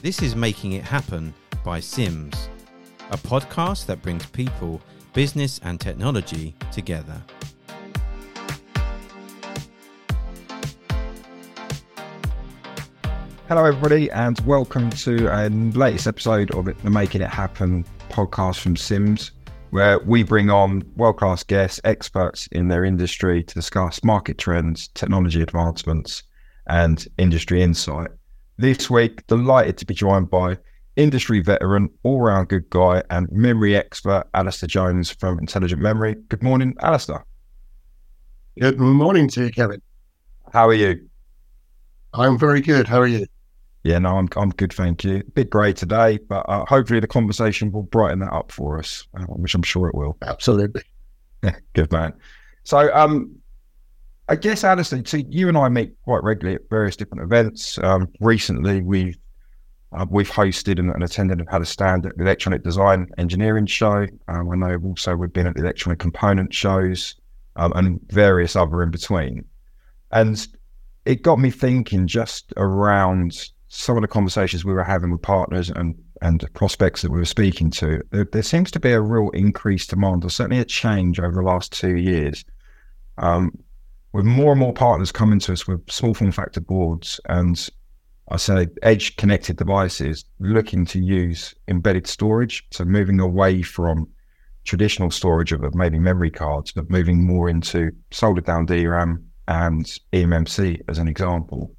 This 0.00 0.22
is 0.22 0.36
Making 0.36 0.74
It 0.74 0.84
Happen 0.84 1.34
by 1.64 1.80
Simms, 1.80 2.48
a 3.10 3.16
podcast 3.16 3.86
that 3.86 4.00
brings 4.00 4.24
people, 4.26 4.80
business, 5.12 5.58
and 5.64 5.80
technology 5.80 6.54
together. 6.70 7.20
Hello, 13.48 13.64
everybody, 13.64 14.08
and 14.12 14.38
welcome 14.46 14.88
to 14.90 15.26
a 15.36 15.48
latest 15.48 16.06
episode 16.06 16.52
of 16.52 16.66
the 16.66 16.90
Making 16.90 17.22
It 17.22 17.30
Happen 17.30 17.84
podcast 18.08 18.60
from 18.60 18.76
Simms, 18.76 19.32
where 19.70 19.98
we 19.98 20.22
bring 20.22 20.48
on 20.48 20.84
world 20.94 21.16
class 21.16 21.42
guests, 21.42 21.80
experts 21.82 22.46
in 22.52 22.68
their 22.68 22.84
industry 22.84 23.42
to 23.42 23.54
discuss 23.54 24.04
market 24.04 24.38
trends, 24.38 24.86
technology 24.94 25.42
advancements, 25.42 26.22
and 26.68 27.04
industry 27.18 27.64
insight. 27.64 28.10
This 28.60 28.90
week, 28.90 29.24
delighted 29.28 29.78
to 29.78 29.86
be 29.86 29.94
joined 29.94 30.30
by 30.30 30.58
industry 30.96 31.40
veteran, 31.40 31.90
all 32.02 32.20
round 32.20 32.48
good 32.48 32.68
guy, 32.70 33.04
and 33.08 33.30
memory 33.30 33.76
expert, 33.76 34.24
Alistair 34.34 34.66
Jones 34.66 35.12
from 35.12 35.38
Intelligent 35.38 35.80
Memory. 35.80 36.16
Good 36.28 36.42
morning, 36.42 36.74
Alistair. 36.80 37.24
Good 38.58 38.80
morning 38.80 39.28
to 39.28 39.44
you, 39.44 39.52
Kevin. 39.52 39.80
How 40.52 40.66
are 40.66 40.74
you? 40.74 41.08
I'm 42.12 42.36
very 42.36 42.60
good. 42.60 42.88
How 42.88 42.98
are 42.98 43.06
you? 43.06 43.26
Yeah, 43.84 44.00
no, 44.00 44.18
I'm 44.18 44.28
I'm 44.34 44.50
good, 44.50 44.72
thank 44.72 45.04
you. 45.04 45.18
A 45.18 45.30
bit 45.30 45.50
grey 45.50 45.72
today, 45.72 46.18
but 46.28 46.44
uh, 46.48 46.64
hopefully 46.66 46.98
the 46.98 47.06
conversation 47.06 47.70
will 47.70 47.84
brighten 47.84 48.18
that 48.18 48.32
up 48.32 48.50
for 48.50 48.76
us, 48.80 49.06
uh, 49.16 49.22
which 49.26 49.54
I'm 49.54 49.62
sure 49.62 49.86
it 49.86 49.94
will. 49.94 50.16
Absolutely. 50.22 50.82
good 51.74 51.92
man. 51.92 52.12
So, 52.64 52.92
um, 52.92 53.36
I 54.30 54.36
guess 54.36 54.62
Alistair, 54.62 55.02
so 55.06 55.16
you 55.16 55.48
and 55.48 55.56
I 55.56 55.68
meet 55.68 55.94
quite 56.04 56.22
regularly 56.22 56.56
at 56.56 56.68
various 56.68 56.96
different 56.96 57.22
events. 57.24 57.78
Um, 57.78 58.08
recently, 58.20 58.82
we've 58.82 59.16
uh, 59.92 60.04
we've 60.10 60.30
hosted 60.30 60.78
and, 60.78 60.90
and, 60.90 61.02
attended 61.02 61.38
and 61.38 61.48
had 61.48 61.62
a 61.62 61.66
stand 61.66 62.04
at 62.04 62.14
the 62.18 62.22
Electronic 62.22 62.62
Design 62.62 63.08
Engineering 63.16 63.64
Show. 63.64 64.06
Um, 64.28 64.50
I 64.50 64.56
know 64.56 64.76
also 64.84 65.16
we've 65.16 65.32
been 65.32 65.46
at 65.46 65.54
the 65.54 65.62
Electronic 65.62 65.98
Component 65.98 66.52
shows 66.52 67.14
um, 67.56 67.72
and 67.74 67.98
various 68.10 68.54
other 68.54 68.82
in 68.82 68.90
between. 68.90 69.46
And 70.12 70.46
it 71.06 71.22
got 71.22 71.38
me 71.38 71.50
thinking 71.50 72.06
just 72.06 72.52
around 72.58 73.50
some 73.68 73.96
of 73.96 74.02
the 74.02 74.08
conversations 74.08 74.62
we 74.62 74.74
were 74.74 74.84
having 74.84 75.10
with 75.10 75.22
partners 75.22 75.70
and 75.70 75.94
and 76.20 76.44
prospects 76.52 77.00
that 77.00 77.10
we 77.10 77.18
were 77.18 77.24
speaking 77.24 77.70
to, 77.70 78.02
there, 78.10 78.28
there 78.32 78.42
seems 78.42 78.72
to 78.72 78.80
be 78.80 78.90
a 78.90 79.00
real 79.00 79.30
increased 79.30 79.90
demand, 79.90 80.24
or 80.24 80.30
certainly 80.30 80.60
a 80.60 80.64
change 80.64 81.20
over 81.20 81.32
the 81.32 81.42
last 81.42 81.72
two 81.72 81.96
years, 81.96 82.44
um, 83.18 83.52
with 84.12 84.24
more 84.24 84.52
and 84.52 84.60
more 84.60 84.72
partners 84.72 85.12
coming 85.12 85.38
to 85.40 85.52
us 85.52 85.66
with 85.66 85.88
small 85.90 86.14
form 86.14 86.32
factor 86.32 86.60
boards 86.60 87.20
and 87.28 87.68
I 88.30 88.36
say 88.36 88.66
edge 88.82 89.16
connected 89.16 89.56
devices 89.56 90.24
looking 90.38 90.84
to 90.86 90.98
use 90.98 91.54
embedded 91.66 92.06
storage, 92.06 92.66
so 92.70 92.84
moving 92.84 93.20
away 93.20 93.62
from 93.62 94.06
traditional 94.64 95.10
storage 95.10 95.52
of 95.52 95.74
maybe 95.74 95.98
memory 95.98 96.30
cards, 96.30 96.72
but 96.72 96.90
moving 96.90 97.24
more 97.24 97.48
into 97.48 97.90
soldered 98.10 98.44
down 98.44 98.66
DRAM 98.66 99.24
and 99.48 99.86
eMMC 100.12 100.82
as 100.88 100.98
an 100.98 101.08
example. 101.08 101.74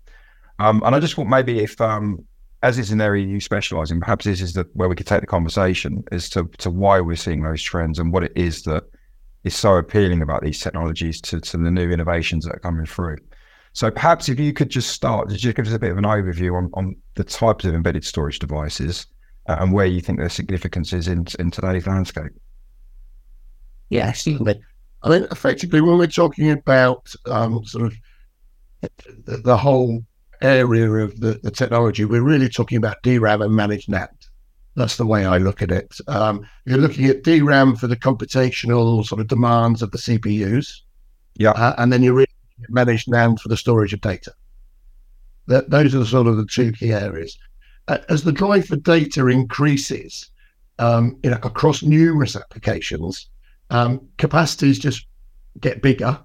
Um, 0.57 0.81
and 0.83 0.95
I 0.95 0.99
just 0.99 1.13
thought 1.13 1.27
maybe 1.27 1.59
if, 1.59 1.79
um, 1.79 2.25
as 2.63 2.79
is 2.79 2.91
an 2.91 2.99
area 2.99 3.25
you 3.25 3.39
specialise 3.39 3.91
in, 3.91 3.99
perhaps 3.99 4.25
this 4.25 4.41
is 4.41 4.53
the, 4.53 4.67
where 4.73 4.89
we 4.89 4.95
could 4.95 5.05
take 5.05 5.21
the 5.21 5.27
conversation 5.27 6.03
as 6.11 6.29
to, 6.31 6.45
to 6.57 6.71
why 6.71 6.99
we're 6.99 7.15
seeing 7.15 7.43
those 7.43 7.61
trends 7.61 7.99
and 7.99 8.11
what 8.11 8.23
it 8.23 8.33
is 8.35 8.63
that 8.63 8.83
is 9.49 9.55
so 9.55 9.75
appealing 9.75 10.21
about 10.21 10.41
these 10.41 10.59
technologies 10.59 11.19
to, 11.21 11.41
to 11.41 11.57
the 11.57 11.71
new 11.71 11.91
innovations 11.91 12.45
that 12.45 12.55
are 12.55 12.59
coming 12.59 12.85
through. 12.85 13.17
So 13.73 13.91
perhaps 13.91 14.29
if 14.29 14.39
you 14.39 14.53
could 14.53 14.69
just 14.69 14.91
start, 14.91 15.29
just 15.29 15.55
give 15.55 15.67
us 15.67 15.73
a 15.73 15.79
bit 15.79 15.91
of 15.91 15.97
an 15.97 16.03
overview 16.03 16.57
on, 16.57 16.69
on 16.73 16.95
the 17.15 17.23
types 17.23 17.65
of 17.65 17.73
embedded 17.73 18.03
storage 18.03 18.39
devices 18.39 19.07
uh, 19.47 19.57
and 19.59 19.73
where 19.73 19.85
you 19.85 20.01
think 20.01 20.19
their 20.19 20.29
significance 20.29 20.93
is 20.93 21.07
in, 21.07 21.25
in 21.39 21.51
today's 21.51 21.87
landscape. 21.87 22.31
Yeah, 23.89 24.11
certainly. 24.11 24.59
I 25.01 25.09
mean, 25.09 25.27
effectively, 25.31 25.81
when 25.81 25.97
we're 25.97 26.07
talking 26.07 26.51
about 26.51 27.11
um, 27.25 27.63
sort 27.65 27.85
of 27.85 27.93
the, 29.25 29.37
the 29.37 29.57
whole 29.57 30.03
area 30.41 30.91
of 30.91 31.19
the, 31.19 31.39
the 31.41 31.51
technology, 31.51 32.05
we're 32.05 32.21
really 32.21 32.49
talking 32.49 32.77
about 32.77 33.01
DRAM 33.03 33.41
and 33.41 33.55
managed 33.55 33.89
NAND. 33.89 34.18
That's 34.79 34.95
the 34.95 35.05
way 35.05 35.25
I 35.25 35.39
look 35.39 35.61
at 35.61 35.71
it. 35.71 35.99
Um, 36.07 36.47
you're 36.65 36.77
looking 36.77 37.07
at 37.07 37.23
DRAM 37.23 37.75
for 37.75 37.87
the 37.87 37.97
computational 37.97 39.05
sort 39.05 39.19
of 39.19 39.27
demands 39.27 39.81
of 39.81 39.91
the 39.91 39.97
CPUs. 39.97 40.83
Yeah. 41.35 41.51
Uh, 41.51 41.75
and 41.77 41.91
then 41.91 42.01
you're 42.01 42.13
really 42.13 42.27
managed 42.69 43.09
NAND 43.09 43.41
for 43.41 43.49
the 43.49 43.57
storage 43.57 43.91
of 43.91 43.99
data. 43.99 44.31
That, 45.47 45.69
those 45.69 45.93
are 45.93 46.05
sort 46.05 46.27
of 46.27 46.37
the 46.37 46.45
two 46.45 46.71
key 46.71 46.93
areas. 46.93 47.37
Uh, 47.89 47.97
as 48.07 48.23
the 48.23 48.31
drive 48.31 48.67
for 48.67 48.77
data 48.77 49.27
increases, 49.27 50.31
um, 50.77 51.19
you 51.23 51.29
know, 51.29 51.39
across 51.43 51.83
numerous 51.83 52.37
applications, 52.37 53.27
um, 53.71 54.07
capacities 54.17 54.79
just 54.79 55.07
get 55.59 55.81
bigger, 55.81 56.17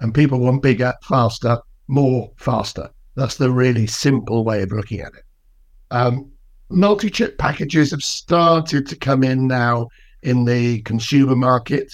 and 0.00 0.14
people 0.14 0.38
want 0.38 0.62
bigger, 0.62 0.94
faster, 1.02 1.58
more, 1.86 2.32
faster. 2.38 2.88
That's 3.14 3.36
the 3.36 3.50
really 3.50 3.86
simple 3.86 4.42
way 4.42 4.62
of 4.62 4.72
looking 4.72 5.00
at 5.00 5.12
it. 5.12 5.24
Um, 5.90 6.32
multi 6.70 7.10
chip 7.10 7.36
packages 7.36 7.90
have 7.90 8.02
started 8.02 8.86
to 8.86 8.96
come 8.96 9.22
in 9.24 9.46
now 9.46 9.88
in 10.22 10.44
the 10.44 10.80
consumer 10.82 11.36
market. 11.36 11.92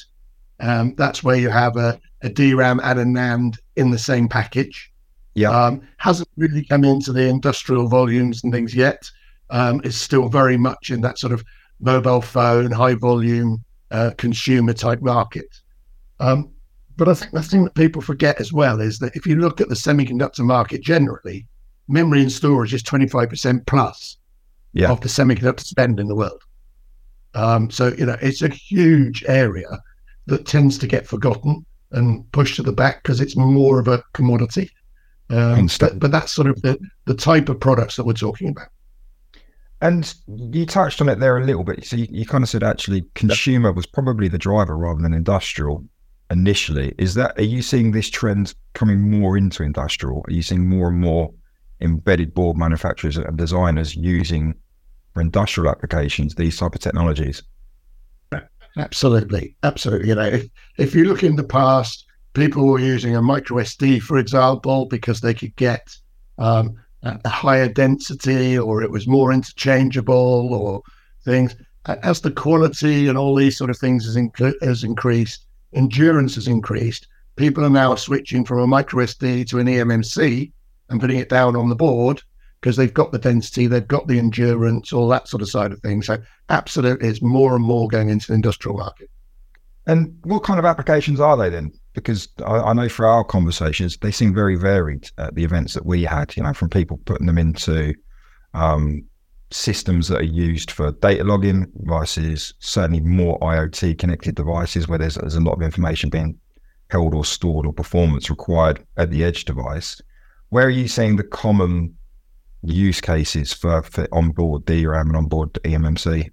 Um, 0.60 0.94
that's 0.96 1.22
where 1.22 1.36
you 1.36 1.48
have 1.48 1.76
a, 1.76 1.98
a 2.22 2.28
DRAM 2.28 2.80
and 2.82 2.98
a 2.98 3.04
NAND 3.04 3.58
in 3.76 3.90
the 3.90 3.98
same 3.98 4.28
package. 4.28 4.92
Yeah. 5.34 5.50
Um, 5.50 5.82
hasn't 5.98 6.28
really 6.36 6.64
come 6.64 6.84
into 6.84 7.12
the 7.12 7.26
industrial 7.26 7.88
volumes 7.88 8.42
and 8.42 8.52
things 8.52 8.74
yet. 8.74 9.10
Um, 9.50 9.80
it's 9.84 9.96
still 9.96 10.28
very 10.28 10.56
much 10.56 10.90
in 10.90 11.00
that 11.02 11.18
sort 11.18 11.32
of 11.32 11.44
mobile 11.80 12.22
phone, 12.22 12.70
high 12.70 12.94
volume, 12.94 13.62
uh, 13.90 14.12
consumer 14.16 14.72
type 14.72 15.02
market. 15.02 15.46
Um, 16.20 16.50
but 16.96 17.08
I 17.08 17.14
think 17.14 17.32
the 17.32 17.42
thing 17.42 17.64
that 17.64 17.74
people 17.74 18.00
forget 18.00 18.40
as 18.40 18.52
well 18.52 18.80
is 18.80 18.98
that 19.00 19.14
if 19.14 19.26
you 19.26 19.36
look 19.36 19.60
at 19.60 19.68
the 19.68 19.74
semiconductor 19.74 20.40
market 20.40 20.82
generally, 20.82 21.46
memory 21.86 22.22
and 22.22 22.32
storage 22.32 22.72
is 22.72 22.82
25% 22.82 23.66
plus 23.66 24.16
yeah. 24.72 24.90
of 24.90 25.00
the 25.00 25.08
semiconductor 25.08 25.64
spend 25.64 26.00
in 26.00 26.08
the 26.08 26.14
world. 26.14 26.42
Um, 27.34 27.70
so, 27.70 27.92
you 27.98 28.06
know, 28.06 28.16
it's 28.22 28.42
a 28.42 28.48
huge 28.48 29.24
area 29.26 29.78
that 30.26 30.46
tends 30.46 30.78
to 30.78 30.86
get 30.86 31.06
forgotten 31.06 31.64
and 31.92 32.30
pushed 32.32 32.56
to 32.56 32.62
the 32.62 32.72
back 32.72 33.02
because 33.02 33.20
it's 33.20 33.36
more 33.36 33.78
of 33.78 33.88
a 33.88 34.02
commodity. 34.12 34.70
Um, 35.28 35.68
but, 35.80 35.98
but 35.98 36.10
that's 36.10 36.32
sort 36.32 36.48
of 36.48 36.60
the, 36.62 36.78
the 37.04 37.14
type 37.14 37.48
of 37.48 37.60
products 37.60 37.96
that 37.96 38.04
we're 38.04 38.12
talking 38.12 38.48
about. 38.48 38.68
And 39.82 40.14
you 40.28 40.64
touched 40.64 41.00
on 41.00 41.08
it 41.08 41.18
there 41.18 41.36
a 41.36 41.44
little 41.44 41.64
bit. 41.64 41.84
So 41.84 41.96
you, 41.96 42.06
you 42.10 42.24
kind 42.24 42.42
of 42.42 42.48
said 42.48 42.62
actually 42.62 43.04
consumer 43.14 43.72
was 43.72 43.86
probably 43.86 44.28
the 44.28 44.38
driver 44.38 44.76
rather 44.76 45.02
than 45.02 45.12
industrial 45.12 45.84
initially. 46.30 46.94
Is 46.98 47.14
that 47.14 47.38
are 47.38 47.44
you 47.44 47.60
seeing 47.60 47.92
this 47.92 48.08
trend 48.08 48.54
coming 48.72 49.10
more 49.10 49.36
into 49.36 49.62
industrial? 49.62 50.24
Are 50.26 50.32
you 50.32 50.42
seeing 50.42 50.66
more 50.66 50.88
and 50.88 50.98
more 50.98 51.32
embedded 51.80 52.34
board 52.34 52.56
manufacturers 52.56 53.16
and 53.16 53.36
designers 53.36 53.94
using 53.96 54.54
for 55.12 55.20
industrial 55.20 55.70
applications 55.70 56.34
these 56.34 56.56
type 56.56 56.74
of 56.74 56.80
technologies? 56.80 57.42
Absolutely, 58.76 59.56
absolutely. 59.62 60.08
You 60.08 60.14
know, 60.14 60.26
if 60.26 60.46
if 60.76 60.94
you 60.94 61.04
look 61.04 61.22
in 61.22 61.36
the 61.36 61.44
past, 61.44 62.04
people 62.34 62.66
were 62.66 62.78
using 62.78 63.16
a 63.16 63.22
micro 63.22 63.58
SD, 63.58 64.02
for 64.02 64.18
example, 64.18 64.84
because 64.84 65.20
they 65.20 65.32
could 65.32 65.56
get 65.56 65.96
um, 66.38 66.76
a 67.02 67.28
higher 67.28 67.68
density, 67.68 68.58
or 68.58 68.82
it 68.82 68.90
was 68.90 69.06
more 69.06 69.32
interchangeable, 69.32 70.52
or 70.52 70.82
things. 71.24 71.56
As 71.86 72.20
the 72.20 72.32
quality 72.32 73.08
and 73.08 73.16
all 73.16 73.34
these 73.34 73.56
sort 73.56 73.70
of 73.70 73.78
things 73.78 74.04
has, 74.04 74.16
inc- 74.16 74.60
has 74.62 74.84
increased, 74.84 75.46
endurance 75.72 76.34
has 76.34 76.48
increased. 76.48 77.06
People 77.36 77.64
are 77.64 77.70
now 77.70 77.94
switching 77.94 78.44
from 78.44 78.58
a 78.58 78.66
micro 78.66 79.04
SD 79.04 79.48
to 79.48 79.58
an 79.58 79.68
eMMC 79.68 80.52
and 80.88 81.00
putting 81.00 81.18
it 81.18 81.28
down 81.28 81.56
on 81.56 81.68
the 81.68 81.74
board 81.74 82.22
because 82.60 82.76
they've 82.76 82.94
got 82.94 83.12
the 83.12 83.18
density, 83.18 83.66
they've 83.66 83.86
got 83.86 84.08
the 84.08 84.18
endurance, 84.18 84.92
all 84.92 85.08
that 85.08 85.28
sort 85.28 85.42
of 85.42 85.48
side 85.48 85.72
of 85.72 85.80
things. 85.80 86.06
So 86.06 86.18
absolutely, 86.48 87.08
it's 87.08 87.22
more 87.22 87.54
and 87.54 87.64
more 87.64 87.88
going 87.88 88.08
into 88.08 88.28
the 88.28 88.34
industrial 88.34 88.76
market. 88.78 89.10
And 89.86 90.18
what 90.24 90.42
kind 90.42 90.58
of 90.58 90.64
applications 90.64 91.20
are 91.20 91.36
they 91.36 91.48
then? 91.48 91.72
Because 91.92 92.28
I, 92.44 92.56
I 92.56 92.72
know 92.72 92.88
for 92.88 93.06
our 93.06 93.22
conversations, 93.22 93.96
they 93.98 94.10
seem 94.10 94.34
very 94.34 94.56
varied 94.56 95.08
at 95.18 95.34
the 95.36 95.44
events 95.44 95.74
that 95.74 95.86
we 95.86 96.02
had. 96.02 96.36
You 96.36 96.42
know, 96.42 96.52
from 96.52 96.68
people 96.68 96.98
putting 97.04 97.26
them 97.26 97.38
into 97.38 97.94
um, 98.52 99.04
systems 99.50 100.08
that 100.08 100.20
are 100.20 100.24
used 100.24 100.72
for 100.72 100.90
data 100.92 101.22
logging 101.22 101.66
devices, 101.80 102.52
certainly 102.58 103.00
more 103.00 103.38
IoT 103.40 103.98
connected 103.98 104.34
devices 104.34 104.88
where 104.88 104.98
there's, 104.98 105.14
there's 105.14 105.36
a 105.36 105.40
lot 105.40 105.54
of 105.54 105.62
information 105.62 106.10
being 106.10 106.36
held 106.90 107.14
or 107.14 107.24
stored 107.24 107.66
or 107.66 107.72
performance 107.72 108.28
required 108.30 108.84
at 108.96 109.10
the 109.10 109.24
edge 109.24 109.44
device. 109.44 110.00
Where 110.50 110.66
are 110.66 110.70
you 110.70 110.88
seeing 110.88 111.16
the 111.16 111.24
common 111.24 111.96
use 112.62 113.00
cases 113.00 113.52
for, 113.52 113.82
for 113.82 114.08
onboard 114.12 114.64
DRAM 114.64 115.08
and 115.08 115.16
onboard 115.16 115.52
eMMC? 115.54 116.30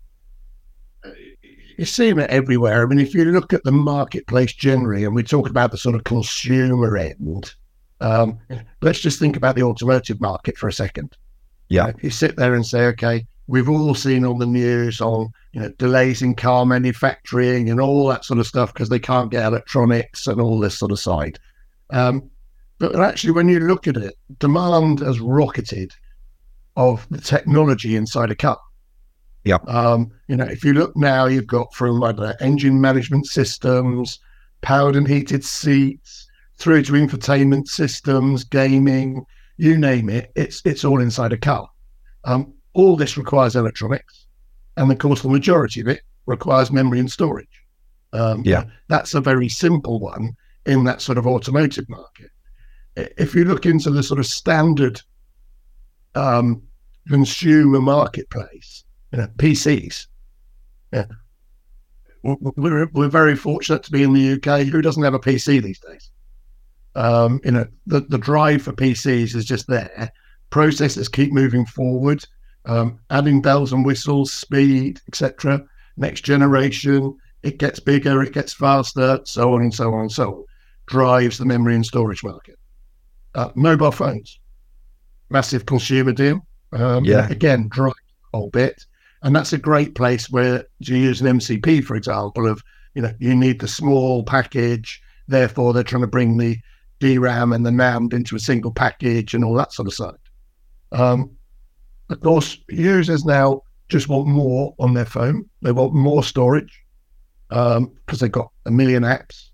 You 1.78 1.86
see 1.86 2.12
them 2.12 2.26
everywhere. 2.30 2.84
I 2.84 2.86
mean, 2.86 3.00
if 3.00 3.16
you 3.16 3.26
look 3.26 3.52
at 3.52 3.64
the 3.64 3.72
marketplace 3.72 4.54
generally, 4.54 5.06
and 5.06 5.16
we 5.16 5.24
talk 5.24 5.50
about 5.50 5.72
the 5.72 5.78
sort 5.78 5.96
of 5.96 6.04
consumer 6.04 6.98
end, 6.98 7.54
um, 8.00 8.38
let's 8.82 9.00
just 9.00 9.18
think 9.18 9.36
about 9.36 9.56
the 9.56 9.64
automotive 9.64 10.22
market 10.22 10.58
for 10.58 10.68
a 10.68 10.74
second. 10.74 11.18
Yeah. 11.70 11.88
You, 11.88 11.94
know, 11.94 12.00
you 12.04 12.10
sit 12.12 12.36
there 12.36 12.54
and 12.54 12.66
say, 12.66 12.86
okay, 12.88 13.26
we've 13.48 13.70
all 13.70 13.96
seen 13.96 14.26
on 14.26 14.40
the 14.40 14.46
news 14.46 15.02
on 15.02 15.30
you 15.52 15.62
know 15.62 15.70
delays 15.78 16.22
in 16.22 16.36
car 16.36 16.66
manufacturing 16.66 17.70
and 17.70 17.80
all 17.80 18.08
that 18.08 18.26
sort 18.26 18.40
of 18.40 18.48
stuff 18.48 18.74
because 18.74 18.90
they 18.90 19.00
can't 19.00 19.32
get 19.32 19.46
electronics 19.46 20.28
and 20.28 20.40
all 20.40 20.60
this 20.60 20.78
sort 20.78 20.92
of 20.92 21.00
side. 21.00 21.40
Um, 21.90 22.30
but 22.92 23.00
actually, 23.00 23.32
when 23.32 23.48
you 23.48 23.62
look 23.62 23.88
at 23.88 23.96
it, 23.96 24.16
demand 24.40 25.00
has 25.00 25.22
rocketed 25.22 25.94
of 26.76 27.08
the 27.10 27.22
technology 27.22 27.96
inside 27.96 28.30
a 28.30 28.36
car. 28.36 28.60
Yeah. 29.46 29.60
Um, 29.68 30.12
you 30.28 30.36
know, 30.36 30.46
if 30.46 30.66
you 30.66 30.74
look 30.74 30.96
now, 30.98 31.28
you've 31.28 31.48
got 31.48 31.74
from 31.74 32.00
like 32.00 32.18
engine 32.42 32.82
management 32.82 33.28
systems, 33.28 34.20
powered 34.62 34.98
and 34.98 35.08
heated 35.08 35.46
seats, 35.46 36.28
through 36.58 36.84
to 36.84 36.94
infotainment 36.94 37.68
systems, 37.68 38.44
gaming, 38.44 39.26
you 39.56 39.78
name 39.78 40.10
it, 40.10 40.32
it's 40.36 40.62
it's 40.66 40.84
all 40.84 41.00
inside 41.00 41.32
a 41.32 41.38
car. 41.38 41.70
Um, 42.26 42.54
all 42.74 42.98
this 42.98 43.18
requires 43.18 43.56
electronics, 43.56 44.28
and 44.76 44.92
of 44.92 44.98
course, 44.98 45.22
the 45.22 45.30
majority 45.30 45.80
of 45.80 45.88
it 45.88 46.02
requires 46.26 46.70
memory 46.70 47.00
and 47.00 47.12
storage. 47.12 47.62
Um, 48.12 48.44
Yeah. 48.46 48.66
that's 48.90 49.14
a 49.14 49.22
very 49.22 49.48
simple 49.48 50.00
one 50.00 50.36
in 50.66 50.84
that 50.84 51.02
sort 51.02 51.18
of 51.18 51.28
automotive 51.28 51.88
market. 51.88 52.30
If 52.96 53.34
you 53.34 53.46
look 53.46 53.66
into 53.66 53.90
the 53.90 54.04
sort 54.04 54.20
of 54.20 54.26
standard 54.26 55.02
um, 56.16 56.62
consumer 57.08 57.82
marketplace, 57.82 58.84
you 59.12 59.20
know, 59.20 59.28
PCs. 59.38 60.08
Yeah. 60.92 61.06
We're, 62.24 62.88
we're 62.94 63.10
very 63.10 63.36
fortunate 63.36 63.84
to 63.84 63.92
be 63.92 64.04
in 64.04 64.14
the 64.14 64.34
UK. 64.34 64.68
Who 64.68 64.82
doesn't 64.82 65.04
have 65.04 65.14
a 65.14 65.20
PC 65.20 65.62
these 65.62 65.80
days? 65.80 66.10
Um, 66.96 67.42
you 67.44 67.52
know, 67.52 67.66
the, 67.86 68.02
the 68.02 68.18
drive 68.18 68.62
for 68.62 68.72
PCs 68.72 69.36
is 69.36 69.46
just 69.46 69.68
there. 69.68 70.12
Processors 70.52 71.12
keep 71.12 71.34
moving 71.34 71.66
forward, 71.66 72.24
um, 72.66 73.00
adding 73.10 73.42
bells 73.42 73.74
and 73.74 73.86
whistles, 73.86 74.32
speed, 74.32 75.02
etc. 75.08 75.66
Next 75.98 76.22
generation, 76.22 77.18
it 77.42 77.58
gets 77.58 77.80
bigger, 77.80 78.24
it 78.24 78.34
gets 78.34 78.54
faster, 78.54 79.20
so 79.26 79.54
on 79.54 79.62
and 79.62 79.74
so 79.74 79.94
on 79.94 80.02
and 80.02 80.12
so 80.12 80.34
on. 80.34 80.44
Drives 80.86 81.38
the 81.38 81.46
memory 81.46 81.76
and 81.76 81.86
storage 81.86 82.24
market. 82.24 82.58
Uh, 83.36 83.50
mobile 83.56 83.92
phones, 83.92 84.40
massive 85.30 85.66
consumer 85.66 86.12
deal. 86.12 86.46
Um, 86.72 87.04
Yeah. 87.06 87.28
Again, 87.30 87.70
the 87.74 87.94
whole 88.34 88.50
bit. 88.50 88.86
And 89.24 89.36
that's 89.36 89.54
a 89.54 89.58
great 89.58 89.96
place 89.96 90.30
where 90.30 90.66
you 90.80 90.98
use 90.98 91.22
an 91.22 91.28
MCP, 91.28 91.84
for 91.84 91.96
example, 91.96 92.48
of, 92.48 92.62
you 92.94 93.02
know, 93.02 93.14
you 93.20 93.36
need 93.36 93.60
the 93.60 93.68
small 93.68 94.24
package, 94.24 95.02
therefore 95.28 95.74
they're 95.74 95.84
trying 95.84 96.02
to 96.02 96.08
bring 96.08 96.38
the 96.38 96.58
DRAM 97.00 97.54
and 97.54 97.66
the 97.66 97.72
NAND 97.72 98.14
into 98.14 98.36
a 98.36 98.40
single 98.40 98.72
package 98.72 99.34
and 99.34 99.44
all 99.44 99.54
that 99.56 99.72
sort 99.74 99.88
of 99.88 99.94
side. 99.94 100.16
Um, 100.92 101.32
of 102.10 102.20
course, 102.20 102.58
users 102.70 103.26
now 103.26 103.62
just 103.90 104.10
want 104.10 104.28
more 104.28 104.76
on 104.80 104.94
their 104.94 105.06
phone. 105.06 105.50
They 105.62 105.72
want 105.72 105.94
more 105.94 106.24
storage 106.24 106.84
because 107.50 108.20
they've 108.20 108.32
got 108.32 108.52
a 108.66 108.72
million 108.72 109.04
apps. 109.04 109.50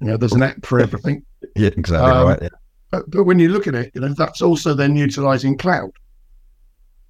You 0.00 0.08
know, 0.08 0.16
there's 0.16 0.32
an 0.32 0.42
app 0.42 0.64
for 0.66 0.80
everything. 0.80 1.24
Yeah, 1.56 1.70
exactly 1.76 2.10
Um, 2.10 2.28
right. 2.28 2.38
Yeah. 2.42 2.48
But, 2.94 3.10
but 3.10 3.24
when 3.24 3.40
you 3.40 3.48
look 3.48 3.66
at 3.66 3.74
it, 3.74 3.90
you 3.92 4.00
know, 4.00 4.14
that's 4.14 4.40
also 4.40 4.72
then 4.72 4.94
utilizing 4.94 5.58
cloud. 5.58 5.90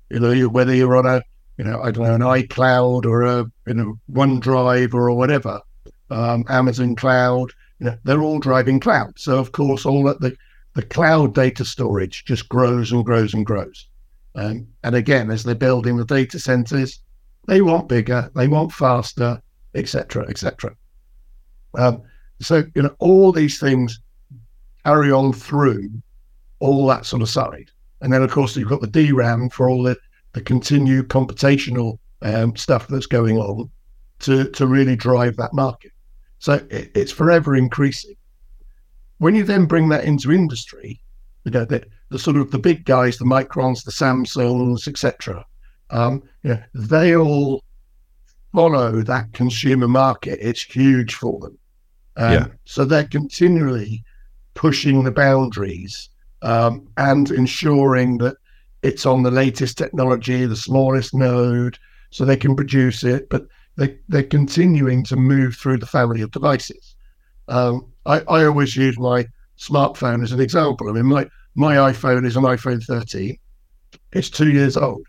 You 0.08 0.19
know, 0.19 0.48
whether 0.48 0.75
you're 0.75 0.96
on 0.96 1.04
a, 1.04 1.20
you 1.58 1.64
know, 1.64 1.82
I 1.82 1.90
don't 1.90 2.04
know, 2.04 2.14
an 2.14 2.42
iCloud 2.42 3.04
or 3.04 3.22
a, 3.25 3.44
you 3.66 3.75
know, 3.75 3.98
OneDrive 4.10 4.94
or 4.94 5.12
whatever, 5.12 5.60
um, 6.08 6.46
Amazon 6.48 6.96
Cloud, 6.96 7.52
you 7.81 7.86
know, 7.86 7.98
they're 8.04 8.22
all 8.22 8.38
driving 8.38 8.81
cloud. 8.81 9.19
So 9.19 9.38
of 9.38 9.52
course, 9.52 9.84
all 9.84 10.04
that 10.04 10.22
the 10.22 10.34
the 10.72 10.82
cloud 10.82 11.34
data 11.34 11.66
storage 11.66 12.25
just 12.25 12.48
grows 12.48 12.90
and 12.90 13.04
grows 13.04 13.34
and 13.34 13.44
grows. 13.44 13.86
Um, 14.36 14.66
and 14.84 14.94
again, 14.94 15.31
as 15.31 15.44
they're 15.44 15.54
building 15.54 15.98
the 15.98 16.06
data 16.06 16.38
centers, 16.38 17.00
they 17.46 17.60
want 17.60 17.90
bigger, 17.90 18.31
they 18.34 18.48
want 18.48 18.72
faster, 18.72 19.38
etc., 19.75 20.26
etc. 20.31 20.75
Um, 21.76 22.02
so 22.40 22.64
you 22.75 22.82
know, 22.82 22.96
all 23.00 23.32
these 23.32 23.60
things 23.60 24.00
carry 24.84 25.10
on 25.10 25.32
through 25.32 25.90
all 26.60 26.86
that 26.86 27.06
sort 27.06 27.22
of 27.22 27.28
side. 27.28 27.70
And 28.00 28.12
then, 28.12 28.22
of 28.22 28.31
course, 28.31 28.56
you've 28.56 28.69
got 28.69 28.81
the 28.81 28.86
DRAM 28.86 29.50
for 29.50 29.69
all 29.69 29.82
the, 29.82 29.96
the 30.32 30.40
continued 30.42 31.08
computational 31.08 31.98
um, 32.22 32.54
stuff 32.56 32.86
that's 32.88 33.06
going 33.06 33.38
on 33.38 33.70
to, 34.20 34.50
to 34.50 34.66
really 34.66 34.96
drive 34.96 35.36
that 35.36 35.54
market. 35.54 35.92
So 36.38 36.54
it, 36.70 36.90
it's 36.94 37.12
forever 37.12 37.56
increasing. 37.56 38.16
When 39.19 39.34
you 39.34 39.44
then 39.44 39.66
bring 39.66 39.88
that 39.88 40.04
into 40.04 40.32
industry, 40.32 41.00
you 41.44 41.50
know, 41.50 41.64
the, 41.64 41.84
the 42.10 42.19
sort 42.19 42.36
of 42.36 42.50
the 42.50 42.58
big 42.58 42.84
guys, 42.84 43.16
the 43.16 43.25
Microns, 43.25 43.84
the 43.84 43.90
Samsungs, 43.90 44.88
etc., 44.88 45.44
um, 45.90 46.22
you 46.42 46.50
know, 46.50 46.62
they 46.75 47.16
all 47.16 47.62
follow 48.52 49.02
that 49.02 49.32
consumer 49.32 49.88
market. 49.88 50.38
It's 50.40 50.62
huge 50.62 51.14
for 51.14 51.38
them. 51.40 51.58
Um, 52.16 52.32
Yeah. 52.32 52.46
So 52.64 52.84
they're 52.84 53.04
continually 53.04 54.04
pushing 54.54 55.04
the 55.04 55.10
boundaries 55.10 56.08
um, 56.42 56.86
and 56.96 57.30
ensuring 57.30 58.18
that 58.18 58.36
it's 58.82 59.06
on 59.06 59.22
the 59.22 59.30
latest 59.30 59.78
technology, 59.78 60.44
the 60.46 60.56
smallest 60.56 61.14
node, 61.14 61.78
so 62.10 62.24
they 62.24 62.36
can 62.36 62.54
produce 62.54 63.02
it. 63.02 63.28
But 63.30 63.46
they, 63.76 63.98
they're 64.08 64.22
continuing 64.22 65.02
to 65.04 65.16
move 65.16 65.56
through 65.56 65.78
the 65.78 65.86
family 65.86 66.20
of 66.20 66.30
devices. 66.30 66.94
Um, 67.48 67.90
I, 68.06 68.20
I 68.20 68.44
always 68.44 68.76
use 68.76 68.98
my 68.98 69.26
smartphone 69.58 70.22
as 70.22 70.32
an 70.32 70.40
example. 70.40 70.88
I 70.88 70.92
mean, 70.92 71.06
my, 71.06 71.26
my 71.54 71.76
iPhone 71.76 72.26
is 72.26 72.36
an 72.36 72.44
iPhone 72.44 72.82
13. 72.82 73.36
It's 74.12 74.30
two 74.30 74.50
years 74.50 74.76
old. 74.76 75.06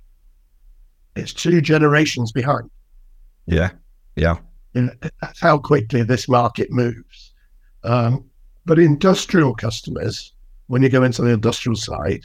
It's 1.15 1.33
two 1.33 1.61
generations 1.61 2.31
behind. 2.31 2.69
Yeah. 3.45 3.71
Yeah. 4.15 4.37
You 4.73 4.83
know, 4.83 4.93
that's 5.21 5.39
how 5.39 5.57
quickly 5.57 6.03
this 6.03 6.27
market 6.27 6.71
moves. 6.71 7.33
Um, 7.83 8.25
but 8.65 8.79
industrial 8.79 9.53
customers, 9.53 10.33
when 10.67 10.81
you 10.81 10.89
go 10.89 11.03
into 11.03 11.21
the 11.21 11.31
industrial 11.31 11.75
side, 11.75 12.21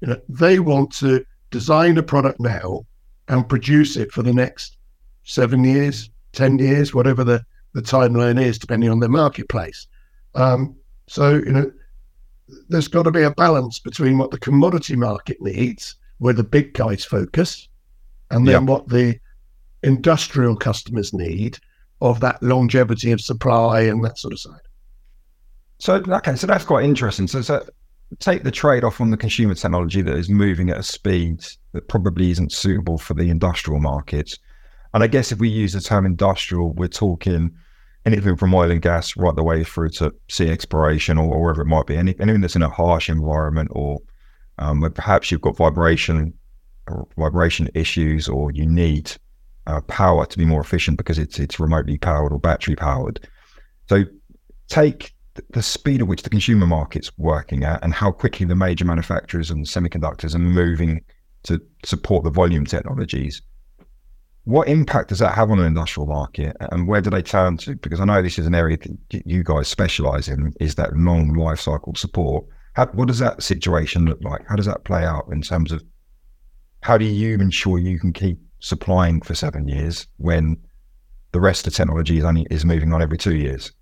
you 0.00 0.08
know, 0.08 0.20
they 0.28 0.58
want 0.58 0.92
to 0.92 1.24
design 1.50 1.98
a 1.98 2.02
product 2.02 2.40
now 2.40 2.84
and 3.28 3.48
produce 3.48 3.96
it 3.96 4.12
for 4.12 4.22
the 4.22 4.32
next 4.32 4.76
seven 5.24 5.64
years, 5.64 6.10
ten 6.32 6.58
years, 6.58 6.94
whatever 6.94 7.24
the, 7.24 7.44
the 7.72 7.82
timeline 7.82 8.42
is, 8.42 8.58
depending 8.58 8.90
on 8.90 9.00
their 9.00 9.08
marketplace. 9.08 9.86
Um, 10.34 10.74
so 11.06 11.34
you 11.34 11.52
know, 11.52 11.72
there's 12.68 12.88
got 12.88 13.04
to 13.04 13.10
be 13.10 13.22
a 13.22 13.30
balance 13.30 13.78
between 13.78 14.18
what 14.18 14.30
the 14.30 14.38
commodity 14.38 14.96
market 14.96 15.40
needs, 15.40 15.96
where 16.18 16.34
the 16.34 16.44
big 16.44 16.74
guys 16.74 17.04
focus, 17.04 17.68
and 18.30 18.46
then 18.46 18.66
what 18.66 18.88
the 18.88 19.18
industrial 19.82 20.56
customers 20.56 21.12
need 21.12 21.58
of 22.00 22.20
that 22.20 22.42
longevity 22.42 23.12
of 23.12 23.20
supply 23.20 23.80
and 23.80 24.04
that 24.04 24.18
sort 24.18 24.32
of 24.32 24.40
side. 24.40 24.60
So 25.84 25.96
okay, 25.96 26.34
so 26.34 26.46
that's 26.46 26.64
quite 26.64 26.86
interesting. 26.86 27.26
So, 27.26 27.42
so 27.42 27.62
take 28.18 28.42
the 28.42 28.50
trade 28.50 28.84
off 28.84 29.02
on 29.02 29.10
the 29.10 29.18
consumer 29.18 29.54
technology 29.54 30.00
that 30.00 30.16
is 30.16 30.30
moving 30.30 30.70
at 30.70 30.78
a 30.78 30.82
speed 30.82 31.44
that 31.72 31.88
probably 31.88 32.30
isn't 32.30 32.52
suitable 32.52 32.96
for 32.96 33.12
the 33.12 33.28
industrial 33.28 33.80
markets. 33.80 34.38
And 34.94 35.04
I 35.04 35.08
guess 35.08 35.30
if 35.30 35.40
we 35.40 35.50
use 35.50 35.74
the 35.74 35.82
term 35.82 36.06
industrial, 36.06 36.72
we're 36.72 36.88
talking 36.88 37.54
anything 38.06 38.34
from 38.34 38.54
oil 38.54 38.70
and 38.70 38.80
gas 38.80 39.14
right 39.14 39.36
the 39.36 39.42
way 39.42 39.62
through 39.62 39.90
to 39.90 40.14
sea 40.30 40.48
exploration 40.48 41.18
or, 41.18 41.34
or 41.34 41.42
wherever 41.42 41.60
it 41.60 41.66
might 41.66 41.84
be. 41.84 41.98
Any, 41.98 42.14
anything 42.18 42.40
that's 42.40 42.56
in 42.56 42.62
a 42.62 42.70
harsh 42.70 43.10
environment 43.10 43.68
or 43.72 43.98
um, 44.56 44.90
perhaps 44.94 45.30
you've 45.30 45.42
got 45.42 45.54
vibration 45.54 46.32
vibration 47.18 47.68
issues 47.74 48.26
or 48.26 48.50
you 48.52 48.64
need 48.64 49.12
uh, 49.66 49.82
power 49.82 50.24
to 50.24 50.38
be 50.38 50.46
more 50.46 50.62
efficient 50.62 50.96
because 50.96 51.18
it's 51.18 51.38
it's 51.38 51.60
remotely 51.60 51.98
powered 51.98 52.32
or 52.32 52.38
battery 52.38 52.74
powered. 52.74 53.28
So 53.86 54.04
take 54.68 55.14
the 55.50 55.62
speed 55.62 56.00
at 56.00 56.06
which 56.06 56.22
the 56.22 56.30
consumer 56.30 56.66
market's 56.66 57.10
working 57.18 57.64
at 57.64 57.82
and 57.82 57.92
how 57.92 58.12
quickly 58.12 58.46
the 58.46 58.54
major 58.54 58.84
manufacturers 58.84 59.50
and 59.50 59.66
semiconductors 59.66 60.34
are 60.34 60.40
moving 60.40 61.00
to 61.44 61.60
support 61.84 62.24
the 62.24 62.30
volume 62.30 62.64
technologies. 62.64 63.42
What 64.44 64.68
impact 64.68 65.08
does 65.08 65.18
that 65.20 65.34
have 65.34 65.50
on 65.50 65.58
an 65.58 65.66
industrial 65.66 66.06
market 66.06 66.56
and 66.60 66.86
where 66.86 67.00
do 67.00 67.10
they 67.10 67.22
turn 67.22 67.56
to? 67.58 67.74
Because 67.76 68.00
I 68.00 68.04
know 68.04 68.22
this 68.22 68.38
is 68.38 68.46
an 68.46 68.54
area 68.54 68.76
that 68.76 69.22
you 69.24 69.42
guys 69.42 69.68
specialize 69.68 70.28
in 70.28 70.52
is 70.60 70.74
that 70.74 70.96
long 70.96 71.32
life 71.32 71.60
cycle 71.60 71.94
support. 71.94 72.44
How, 72.74 72.86
what 72.88 73.08
does 73.08 73.20
that 73.20 73.42
situation 73.42 74.04
look 74.04 74.22
like? 74.22 74.46
How 74.46 74.56
does 74.56 74.66
that 74.66 74.84
play 74.84 75.04
out 75.04 75.28
in 75.32 75.40
terms 75.42 75.72
of 75.72 75.82
how 76.82 76.98
do 76.98 77.06
you 77.06 77.34
ensure 77.34 77.78
you 77.78 77.98
can 77.98 78.12
keep 78.12 78.38
supplying 78.60 79.22
for 79.22 79.34
seven 79.34 79.66
years 79.66 80.06
when 80.18 80.58
the 81.32 81.40
rest 81.40 81.66
of 81.66 81.72
the 81.72 81.76
technology 81.76 82.18
is 82.18 82.24
only 82.24 82.46
is 82.50 82.64
moving 82.64 82.92
on 82.92 83.00
every 83.00 83.16
two 83.16 83.36
years? 83.36 83.72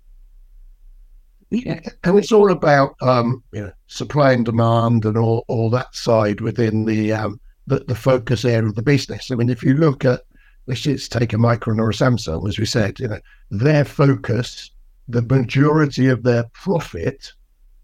Yeah, 1.53 1.79
and 2.03 2.17
it's 2.17 2.31
all 2.31 2.51
about 2.51 2.95
um, 3.01 3.43
you 3.51 3.61
know 3.61 3.71
supply 3.85 4.31
and 4.31 4.43
demand 4.43 5.05
and 5.05 5.17
all, 5.17 5.45
all 5.47 5.69
that 5.69 5.95
side 5.95 6.41
within 6.41 6.85
the, 6.85 7.13
um, 7.13 7.39
the 7.67 7.79
the 7.79 7.95
focus 7.95 8.43
area 8.43 8.67
of 8.67 8.75
the 8.75 8.81
business. 8.81 9.29
I 9.29 9.35
mean, 9.35 9.49
if 9.49 9.61
you 9.61 9.75
look 9.75 10.03
at 10.03 10.21
let's 10.65 10.81
just 10.81 11.11
take 11.11 11.31
a 11.31 11.37
Micron 11.37 11.77
or 11.77 11.91
a 11.91 11.93
Samsung, 11.93 12.47
as 12.47 12.57
we 12.57 12.65
said, 12.65 12.99
you 12.99 13.07
know, 13.07 13.19
their 13.51 13.85
focus, 13.85 14.71
the 15.07 15.21
majority 15.21 16.07
of 16.07 16.23
their 16.23 16.45
profit 16.53 17.31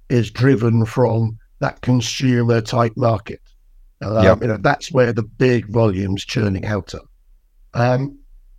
is 0.09 0.31
driven 0.31 0.85
from 0.85 1.38
that 1.59 1.81
consumer 1.81 2.61
type 2.61 2.93
market. 2.95 3.41
Um, 4.01 4.23
yep. 4.23 4.41
you 4.41 4.47
know, 4.47 4.57
that's 4.57 4.91
where 4.91 5.13
the 5.13 5.23
big 5.23 5.67
volumes 5.67 6.25
churning 6.25 6.65
out 6.65 6.93
of. 6.95 7.07
Um, 7.75 8.17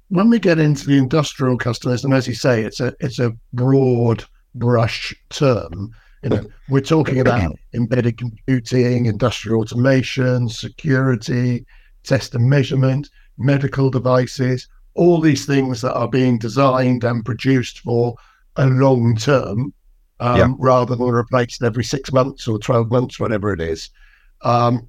when 0.08 0.28
we 0.28 0.38
get 0.38 0.58
into 0.58 0.86
the 0.86 0.98
industrial 0.98 1.56
customers, 1.56 2.04
and 2.04 2.14
as 2.14 2.28
you 2.28 2.34
say, 2.34 2.62
it's 2.62 2.78
a 2.78 2.94
it's 3.00 3.18
a 3.18 3.34
broad 3.52 4.24
brush 4.54 5.14
term. 5.30 5.92
You 6.22 6.30
know, 6.30 6.46
we're 6.68 6.80
talking 6.80 7.20
about 7.20 7.56
embedded 7.74 8.18
computing, 8.18 9.06
industrial 9.06 9.60
automation, 9.60 10.48
security, 10.48 11.64
test 12.04 12.34
and 12.34 12.48
measurement, 12.48 13.08
medical 13.38 13.90
devices, 13.90 14.68
all 14.94 15.20
these 15.20 15.46
things 15.46 15.80
that 15.80 15.94
are 15.94 16.08
being 16.08 16.38
designed 16.38 17.04
and 17.04 17.24
produced 17.24 17.80
for 17.80 18.14
a 18.56 18.66
long 18.66 19.16
term, 19.16 19.72
um, 20.20 20.36
yeah. 20.36 20.48
rather 20.58 20.94
than 20.94 21.06
replaced 21.06 21.62
every 21.62 21.84
six 21.84 22.12
months 22.12 22.46
or 22.46 22.58
twelve 22.58 22.90
months, 22.90 23.18
whatever 23.18 23.52
it 23.52 23.60
is. 23.60 23.88
Um, 24.42 24.86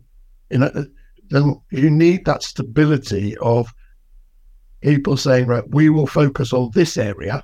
you 0.49 0.57
know, 0.57 0.85
then 1.29 1.61
you 1.71 1.89
need 1.89 2.25
that 2.25 2.43
stability 2.43 3.37
of 3.37 3.73
people 4.81 5.15
saying, 5.15 5.47
right, 5.47 5.67
we 5.69 5.89
will 5.89 6.07
focus 6.07 6.51
on 6.51 6.71
this 6.73 6.97
area. 6.97 7.43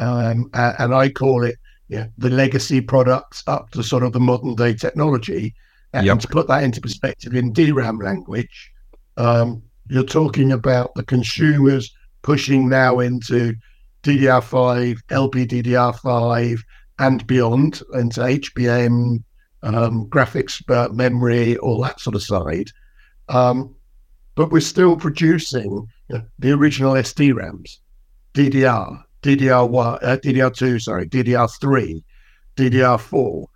Um, 0.00 0.50
and 0.54 0.94
I 0.94 1.10
call 1.10 1.44
it 1.44 1.56
know, 1.98 2.08
the 2.18 2.30
legacy 2.30 2.80
products 2.80 3.42
up 3.46 3.70
to 3.70 3.82
sort 3.82 4.02
of 4.02 4.12
the 4.12 4.20
modern 4.20 4.54
day 4.54 4.74
technology. 4.74 5.54
And 5.92 6.06
yep. 6.06 6.20
to 6.20 6.28
put 6.28 6.46
that 6.48 6.62
into 6.62 6.80
perspective 6.80 7.34
in 7.34 7.52
DRAM 7.52 7.98
language, 7.98 8.72
um, 9.16 9.62
you're 9.88 10.04
talking 10.04 10.52
about 10.52 10.94
the 10.94 11.02
consumers 11.02 11.92
pushing 12.22 12.68
now 12.68 13.00
into 13.00 13.54
DDR5, 14.04 14.98
LPDDR5, 15.08 16.60
and 17.00 17.26
beyond, 17.26 17.82
into 17.94 18.20
HBM, 18.20 19.22
um, 19.62 20.06
graphics 20.06 20.62
uh, 20.70 20.92
memory, 20.92 21.56
all 21.58 21.82
that 21.82 21.98
sort 21.98 22.14
of 22.14 22.22
side. 22.22 22.70
Um, 23.28 23.74
but 24.36 24.52
we're 24.52 24.60
still 24.60 24.96
producing 24.96 25.88
you 26.08 26.18
know, 26.18 26.22
the 26.38 26.52
original 26.52 26.94
SDRAMs, 26.94 27.78
DDR, 28.34 29.02
DDR1, 29.22 29.98
uh, 30.02 30.16
DDR2, 30.18 30.80
sorry, 30.80 31.08
DDR3, 31.08 32.02
DDR4, 32.56 33.46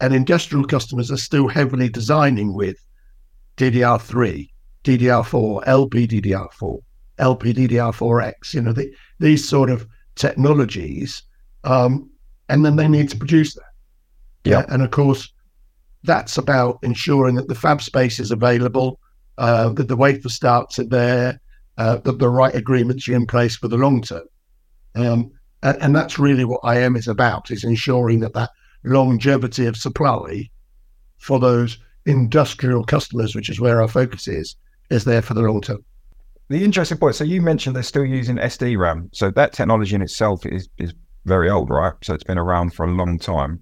and 0.00 0.14
industrial 0.14 0.66
customers 0.66 1.10
are 1.10 1.16
still 1.16 1.48
heavily 1.48 1.88
designing 1.88 2.54
with 2.54 2.76
DDR3, 3.56 4.48
DDR4, 4.84 5.64
LPDDR4, 5.64 6.78
LPDDR4X. 7.18 8.54
You 8.54 8.62
know, 8.62 8.72
the, 8.72 8.92
these 9.18 9.48
sort 9.48 9.70
of 9.70 9.86
technologies, 10.14 11.22
um, 11.64 12.10
and 12.48 12.64
then 12.64 12.76
they 12.76 12.88
need 12.88 13.08
to 13.10 13.16
produce 13.16 13.54
that. 13.54 13.62
Yeah, 14.44 14.64
and 14.68 14.82
of 14.82 14.90
course, 14.90 15.32
that's 16.02 16.36
about 16.36 16.78
ensuring 16.82 17.36
that 17.36 17.48
the 17.48 17.54
fab 17.54 17.80
space 17.80 18.20
is 18.20 18.30
available, 18.30 19.00
uh, 19.38 19.70
that 19.70 19.88
the 19.88 19.96
wafer 19.96 20.28
starts 20.28 20.78
are 20.78 20.84
there, 20.84 21.40
uh, 21.78 21.96
that 21.96 22.18
the 22.18 22.28
right 22.28 22.54
agreements 22.54 23.08
are 23.08 23.14
in 23.14 23.26
place 23.26 23.56
for 23.56 23.68
the 23.68 23.78
long 23.78 24.02
term. 24.02 24.24
Um, 24.94 25.32
and, 25.62 25.76
and, 25.80 25.96
that's 25.96 26.18
really 26.18 26.44
what 26.44 26.60
IM 26.64 26.96
is 26.96 27.08
about: 27.08 27.50
is 27.50 27.64
ensuring 27.64 28.20
that 28.20 28.34
that 28.34 28.50
longevity 28.84 29.66
of 29.66 29.76
supply 29.76 30.48
for 31.18 31.38
those 31.40 31.78
industrial 32.06 32.84
customers, 32.84 33.34
which 33.34 33.48
is 33.48 33.60
where 33.60 33.80
our 33.80 33.88
focus 33.88 34.28
is, 34.28 34.56
is 34.90 35.04
there 35.04 35.22
for 35.22 35.34
the 35.34 35.42
long 35.42 35.60
term. 35.60 35.84
The 36.48 36.62
interesting 36.62 36.98
point. 36.98 37.14
So 37.14 37.24
you 37.24 37.40
mentioned 37.40 37.74
they're 37.74 37.82
still 37.82 38.04
using 38.04 38.36
SD 38.36 38.76
RAM. 38.76 39.08
So 39.12 39.30
that 39.30 39.52
technology 39.52 39.94
in 39.94 40.02
itself 40.02 40.44
is 40.46 40.68
is 40.78 40.92
very 41.24 41.48
old, 41.48 41.70
right? 41.70 41.94
So 42.02 42.14
it's 42.14 42.24
been 42.24 42.38
around 42.38 42.74
for 42.74 42.84
a 42.84 42.90
long 42.90 43.18
time. 43.18 43.60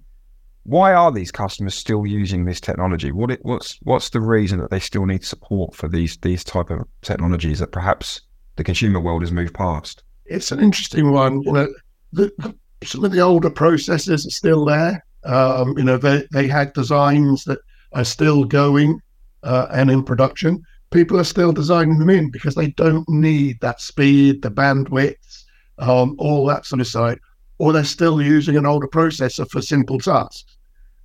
Why 0.63 0.93
are 0.93 1.11
these 1.11 1.31
customers 1.31 1.75
still 1.75 2.05
using 2.05 2.45
this 2.45 2.61
technology? 2.61 3.11
What 3.11 3.31
it, 3.31 3.39
what's 3.43 3.79
what's 3.83 4.09
the 4.09 4.21
reason 4.21 4.59
that 4.59 4.69
they 4.69 4.79
still 4.79 5.05
need 5.05 5.23
support 5.23 5.75
for 5.75 5.87
these 5.87 6.17
these 6.17 6.43
type 6.43 6.69
of 6.69 6.87
technologies 7.01 7.59
that 7.59 7.71
perhaps 7.71 8.21
the 8.55 8.63
consumer 8.63 8.99
world 8.99 9.21
has 9.21 9.31
moved 9.31 9.53
past? 9.53 10.03
It's 10.25 10.51
an 10.51 10.59
interesting 10.59 11.11
one. 11.11 11.41
You 11.43 11.51
know, 11.51 11.73
the, 12.11 12.31
the, 12.37 12.55
some 12.83 13.03
of 13.03 13.11
the 13.11 13.21
older 13.21 13.49
processors 13.49 14.25
are 14.25 14.31
still 14.31 14.65
there. 14.65 15.05
Um, 15.23 15.77
you 15.77 15.83
know, 15.83 15.97
they 15.97 16.27
they 16.31 16.47
had 16.47 16.73
designs 16.73 17.43
that 17.45 17.59
are 17.93 18.05
still 18.05 18.43
going 18.43 18.99
uh, 19.43 19.67
and 19.71 19.89
in 19.89 20.03
production. 20.03 20.63
People 20.91 21.19
are 21.19 21.23
still 21.23 21.51
designing 21.51 21.97
them 21.97 22.09
in 22.09 22.29
because 22.29 22.55
they 22.55 22.67
don't 22.71 23.07
need 23.09 23.59
that 23.61 23.81
speed, 23.81 24.41
the 24.41 24.51
bandwidth, 24.51 25.43
um, 25.79 26.15
all 26.19 26.45
that 26.45 26.65
sort 26.65 26.81
of 26.81 26.87
side 26.87 27.19
or 27.57 27.71
they're 27.71 27.83
still 27.83 28.21
using 28.21 28.57
an 28.57 28.65
older 28.65 28.87
processor 28.87 29.49
for 29.49 29.61
simple 29.61 29.99
tasks. 29.99 30.57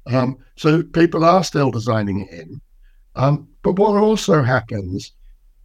Um, 0.07 0.39
so 0.57 0.83
people 0.83 1.25
are 1.25 1.45
still 1.45 1.71
designing 1.71 2.27
it 2.27 2.41
in. 2.41 2.61
Um, 3.15 3.49
but 3.63 3.79
what 3.79 3.97
also 3.97 4.43
happens, 4.43 5.13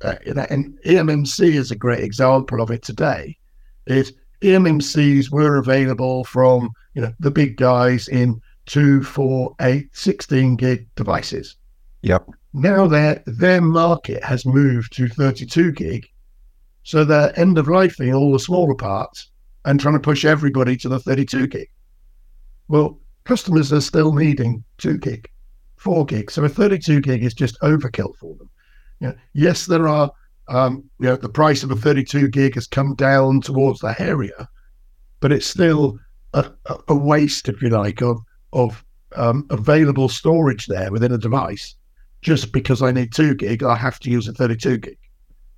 uh, 0.03 0.15
and 0.49 0.77
eMMC 0.85 1.53
is 1.53 1.71
a 1.71 1.75
great 1.75 2.03
example 2.03 2.61
of 2.61 2.71
it 2.71 2.81
today, 2.81 3.37
is 3.85 4.13
eMMCs 4.41 5.31
were 5.31 5.57
available 5.57 6.23
from 6.25 6.69
you 6.93 7.01
know 7.01 7.13
the 7.19 7.31
big 7.31 7.57
guys 7.57 8.07
in 8.07 8.41
2, 8.65 9.03
4, 9.03 9.55
8, 9.61 9.89
16 9.95 10.55
gig 10.55 10.87
devices. 10.95 11.57
Yep. 12.01 12.29
Now 12.53 12.87
their 12.87 13.23
their 13.25 13.61
market 13.61 14.23
has 14.23 14.45
moved 14.45 14.93
to 14.93 15.07
32 15.07 15.71
gig, 15.71 16.07
so 16.83 17.03
they're 17.03 17.37
end 17.39 17.57
of 17.57 17.67
lifing 17.67 18.15
all 18.15 18.31
the 18.31 18.39
smaller 18.39 18.75
parts 18.75 19.31
and 19.65 19.79
trying 19.79 19.95
to 19.95 19.99
push 19.99 20.25
everybody 20.25 20.75
to 20.77 20.89
the 20.89 20.99
32 20.99 21.47
gig. 21.47 21.69
Well, 22.67 22.99
customers 23.23 23.71
are 23.71 23.81
still 23.81 24.13
needing 24.13 24.63
2 24.77 24.97
gig, 24.97 25.29
4 25.77 26.05
gig. 26.05 26.31
So 26.31 26.43
a 26.43 26.49
32 26.49 27.01
gig 27.01 27.23
is 27.23 27.33
just 27.33 27.59
overkill 27.61 28.15
for 28.17 28.35
them. 28.35 28.49
You 28.99 29.07
know, 29.07 29.15
yes, 29.33 29.65
there 29.65 29.87
are, 29.87 30.11
um, 30.47 30.83
you 30.99 31.07
know, 31.07 31.15
the 31.15 31.29
price 31.29 31.63
of 31.63 31.71
a 31.71 31.75
32 31.75 32.27
gig 32.29 32.55
has 32.55 32.67
come 32.67 32.95
down 32.95 33.41
towards 33.41 33.79
that 33.81 33.99
area, 33.99 34.47
but 35.19 35.31
it's 35.31 35.47
still 35.47 35.97
a, 36.33 36.51
a 36.87 36.95
waste, 36.95 37.47
if 37.47 37.61
you 37.61 37.69
like, 37.69 38.01
of, 38.01 38.19
of 38.51 38.83
um, 39.15 39.45
available 39.49 40.09
storage 40.09 40.67
there 40.67 40.91
within 40.91 41.11
a 41.11 41.17
device. 41.17 41.75
Just 42.21 42.51
because 42.51 42.81
I 42.81 42.91
need 42.91 43.13
2 43.13 43.35
gig, 43.35 43.63
I 43.63 43.75
have 43.75 43.99
to 43.99 44.09
use 44.09 44.27
a 44.27 44.33
32 44.33 44.77
gig. 44.77 44.97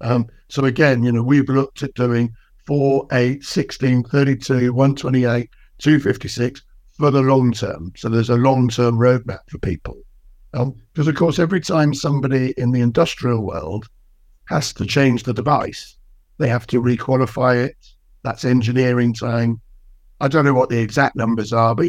Um, 0.01 0.27
so 0.49 0.65
again, 0.65 1.03
you 1.03 1.11
know, 1.11 1.23
we've 1.23 1.49
looked 1.49 1.83
at 1.83 1.93
doing 1.93 2.35
4, 2.65 3.07
8, 3.11 3.43
16, 3.43 4.03
32, 4.03 4.73
128, 4.73 5.49
256 5.77 6.63
for 6.97 7.11
the 7.11 7.21
long 7.21 7.51
term. 7.51 7.93
So 7.95 8.09
there's 8.09 8.29
a 8.29 8.35
long 8.35 8.69
term 8.69 8.97
roadmap 8.97 9.41
for 9.47 9.59
people. 9.59 9.97
Because, 10.51 11.07
um, 11.07 11.07
of 11.07 11.15
course, 11.15 11.39
every 11.39 11.59
time 11.59 11.93
somebody 11.93 12.53
in 12.57 12.71
the 12.71 12.81
industrial 12.81 13.45
world 13.45 13.87
has 14.47 14.73
to 14.73 14.85
change 14.85 15.23
the 15.23 15.33
device, 15.33 15.97
they 16.37 16.47
have 16.47 16.67
to 16.67 16.81
requalify 16.81 17.65
it. 17.65 17.75
That's 18.23 18.45
engineering 18.45 19.13
time. 19.13 19.61
I 20.19 20.27
don't 20.27 20.45
know 20.45 20.53
what 20.53 20.69
the 20.69 20.79
exact 20.79 21.15
numbers 21.15 21.53
are, 21.53 21.75
but 21.75 21.85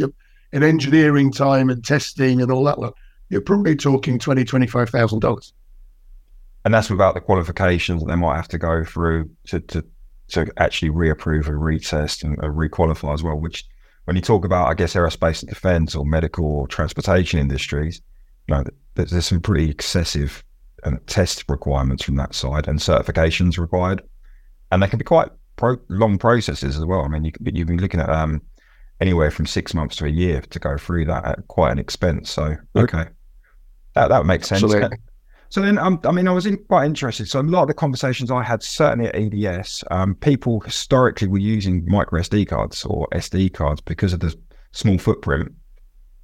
in 0.52 0.62
engineering 0.62 1.32
time 1.32 1.70
and 1.70 1.84
testing 1.84 2.42
and 2.42 2.50
all 2.52 2.64
that, 2.64 2.92
you're 3.28 3.40
probably 3.40 3.76
talking 3.76 4.18
twenty, 4.18 4.44
twenty-five 4.44 4.90
thousand 4.90 5.20
dollars. 5.20 5.52
And 6.64 6.74
that's 6.74 6.90
without 6.90 7.14
the 7.14 7.20
qualifications 7.20 8.02
that 8.02 8.08
they 8.08 8.16
might 8.16 8.36
have 8.36 8.48
to 8.48 8.58
go 8.58 8.84
through 8.84 9.30
to, 9.46 9.60
to 9.60 9.84
to 10.28 10.50
actually 10.56 10.90
reapprove 10.90 11.46
and 11.46 11.58
retest 11.58 12.24
and 12.24 12.38
uh, 12.40 12.48
requalify 12.48 13.14
as 13.14 13.22
well. 13.22 13.38
Which, 13.38 13.64
when 14.04 14.16
you 14.16 14.22
talk 14.22 14.44
about, 14.44 14.68
I 14.68 14.74
guess, 14.74 14.94
aerospace 14.94 15.42
and 15.42 15.48
defense 15.48 15.94
or 15.94 16.04
medical 16.04 16.44
or 16.44 16.66
transportation 16.66 17.38
industries, 17.38 18.00
you 18.48 18.54
know, 18.54 18.64
there's 18.94 19.26
some 19.26 19.40
pretty 19.40 19.70
excessive 19.70 20.44
uh, 20.86 20.96
test 21.06 21.44
requirements 21.48 22.04
from 22.04 22.16
that 22.16 22.34
side 22.34 22.68
and 22.68 22.78
certifications 22.78 23.58
required, 23.58 24.02
and 24.70 24.82
they 24.82 24.86
can 24.86 24.98
be 24.98 25.04
quite 25.04 25.28
pro- 25.56 25.80
long 25.88 26.18
processes 26.18 26.76
as 26.76 26.84
well. 26.84 27.02
I 27.02 27.08
mean, 27.08 27.24
you 27.24 27.32
could, 27.32 27.56
you've 27.56 27.68
been 27.68 27.78
looking 27.80 28.00
at 28.00 28.08
um, 28.08 28.40
anywhere 29.00 29.30
from 29.30 29.46
six 29.46 29.74
months 29.74 29.96
to 29.96 30.06
a 30.06 30.10
year 30.10 30.40
to 30.40 30.58
go 30.58 30.76
through 30.78 31.06
that 31.06 31.24
at 31.24 31.48
quite 31.48 31.72
an 31.72 31.78
expense. 31.78 32.30
So, 32.30 32.56
okay, 32.76 33.06
that 33.94 34.08
that 34.08 34.26
makes 34.26 34.48
sense. 34.48 34.62
Absolutely. 34.62 34.98
So 35.48 35.62
then, 35.62 35.78
um, 35.78 36.00
I 36.04 36.10
mean, 36.10 36.26
I 36.26 36.32
was 36.32 36.44
in, 36.44 36.56
quite 36.64 36.86
interested. 36.86 37.28
So 37.28 37.40
a 37.40 37.42
lot 37.42 37.62
of 37.62 37.68
the 37.68 37.74
conversations 37.74 38.30
I 38.30 38.42
had, 38.42 38.62
certainly 38.62 39.06
at 39.06 39.16
EDS, 39.16 39.84
um, 39.90 40.14
people 40.16 40.60
historically 40.60 41.28
were 41.28 41.38
using 41.38 41.84
micro 41.86 42.20
SD 42.20 42.48
cards 42.48 42.84
or 42.84 43.06
SD 43.14 43.54
cards 43.54 43.80
because 43.80 44.12
of 44.12 44.20
the 44.20 44.34
small 44.72 44.98
footprint 44.98 45.52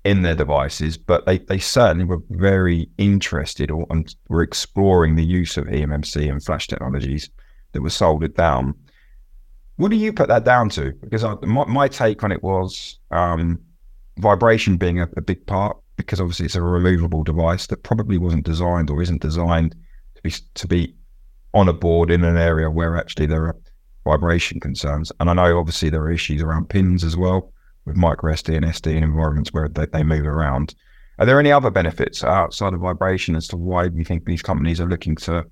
in 0.04 0.23
their 0.23 0.35
devices, 0.35 0.97
but 0.97 1.25
they, 1.26 1.38
they 1.38 1.59
certainly 1.59 2.04
were 2.04 2.23
very 2.30 2.88
interested 2.99 3.71
or 3.71 3.87
and 3.90 4.14
were 4.28 4.42
exploring 4.42 5.14
the 5.14 5.25
use 5.25 5.56
of 5.56 5.66
eMMC 5.66 6.30
and 6.30 6.42
flash 6.42 6.66
technologies 6.66 7.30
that 7.73 7.82
were 7.82 7.90
soldered 7.90 8.35
down. 8.35 8.75
What 9.76 9.90
do 9.90 9.97
you 9.97 10.12
put 10.12 10.28
that 10.28 10.44
down 10.44 10.68
to? 10.71 10.92
Because 11.00 11.25
I, 11.25 11.35
my, 11.42 11.64
my, 11.66 11.88
take 11.88 12.23
on 12.25 12.32
it 12.32 12.42
was 12.42 12.99
um, 13.11 13.61
vibration 14.18 14.76
being 14.76 15.00
a, 15.00 15.09
a 15.16 15.21
big 15.21 15.47
part 15.47 15.76
because 15.97 16.21
obviously 16.21 16.47
it's 16.47 16.56
a 16.56 16.62
removable 16.62 17.23
device 17.23 17.68
that 17.68 17.82
probably 17.85 18.18
wasn't 18.18 18.44
designed 18.44 18.90
or 18.90 19.00
isn't 19.02 19.23
designed 19.23 19.75
to 20.16 20.23
be 20.23 20.32
to 20.54 20.66
be 20.66 20.94
on 21.54 21.68
a 21.68 21.73
board 21.73 22.11
in 22.11 22.25
an 22.25 22.37
area 22.37 22.71
where 22.71 22.97
actually 22.97 23.26
there 23.26 23.44
are 23.44 23.56
vibration 24.04 24.59
concerns. 24.59 25.12
And 25.21 25.30
I 25.30 25.35
know 25.35 25.59
obviously 25.59 25.90
there 25.90 26.02
are 26.02 26.11
issues 26.11 26.42
around 26.42 26.68
pins 26.68 27.04
as 27.04 27.16
well 27.16 27.51
with 27.85 27.97
micro 27.97 28.33
SD 28.33 28.57
and 28.57 28.65
SD 28.65 28.97
in 28.97 29.03
environments 29.03 29.53
where 29.53 29.69
they, 29.69 29.87
they 29.87 30.03
move 30.03 30.27
around. 30.27 30.75
Are 31.19 31.27
there 31.27 31.41
any 31.41 31.53
other 31.53 31.71
benefits 31.71 32.25
outside 32.25 32.75
of 32.75 32.81
vibration 32.81 33.37
as 33.37 33.47
to 33.49 33.57
why 33.57 33.85
you 33.85 34.05
think 34.05 34.25
these 34.25 34.43
companies 34.43 34.81
are 34.81 34.89
looking 34.89 35.17
to 35.17 35.45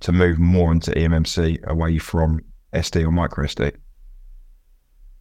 to 0.00 0.12
move 0.12 0.38
more 0.38 0.72
into 0.72 0.90
eMMC 0.90 1.62
away 1.64 1.98
from 1.98 2.40
SD 2.74 3.04
or 3.04 3.10
micro 3.10 3.46
SD? 3.46 3.72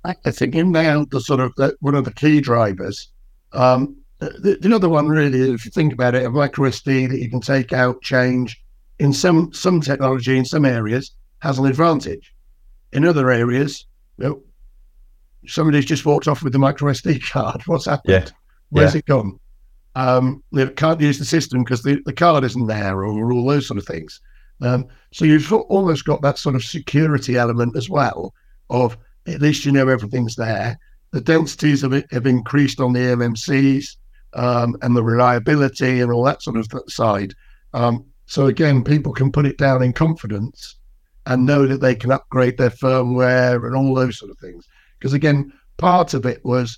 I 0.03 0.31
think 0.31 0.55
in 0.55 0.71
now 0.71 1.05
the 1.05 1.21
sort 1.21 1.39
of 1.39 1.53
the, 1.55 1.75
one 1.79 1.95
of 1.95 2.03
the 2.03 2.13
key 2.13 2.41
drivers. 2.41 3.09
Um, 3.53 3.95
the, 4.19 4.57
the 4.59 4.75
other 4.75 4.89
one 4.89 5.07
really, 5.07 5.53
if 5.53 5.63
you 5.63 5.71
think 5.71 5.93
about 5.93 6.15
it, 6.15 6.25
a 6.25 6.29
micro 6.29 6.69
SD 6.69 7.09
that 7.09 7.19
you 7.19 7.29
can 7.29 7.39
take 7.39 7.71
out, 7.71 8.01
change 8.01 8.61
in 8.99 9.13
some 9.13 9.51
some 9.53 9.81
technology 9.81 10.37
in 10.37 10.45
some 10.45 10.65
areas 10.65 11.11
has 11.39 11.59
an 11.59 11.65
advantage. 11.65 12.33
In 12.91 13.05
other 13.05 13.31
areas, 13.31 13.85
you 14.17 14.25
know, 14.25 14.43
somebody's 15.47 15.85
just 15.85 16.05
walked 16.05 16.27
off 16.27 16.43
with 16.43 16.53
the 16.53 16.59
micro 16.59 16.91
SD 16.91 17.29
card. 17.29 17.61
What's 17.65 17.85
happened? 17.85 18.11
Yeah. 18.13 18.25
Where's 18.69 18.93
Yeah. 18.93 18.99
it 18.99 19.05
gone? 19.05 19.39
Um, 19.95 20.43
they 20.51 20.67
can't 20.69 20.99
use 20.99 21.19
the 21.19 21.25
system 21.25 21.63
because 21.63 21.83
the, 21.83 22.01
the 22.05 22.13
card 22.13 22.43
isn't 22.43 22.65
there, 22.67 23.03
or 23.03 23.31
all 23.31 23.45
those 23.45 23.67
sort 23.67 23.77
of 23.77 23.85
things. 23.85 24.19
Um, 24.61 24.87
so 25.11 25.25
you've 25.25 25.51
almost 25.51 26.05
got 26.05 26.21
that 26.21 26.37
sort 26.37 26.55
of 26.55 26.63
security 26.63 27.37
element 27.37 27.75
as 27.75 27.89
well 27.89 28.33
of 28.69 28.97
at 29.27 29.41
least 29.41 29.65
you 29.65 29.71
know 29.71 29.87
everything's 29.87 30.35
there. 30.35 30.79
The 31.11 31.21
densities 31.21 31.81
have, 31.81 31.93
have 32.11 32.25
increased 32.25 32.79
on 32.79 32.93
the 32.93 32.99
MMCs 32.99 33.97
um, 34.33 34.75
and 34.81 34.95
the 34.95 35.03
reliability 35.03 36.01
and 36.01 36.11
all 36.11 36.23
that 36.23 36.41
sort 36.41 36.57
of 36.57 36.67
side. 36.87 37.35
Um, 37.73 38.05
so 38.25 38.47
again, 38.47 38.83
people 38.83 39.13
can 39.13 39.31
put 39.31 39.45
it 39.45 39.57
down 39.57 39.83
in 39.83 39.93
confidence 39.93 40.77
and 41.27 41.45
know 41.45 41.67
that 41.67 41.81
they 41.81 41.93
can 41.95 42.11
upgrade 42.11 42.57
their 42.57 42.69
firmware 42.71 43.65
and 43.67 43.75
all 43.75 43.93
those 43.93 44.17
sort 44.17 44.31
of 44.31 44.39
things. 44.39 44.67
Because 45.03 45.11
again, 45.13 45.51
part 45.75 46.13
of 46.13 46.25
it 46.25 46.39
was 46.45 46.77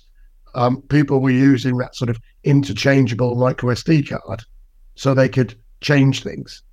um, 0.56 0.82
people 0.88 1.20
were 1.20 1.30
using 1.30 1.76
that 1.76 1.94
sort 1.94 2.10
of 2.10 2.18
interchangeable 2.42 3.36
micro 3.36 3.72
SD 3.72 4.08
card 4.08 4.42
so 4.96 5.14
they 5.14 5.28
could 5.28 5.54
change 5.80 6.24
things. 6.24 6.64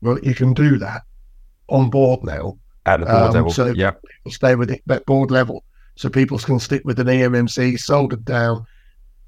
Well, 0.00 0.18
you 0.20 0.34
can 0.34 0.54
do 0.54 0.78
that 0.78 1.02
on 1.68 1.90
board 1.90 2.24
now 2.24 2.56
At 2.86 3.00
the 3.00 3.06
board 3.06 3.18
Um, 3.18 3.32
level. 3.34 3.50
so- 3.52 3.74
yeah. 3.76 3.90
stay 4.30 4.54
with 4.54 4.70
it 4.70 4.80
at 4.88 5.04
board 5.04 5.30
level 5.30 5.62
so 5.96 6.08
people 6.08 6.38
can 6.38 6.58
stick 6.58 6.80
with 6.86 6.98
an 6.98 7.08
eMMC, 7.08 7.78
soldered 7.78 8.24
down. 8.24 8.64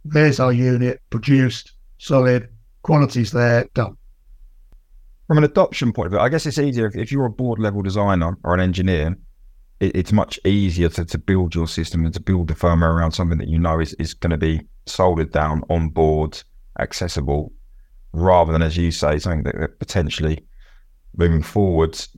There's 0.06 0.40
our 0.40 0.54
unit, 0.54 1.02
produced, 1.11 1.73
solid, 1.99 2.49
quality's 2.85 3.33
there, 3.33 3.66
done. 3.75 3.99
From 5.26 5.37
an 5.37 5.45
adoption 5.45 5.92
point 5.92 6.06
of 6.06 6.12
view, 6.12 6.21
I 6.21 6.30
guess 6.30 6.47
it's 6.47 6.59
easier 6.59 6.87
if, 6.87 6.97
if 6.97 7.12
you're 7.12 7.26
a 7.26 7.30
board 7.30 7.59
level 7.59 7.83
designer 7.83 8.38
or 8.45 8.54
an 8.54 8.61
engineer. 8.61 9.18
It, 9.80 9.97
it's 9.97 10.12
much 10.12 10.38
easier 10.45 10.88
to, 10.90 11.04
to 11.04 11.18
build 11.18 11.54
your 11.54 11.68
system 11.68 12.04
and 12.04 12.14
to 12.14 12.21
build 12.21 12.49
the 12.49 12.54
firmware 12.54 12.95
around 12.95 13.12
something 13.12 13.38
that 13.38 13.49
you 13.49 13.59
know 13.59 13.80
is, 13.80 13.95
is 13.95 14.14
going 14.14 14.30
to 14.30 14.37
be 14.37 14.62
soldered 14.87 15.33
down 15.33 15.62
on 15.68 15.88
board, 15.90 16.42
accessible, 16.78 17.52
rather 18.12 18.52
than, 18.52 18.62
as 18.62 18.76
you 18.76 18.90
say, 18.90 19.18
something 19.18 19.45
that, 19.45 19.78
potentially 19.78 20.45
moving 21.16 21.42
forwards 21.42 22.09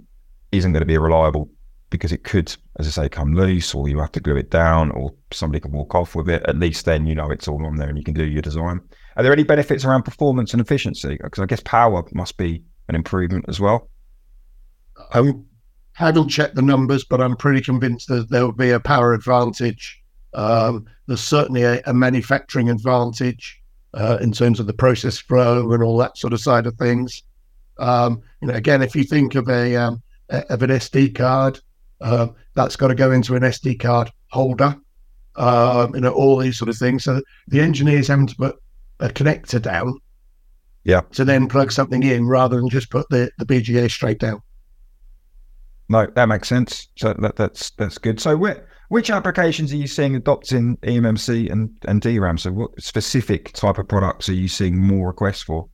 isn't 0.52 0.72
going 0.72 0.82
to 0.82 0.86
be 0.86 0.98
reliable 0.98 1.50
because 1.90 2.12
it 2.12 2.24
could, 2.24 2.54
as 2.78 2.86
I 2.86 3.02
say, 3.02 3.08
come 3.08 3.34
loose 3.34 3.74
or 3.74 3.88
you 3.88 3.98
have 3.98 4.12
to 4.12 4.20
glue 4.20 4.36
it 4.36 4.50
down 4.50 4.90
or 4.90 5.14
somebody 5.30 5.60
can 5.60 5.72
walk 5.72 5.94
off 5.94 6.14
with 6.14 6.28
it. 6.28 6.42
At 6.46 6.58
least 6.58 6.84
then 6.84 7.06
you 7.06 7.14
know 7.14 7.30
it's 7.30 7.48
all 7.48 7.64
on 7.64 7.76
there 7.76 7.88
and 7.88 7.96
you 7.96 8.04
can 8.04 8.14
do 8.14 8.26
your 8.26 8.42
design. 8.42 8.80
Are 9.16 9.22
there 9.22 9.32
any 9.32 9.44
benefits 9.44 9.84
around 9.84 10.02
performance 10.02 10.52
and 10.52 10.60
efficiency? 10.60 11.18
Because 11.22 11.42
I 11.42 11.46
guess 11.46 11.60
power 11.60 12.04
must 12.12 12.36
be 12.36 12.62
an 12.88 12.94
improvement 12.94 13.46
as 13.48 13.58
well. 13.58 13.88
I 15.12 15.32
haven't 15.98 16.28
checked 16.28 16.54
the 16.54 16.62
numbers, 16.62 17.04
but 17.04 17.20
I'm 17.20 17.36
pretty 17.36 17.60
convinced 17.60 18.06
that 18.08 18.30
there 18.30 18.44
will 18.44 18.52
be 18.52 18.70
a 18.70 18.78
power 18.78 19.14
advantage. 19.14 20.00
Um, 20.32 20.86
there's 21.06 21.20
certainly 21.20 21.62
a, 21.64 21.82
a 21.86 21.92
manufacturing 21.92 22.70
advantage 22.70 23.60
uh, 23.94 24.18
in 24.20 24.30
terms 24.30 24.60
of 24.60 24.66
the 24.68 24.72
process 24.72 25.18
flow 25.18 25.72
and 25.72 25.82
all 25.82 25.96
that 25.98 26.16
sort 26.16 26.32
of 26.32 26.40
side 26.40 26.66
of 26.66 26.76
things. 26.76 27.24
Um, 27.78 28.22
you 28.40 28.46
know, 28.46 28.54
again, 28.54 28.80
if 28.80 28.94
you 28.94 29.02
think 29.02 29.34
of 29.34 29.48
a 29.48 29.74
um, 29.74 30.00
of 30.30 30.62
an 30.62 30.70
SD 30.70 31.16
card, 31.16 31.58
uh, 32.00 32.28
that's 32.54 32.76
got 32.76 32.88
to 32.88 32.94
go 32.94 33.10
into 33.10 33.34
an 33.34 33.42
SD 33.42 33.80
card 33.80 34.12
holder. 34.28 34.76
Um, 35.34 35.94
you 35.96 36.00
know, 36.00 36.12
all 36.12 36.36
these 36.36 36.58
sort 36.58 36.68
of 36.68 36.76
things. 36.76 37.04
So 37.04 37.22
the 37.48 37.60
engineers 37.60 38.06
having 38.08 38.26
to 38.28 38.36
put 38.36 38.56
a 39.00 39.08
connector 39.08 39.60
down, 39.60 39.98
Yeah. 40.84 41.00
to 41.12 41.24
then 41.24 41.48
plug 41.48 41.72
something 41.72 42.02
in 42.04 42.26
rather 42.26 42.56
than 42.56 42.68
just 42.68 42.90
put 42.90 43.08
the, 43.10 43.30
the 43.38 43.46
BGA 43.46 43.90
straight 43.90 44.18
down. 44.20 44.42
No, 45.88 46.06
that 46.14 46.28
makes 46.28 46.48
sense. 46.48 46.88
So 46.96 47.14
that, 47.14 47.36
that's 47.36 47.70
that's 47.70 47.98
good. 47.98 48.20
So 48.20 48.36
whi- 48.36 48.60
which 48.88 49.10
applications 49.10 49.72
are 49.72 49.76
you 49.76 49.86
seeing 49.86 50.16
adopting 50.16 50.76
eMMC 50.78 51.50
and, 51.50 51.70
and 51.86 52.00
DRAM? 52.00 52.38
So 52.38 52.52
what 52.52 52.80
specific 52.80 53.52
type 53.52 53.78
of 53.78 53.88
products 53.88 54.28
are 54.28 54.34
you 54.34 54.48
seeing 54.48 54.78
more 54.78 55.08
requests 55.08 55.42
for? 55.42 55.68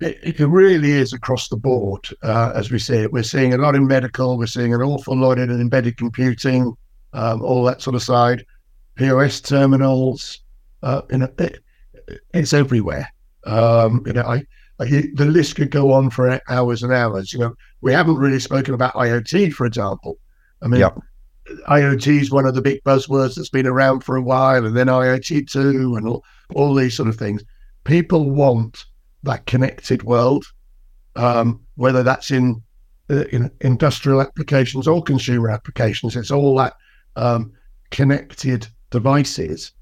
It, 0.00 0.40
it 0.40 0.46
really 0.46 0.92
is 0.92 1.12
across 1.12 1.48
the 1.48 1.56
board, 1.56 2.06
uh, 2.22 2.52
as 2.54 2.70
we 2.70 2.78
see 2.78 2.96
it. 2.96 3.12
We're 3.12 3.22
seeing 3.22 3.54
a 3.54 3.58
lot 3.58 3.74
in 3.74 3.86
medical. 3.86 4.36
We're 4.36 4.46
seeing 4.46 4.74
an 4.74 4.82
awful 4.82 5.16
lot 5.16 5.38
in 5.38 5.50
embedded 5.50 5.96
computing, 5.96 6.76
um, 7.14 7.42
all 7.42 7.64
that 7.64 7.82
sort 7.82 7.96
of 7.96 8.02
side. 8.02 8.44
POS 8.96 9.40
terminals, 9.40 10.40
uh, 10.82 11.02
you 11.10 11.18
know, 11.18 11.28
it, 11.38 11.58
it's 12.34 12.52
everywhere. 12.52 13.08
Um, 13.44 14.02
you 14.06 14.12
know, 14.12 14.22
I, 14.22 14.42
I, 14.78 14.84
the 15.14 15.24
list 15.24 15.56
could 15.56 15.70
go 15.70 15.92
on 15.92 16.10
for 16.10 16.40
hours 16.48 16.82
and 16.82 16.92
hours. 16.92 17.32
You 17.32 17.38
know, 17.38 17.54
we 17.80 17.92
haven't 17.92 18.16
really 18.16 18.40
spoken 18.40 18.74
about 18.74 18.94
IoT, 18.94 19.52
for 19.52 19.66
example. 19.66 20.18
I 20.62 20.68
mean, 20.68 20.80
Yep. 20.80 21.00
IoT 21.68 22.20
is 22.20 22.30
one 22.30 22.44
of 22.44 22.54
the 22.54 22.62
big 22.62 22.82
buzzwords 22.82 23.36
that's 23.36 23.48
been 23.48 23.66
around 23.66 24.00
for 24.00 24.16
a 24.16 24.22
while, 24.22 24.66
and 24.66 24.76
then 24.76 24.88
IoT 24.88 25.48
two, 25.48 25.94
and 25.96 26.08
all, 26.08 26.24
all 26.54 26.74
these 26.74 26.96
sort 26.96 27.08
of 27.08 27.16
things. 27.16 27.42
People 27.84 28.30
want 28.30 28.84
that 29.22 29.46
connected 29.46 30.02
world, 30.02 30.44
um, 31.14 31.60
whether 31.76 32.02
that's 32.02 32.30
in, 32.32 32.62
uh, 33.10 33.24
in 33.30 33.50
industrial 33.60 34.20
applications 34.20 34.88
or 34.88 35.02
consumer 35.02 35.50
applications. 35.50 36.16
It's 36.16 36.32
all 36.32 36.56
that 36.56 36.74
um, 37.14 37.52
connected 37.90 38.66
devices. 38.90 39.72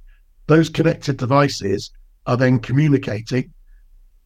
Those 0.46 0.68
connected 0.68 1.16
devices 1.16 1.90
are 2.26 2.36
then 2.36 2.58
communicating. 2.58 3.53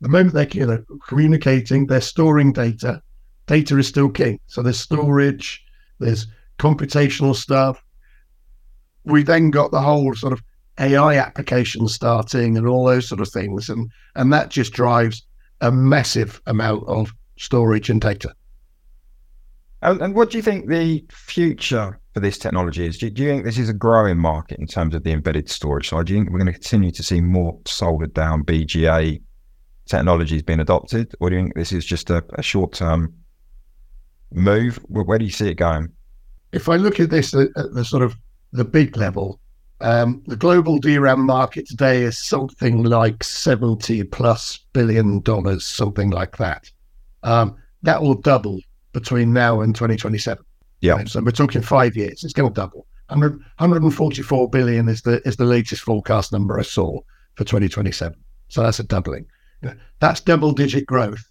The 0.01 0.09
moment 0.09 0.35
they're 0.35 0.49
you 0.49 0.67
know, 0.67 0.85
communicating, 1.07 1.87
they're 1.87 2.01
storing 2.01 2.53
data. 2.53 3.03
Data 3.47 3.79
is 3.79 3.89
still 3.89 4.11
king. 4.11 4.39
So 4.47 4.63
there's 4.63 4.79
storage, 4.79 5.65
there's 5.99 6.27
computational 6.59 7.35
stuff. 7.35 7.83
We 9.05 9.23
then 9.23 9.51
got 9.51 9.71
the 9.71 9.81
whole 9.81 10.15
sort 10.15 10.33
of 10.33 10.43
AI 10.79 11.17
application 11.17 11.89
starting 11.89 12.57
and 12.57 12.67
all 12.67 12.85
those 12.85 13.09
sort 13.09 13.21
of 13.21 13.29
things, 13.29 13.69
and 13.69 13.91
and 14.15 14.33
that 14.33 14.51
just 14.51 14.73
drives 14.73 15.27
a 15.61 15.73
massive 15.73 16.41
amount 16.47 16.85
of 16.87 17.13
storage 17.37 17.91
and 17.91 18.01
data. 18.01 18.33
And, 19.83 20.01
and 20.01 20.15
what 20.15 20.31
do 20.31 20.39
you 20.39 20.43
think 20.43 20.69
the 20.69 21.05
future 21.11 22.01
for 22.13 22.21
this 22.21 22.39
technology 22.39 22.85
is? 22.85 22.99
Do, 22.99 23.11
do 23.11 23.23
you 23.23 23.29
think 23.29 23.45
this 23.45 23.59
is 23.59 23.69
a 23.69 23.75
growing 23.75 24.19
market 24.19 24.59
in 24.59 24.67
terms 24.67 24.95
of 24.95 25.05
the 25.05 25.13
embedded 25.13 25.49
storage 25.49 25.89
side? 25.89 26.07
Do 26.07 26.13
you 26.13 26.19
think 26.19 26.31
we're 26.31 26.41
going 26.41 26.53
to 26.53 26.59
continue 26.59 26.91
to 26.91 27.03
see 27.03 27.21
more 27.21 27.59
soldered 27.65 28.13
down 28.13 28.45
BGA 28.45 29.21
technologies 29.89 30.43
being 30.43 30.61
adopted, 30.61 31.15
or 31.21 31.31
do 31.31 31.37
you 31.37 31.43
think 31.43 31.55
this 31.55 31.73
is 31.73 31.85
just 31.85 32.11
a, 32.11 32.25
a 32.35 32.43
short 32.43 32.73
term 32.73 33.15
move? 34.33 34.79
Where, 34.89 35.19
do 35.19 35.25
you 35.25 35.31
see 35.31 35.49
it 35.49 35.55
going? 35.55 35.91
If 36.53 36.69
I 36.69 36.77
look 36.77 37.01
at 37.01 37.11
this 37.11 37.35
at, 37.35 37.49
the 37.55 37.85
sort 37.85 38.03
of 38.03 38.17
the 38.53 38.65
big 38.65 38.97
level, 38.97 39.41
um, 39.81 40.23
the 40.27 40.37
global 40.37 40.79
DRAM 40.79 41.25
market 41.25 41.67
today 41.67 42.03
is 42.03 42.19
something 42.19 42.83
like 42.83 43.23
seventy 43.23 44.03
plus 44.05 44.59
billion 44.73 45.21
dollars, 45.21 45.65
something 45.65 46.11
like 46.11 46.37
that. 46.39 46.71
Um, 47.23 47.57
that 47.83 48.03
will 48.03 48.15
double 48.15 48.61
between 48.93 49.33
now 49.33 49.61
and 49.61 49.75
2027. 49.75 50.43
Yeah. 50.81 51.05
So 51.05 51.21
we're 51.23 51.31
talking 51.31 51.63
five 51.63 51.97
years. 51.97 52.25
It's 52.25 52.33
going 52.33 52.49
to 52.49 52.55
double. 52.55 52.87
100, 53.09 53.39
144 53.39 54.51
billion 54.51 54.89
is 54.89 55.03
the 55.03 55.27
is 55.27 55.37
the 55.37 55.45
latest 55.45 55.83
forecast 55.83 56.33
number 56.33 56.59
I 56.59 56.63
saw 56.63 57.01
for 57.35 57.45
2027. 57.45 58.19
So 58.49 58.63
that's 58.63 58.81
a 58.81 58.85
doubling. 58.85 59.27
That's 60.01 60.21
double 60.21 60.53
digit 60.53 60.87
growth 60.87 61.23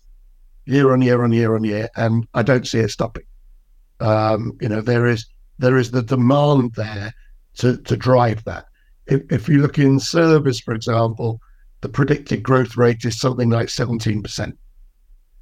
year 0.66 0.92
on 0.92 1.02
year 1.02 1.24
on 1.24 1.32
year 1.32 1.56
on 1.56 1.64
year, 1.64 1.90
and 1.96 2.28
I 2.34 2.44
don't 2.44 2.68
see 2.68 2.80
it 2.80 2.92
stopping. 2.92 3.24
Um, 4.00 4.58
you 4.62 4.70
know, 4.70 4.82
there 4.82 5.08
is 5.08 5.26
there 5.58 5.78
is 5.78 5.92
the 5.92 6.04
demand 6.04 6.74
there 6.76 7.14
to 7.56 7.78
to 7.78 7.98
drive 7.98 8.44
that. 8.44 8.66
If, 9.08 9.22
if 9.32 9.50
you 9.50 9.62
look 9.62 9.80
in 9.80 10.00
service, 10.00 10.60
for 10.60 10.74
example, 10.74 11.40
the 11.82 11.90
predicted 11.90 12.44
growth 12.44 12.76
rate 12.76 13.06
is 13.06 13.20
something 13.20 13.50
like 13.50 13.68
17%. 13.68 14.52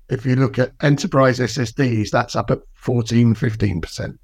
If 0.10 0.26
you 0.26 0.36
look 0.36 0.60
at 0.60 0.74
enterprise 0.82 1.40
SSDs, 1.40 2.12
that's 2.12 2.36
up 2.36 2.52
at 2.52 2.60
14, 2.76 3.34
15%. 3.34 4.18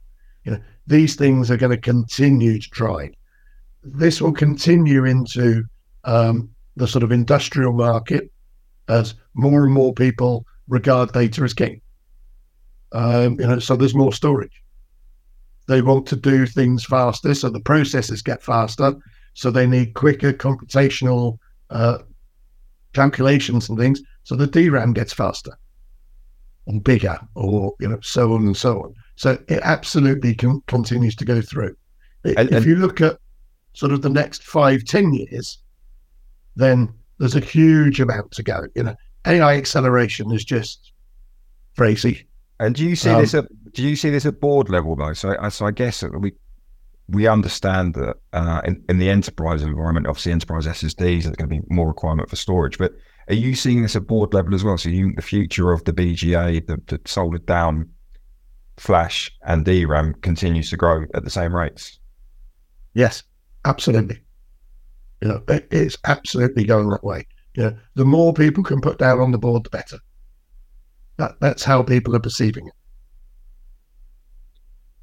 You 0.43 0.51
know, 0.51 0.59
these 0.85 1.15
things 1.15 1.49
are 1.49 1.57
going 1.57 1.71
to 1.71 1.77
continue 1.77 2.59
to 2.59 2.69
drive. 2.69 3.13
This 3.83 4.21
will 4.21 4.33
continue 4.33 5.05
into 5.05 5.63
um, 6.03 6.49
the 6.75 6.87
sort 6.87 7.03
of 7.03 7.11
industrial 7.11 7.73
market 7.73 8.31
as 8.87 9.15
more 9.33 9.63
and 9.63 9.73
more 9.73 9.93
people 9.93 10.45
regard 10.67 11.11
data 11.11 11.43
as 11.43 11.53
king. 11.53 11.81
Um, 12.93 13.39
you 13.39 13.47
know, 13.47 13.59
so 13.59 13.75
there's 13.75 13.95
more 13.95 14.13
storage. 14.13 14.61
They 15.67 15.81
want 15.81 16.05
to 16.07 16.15
do 16.15 16.45
things 16.45 16.83
faster, 16.83 17.33
so 17.33 17.49
the 17.49 17.59
processes 17.61 18.21
get 18.21 18.43
faster. 18.43 18.93
So 19.33 19.51
they 19.51 19.65
need 19.65 19.93
quicker 19.93 20.33
computational 20.33 21.37
uh, 21.69 21.99
calculations 22.93 23.69
and 23.69 23.77
things. 23.77 24.01
So 24.23 24.35
the 24.35 24.47
DRAM 24.47 24.93
gets 24.93 25.13
faster 25.13 25.57
and 26.67 26.83
bigger, 26.83 27.17
or 27.35 27.73
you 27.79 27.87
know, 27.87 27.99
so 28.01 28.33
on 28.33 28.45
and 28.45 28.57
so 28.57 28.81
on. 28.83 28.93
So 29.15 29.37
it 29.47 29.61
absolutely 29.63 30.35
can, 30.35 30.61
continues 30.67 31.15
to 31.17 31.25
go 31.25 31.41
through. 31.41 31.75
And, 32.23 32.51
if 32.51 32.65
you 32.65 32.75
look 32.75 33.01
at 33.01 33.17
sort 33.73 33.91
of 33.91 34.01
the 34.01 34.09
next 34.09 34.43
five, 34.43 34.83
ten 34.83 35.13
years, 35.13 35.59
then 36.55 36.93
there's 37.21 37.35
a 37.35 37.39
huge 37.39 38.01
amount 38.01 38.31
to 38.31 38.43
go. 38.43 38.63
You 38.75 38.83
know, 38.83 38.95
AI 39.27 39.55
acceleration 39.55 40.31
is 40.31 40.43
just 40.43 40.91
crazy. 41.77 42.27
And 42.59 42.73
do 42.73 42.83
you 42.83 42.95
see 42.95 43.11
um, 43.11 43.21
this 43.21 43.35
at 43.35 43.45
do 43.73 43.87
you 43.87 43.95
see 43.95 44.09
this 44.09 44.25
at 44.25 44.41
board 44.41 44.69
level 44.69 44.95
though? 44.95 45.13
So, 45.13 45.37
so 45.49 45.67
I 45.67 45.71
guess 45.71 46.03
we 46.03 46.33
we 47.07 47.27
understand 47.27 47.93
that 47.93 48.15
uh, 48.33 48.61
in, 48.65 48.83
in 48.89 48.97
the 48.97 49.09
enterprise 49.09 49.61
environment, 49.61 50.07
obviously 50.07 50.31
enterprise 50.31 50.65
SSDs, 50.65 51.23
there's 51.23 51.35
going 51.35 51.49
to 51.49 51.59
be 51.59 51.61
more 51.69 51.87
requirement 51.87 52.29
for 52.29 52.35
storage. 52.35 52.77
But 52.77 52.93
are 53.27 53.35
you 53.35 53.53
seeing 53.53 53.83
this 53.83 53.95
at 53.95 54.07
board 54.07 54.33
level 54.33 54.55
as 54.55 54.63
well? 54.63 54.77
So 54.77 54.89
you 54.89 55.13
the 55.15 55.21
future 55.21 55.71
of 55.71 55.83
the 55.83 55.93
BGA, 55.93 56.65
the, 56.65 56.81
the 56.87 56.99
soldered 57.05 57.45
down 57.45 57.87
flash 58.77 59.31
and 59.43 59.63
DRAM 59.63 60.15
continues 60.21 60.71
to 60.71 60.77
grow 60.77 61.05
at 61.13 61.23
the 61.23 61.29
same 61.29 61.55
rates? 61.55 61.99
Yes, 62.95 63.21
absolutely. 63.65 64.21
You 65.21 65.27
know, 65.29 65.43
it, 65.47 65.67
it's 65.71 65.97
absolutely 66.05 66.63
going 66.63 66.89
that 66.89 67.03
way. 67.03 67.27
You 67.55 67.63
know, 67.63 67.77
the 67.95 68.05
more 68.05 68.33
people 68.33 68.63
can 68.63 68.81
put 68.81 68.97
down 68.97 69.19
on 69.19 69.31
the 69.31 69.37
board, 69.37 69.63
the 69.63 69.69
better. 69.69 69.99
That 71.17 71.39
that's 71.39 71.63
how 71.63 71.83
people 71.83 72.15
are 72.15 72.19
perceiving 72.19 72.67
it. 72.67 72.73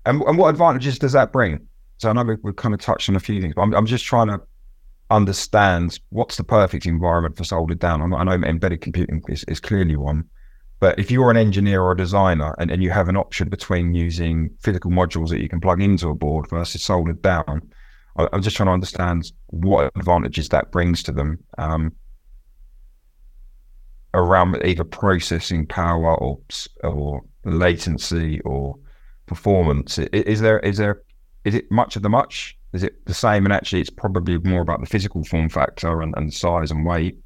And, 0.06 0.22
and 0.22 0.38
what 0.38 0.48
advantages 0.48 0.98
does 0.98 1.12
that 1.12 1.32
bring? 1.32 1.66
So 1.98 2.08
I 2.08 2.12
know 2.12 2.24
we've, 2.24 2.38
we've 2.42 2.56
kind 2.56 2.74
of 2.74 2.80
touched 2.80 3.08
on 3.08 3.16
a 3.16 3.20
few 3.20 3.40
things, 3.40 3.54
but 3.54 3.62
I'm, 3.62 3.74
I'm 3.74 3.86
just 3.86 4.04
trying 4.04 4.28
to 4.28 4.40
understand 5.10 5.98
what's 6.10 6.36
the 6.36 6.44
perfect 6.44 6.86
environment 6.86 7.36
for 7.36 7.44
soldered 7.44 7.78
down. 7.78 8.12
I 8.14 8.24
know 8.24 8.32
embedded 8.32 8.80
computing 8.80 9.22
is, 9.28 9.44
is 9.44 9.60
clearly 9.60 9.96
one, 9.96 10.24
but 10.80 10.98
if 10.98 11.10
you're 11.10 11.30
an 11.30 11.36
engineer 11.36 11.82
or 11.82 11.92
a 11.92 11.96
designer 11.96 12.54
and, 12.58 12.70
and 12.70 12.82
you 12.82 12.90
have 12.90 13.08
an 13.08 13.16
option 13.16 13.48
between 13.48 13.94
using 13.94 14.50
physical 14.60 14.90
modules 14.90 15.28
that 15.28 15.40
you 15.40 15.48
can 15.48 15.60
plug 15.60 15.82
into 15.82 16.08
a 16.08 16.14
board 16.14 16.48
versus 16.48 16.82
soldered 16.82 17.20
down, 17.20 17.62
I, 18.18 18.28
am 18.32 18.42
just 18.42 18.56
trying 18.56 18.66
to 18.66 18.72
understand 18.72 19.32
what 19.46 19.92
advantages 19.96 20.48
that 20.50 20.70
brings 20.72 21.02
to 21.04 21.12
them 21.12 21.38
um, 21.56 21.92
around 24.12 24.56
either 24.64 24.84
processing 24.84 25.66
power 25.66 26.14
or 26.16 26.38
or 26.82 27.22
latency 27.44 28.40
or 28.40 28.76
performance. 29.26 29.98
Is 29.98 30.40
there 30.40 30.58
is 30.60 30.78
there 30.78 31.02
is 31.44 31.54
it 31.54 31.70
much 31.70 31.96
of 31.96 32.02
the 32.02 32.08
much? 32.08 32.56
Is 32.72 32.82
it 32.82 33.06
the 33.06 33.14
same? 33.14 33.46
And 33.46 33.52
actually, 33.52 33.80
it's 33.80 33.90
probably 33.90 34.38
more 34.38 34.60
about 34.60 34.80
the 34.80 34.86
physical 34.86 35.24
form 35.24 35.48
factor 35.48 36.02
and, 36.02 36.14
and 36.16 36.34
size 36.34 36.70
and 36.70 36.84
weight, 36.84 37.16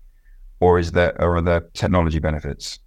or 0.61 0.79
is 0.79 0.93
there 0.93 1.21
or 1.21 1.37
are 1.37 1.43
there 1.43 1.63
technology 1.73 2.19
benefits? 2.19 2.79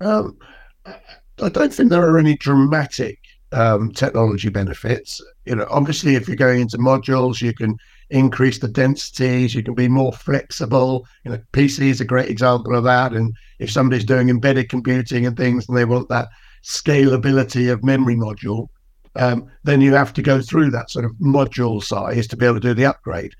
Um, 0.00 0.36
I 0.84 1.48
don't 1.48 1.72
think 1.72 1.90
there 1.90 2.08
are 2.08 2.18
any 2.18 2.36
dramatic 2.36 3.18
um, 3.52 3.92
technology 3.92 4.48
benefits. 4.48 5.20
You 5.44 5.56
know, 5.56 5.66
obviously, 5.70 6.14
if 6.14 6.26
you're 6.26 6.36
going 6.36 6.60
into 6.60 6.78
modules, 6.78 7.40
you 7.40 7.52
can 7.52 7.76
increase 8.10 8.58
the 8.58 8.68
densities, 8.68 9.54
you 9.54 9.62
can 9.62 9.74
be 9.74 9.88
more 9.88 10.12
flexible. 10.12 11.06
You 11.24 11.32
know, 11.32 11.40
PC 11.52 11.86
is 11.86 12.00
a 12.00 12.04
great 12.04 12.28
example 12.28 12.76
of 12.76 12.84
that. 12.84 13.12
And 13.12 13.34
if 13.58 13.70
somebody's 13.70 14.04
doing 14.04 14.28
embedded 14.28 14.68
computing 14.68 15.26
and 15.26 15.36
things, 15.36 15.68
and 15.68 15.76
they 15.76 15.84
want 15.84 16.08
that 16.08 16.28
scalability 16.62 17.72
of 17.72 17.84
memory 17.84 18.16
module, 18.16 18.68
um, 19.16 19.50
then 19.64 19.80
you 19.80 19.94
have 19.94 20.12
to 20.14 20.22
go 20.22 20.40
through 20.40 20.70
that 20.70 20.90
sort 20.90 21.04
of 21.04 21.12
module 21.12 21.82
size 21.82 22.26
to 22.28 22.36
be 22.36 22.46
able 22.46 22.56
to 22.56 22.60
do 22.60 22.74
the 22.74 22.86
upgrade. 22.86 23.32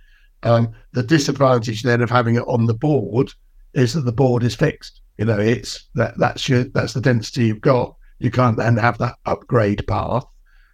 Um, 0.42 0.72
the 0.92 1.03
disadvantage 1.03 1.83
then 1.83 2.03
of 2.03 2.11
having 2.11 2.35
it 2.35 2.44
on 2.46 2.66
the 2.66 2.75
board 2.75 3.33
is 3.75 3.94
that 3.94 4.05
the 4.05 4.12
board 4.12 4.42
is 4.42 4.55
fixed. 4.55 5.01
You 5.18 5.27
know, 5.27 5.38
it's 5.38 5.88
that 5.94 6.18
that's 6.18 6.48
your 6.48 6.64
that's 6.64 6.94
the 6.94 7.01
density 7.01 7.46
you've 7.46 7.61
got. 7.61 7.94
You 8.23 8.31
can't 8.31 8.57
then 8.57 8.77
have 8.77 8.99
that 8.99 9.17
upgrade 9.27 9.87
path. 9.87 10.25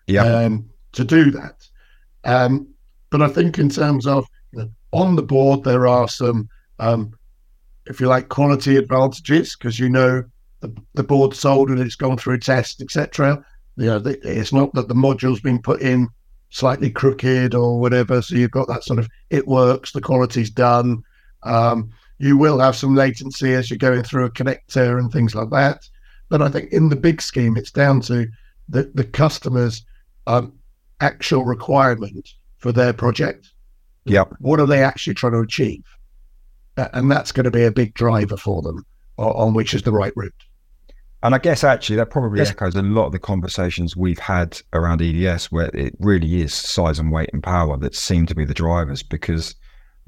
Yeah. 0.07 0.25
Um, 0.25 0.71
to 0.93 1.05
do 1.05 1.31
that. 1.33 1.69
Um, 2.25 2.69
but 3.11 3.23
I 3.23 3.29
think 3.29 3.59
in 3.59 3.69
terms 3.69 4.07
of 4.07 4.27
you 4.53 4.61
know, 4.61 4.71
on 4.93 5.17
the 5.17 5.23
board, 5.23 5.65
there 5.65 5.87
are 5.87 6.09
some, 6.09 6.49
um, 6.79 7.13
if 7.87 8.01
you 8.01 8.07
like, 8.07 8.29
quality 8.29 8.77
advantages 8.77 9.57
because 9.57 9.79
you 9.79 9.89
know 9.89 10.23
the, 10.61 10.75
the 10.95 11.03
board 11.03 11.35
sold 11.35 11.71
and 11.71 11.81
it's 11.81 11.95
gone 11.95 12.17
through 12.17 12.35
a 12.35 12.39
test, 12.39 12.83
etc. 12.83 13.45
You 13.77 13.87
know, 13.87 14.03
it's 14.05 14.53
not 14.53 14.73
that 14.75 14.89
the 14.89 14.95
module's 14.95 15.41
been 15.41 15.61
put 15.61 15.81
in 15.81 16.09
slightly 16.51 16.91
crooked 16.91 17.55
or 17.55 17.79
whatever. 17.79 18.23
So 18.23 18.35
you've 18.35 18.51
got 18.51 18.69
that 18.69 18.85
sort 18.85 18.99
of 18.99 19.09
it 19.31 19.47
works, 19.47 19.93
the 19.93 20.01
quality's 20.01 20.51
done. 20.51 21.03
Um, 21.45 21.91
you 22.19 22.37
will 22.37 22.59
have 22.59 22.77
some 22.77 22.97
latency 22.97 23.55
as 23.55 23.71
you're 23.71 23.79
going 23.79 24.03
through 24.03 24.25
a 24.25 24.31
connector 24.31 24.99
and 24.99 25.13
things 25.13 25.35
like 25.35 25.51
that. 25.51 25.89
But 26.29 26.43
I 26.43 26.49
think 26.49 26.73
in 26.73 26.89
the 26.89 26.97
big 26.97 27.23
scheme, 27.23 27.57
it's 27.57 27.71
down 27.71 28.01
to 28.03 28.27
the, 28.69 28.91
the 28.95 29.05
customer's 29.05 29.85
um, 30.27 30.53
actual 31.01 31.45
requirement 31.45 32.29
for 32.59 32.73
their 32.73 32.93
project. 32.93 33.53
Yep. 34.05 34.35
What 34.41 34.61
are 34.61 34.67
they 34.67 34.83
actually 34.83 35.15
trying 35.15 35.33
to 35.33 35.41
achieve? 35.41 35.85
And 36.77 37.11
that's 37.11 37.33
going 37.33 37.45
to 37.45 37.51
be 37.51 37.65
a 37.65 37.73
big 37.73 37.95
driver 37.95 38.37
for 38.37 38.63
them 38.63 38.85
on 39.17 39.53
which 39.53 39.75
is 39.75 39.83
the 39.83 39.93
right 39.93 40.13
route. 40.15 40.33
And 41.23 41.35
I 41.35 41.39
guess 41.39 41.65
actually 41.65 41.97
that 41.97 42.11
probably 42.11 42.39
yes. 42.39 42.51
echoes 42.51 42.77
a 42.77 42.83
lot 42.83 43.07
of 43.07 43.13
the 43.13 43.19
conversations 43.19 43.97
we've 43.97 44.21
had 44.21 44.61
around 44.73 45.03
EDS, 45.03 45.51
where 45.51 45.71
it 45.75 45.97
really 45.99 46.43
is 46.43 46.55
size 46.55 47.01
and 47.01 47.11
weight 47.11 47.31
and 47.33 47.43
power 47.43 47.77
that 47.79 47.97
seem 47.97 48.27
to 48.27 48.35
be 48.37 48.45
the 48.45 48.55
drivers 48.55 49.03
because 49.03 49.57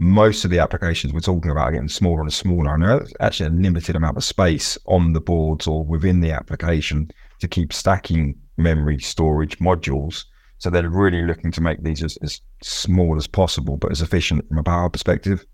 most 0.00 0.46
of 0.46 0.50
the 0.50 0.58
applications 0.58 1.12
we're 1.12 1.20
talking 1.20 1.50
about 1.50 1.68
are 1.68 1.72
getting 1.72 1.88
smaller 1.88 2.22
and 2.22 2.32
smaller. 2.32 2.72
And 2.72 2.82
there's 2.82 3.12
actually 3.20 3.48
a 3.48 3.60
limited 3.60 3.94
amount 3.94 4.16
of 4.16 4.24
space 4.24 4.78
on 4.86 5.12
the 5.12 5.20
boards 5.20 5.66
or 5.66 5.84
within 5.84 6.20
the 6.20 6.32
application 6.32 7.10
to 7.40 7.46
keep 7.46 7.70
stacking 7.70 8.34
memory 8.56 8.98
storage 8.98 9.58
modules. 9.58 10.24
So 10.56 10.70
they're 10.70 10.88
really 10.88 11.22
looking 11.22 11.52
to 11.52 11.60
make 11.60 11.82
these 11.82 12.02
as, 12.02 12.16
as 12.22 12.40
small 12.62 13.18
as 13.18 13.26
possible, 13.26 13.76
but 13.76 13.92
as 13.92 14.00
efficient 14.00 14.48
from 14.48 14.56
a 14.56 14.62
power 14.62 14.88
perspective. 14.88 15.44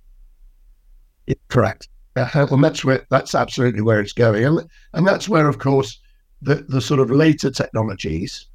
Yeah, 1.27 1.35
correct. 1.49 1.89
Uh, 2.15 2.47
well, 2.49 2.61
that's 2.61 2.85
where 2.85 3.05
that's 3.11 3.35
absolutely 3.35 3.83
where 3.83 4.01
it's 4.01 4.13
going, 4.13 4.45
and 4.45 4.61
and 4.95 5.07
that's 5.07 5.29
where, 5.29 5.49
of 5.49 5.59
course, 5.59 6.01
the 6.41 6.65
the 6.69 6.81
sort 6.81 7.01
of 7.01 7.11
later 7.11 7.51
technologies 7.51 8.47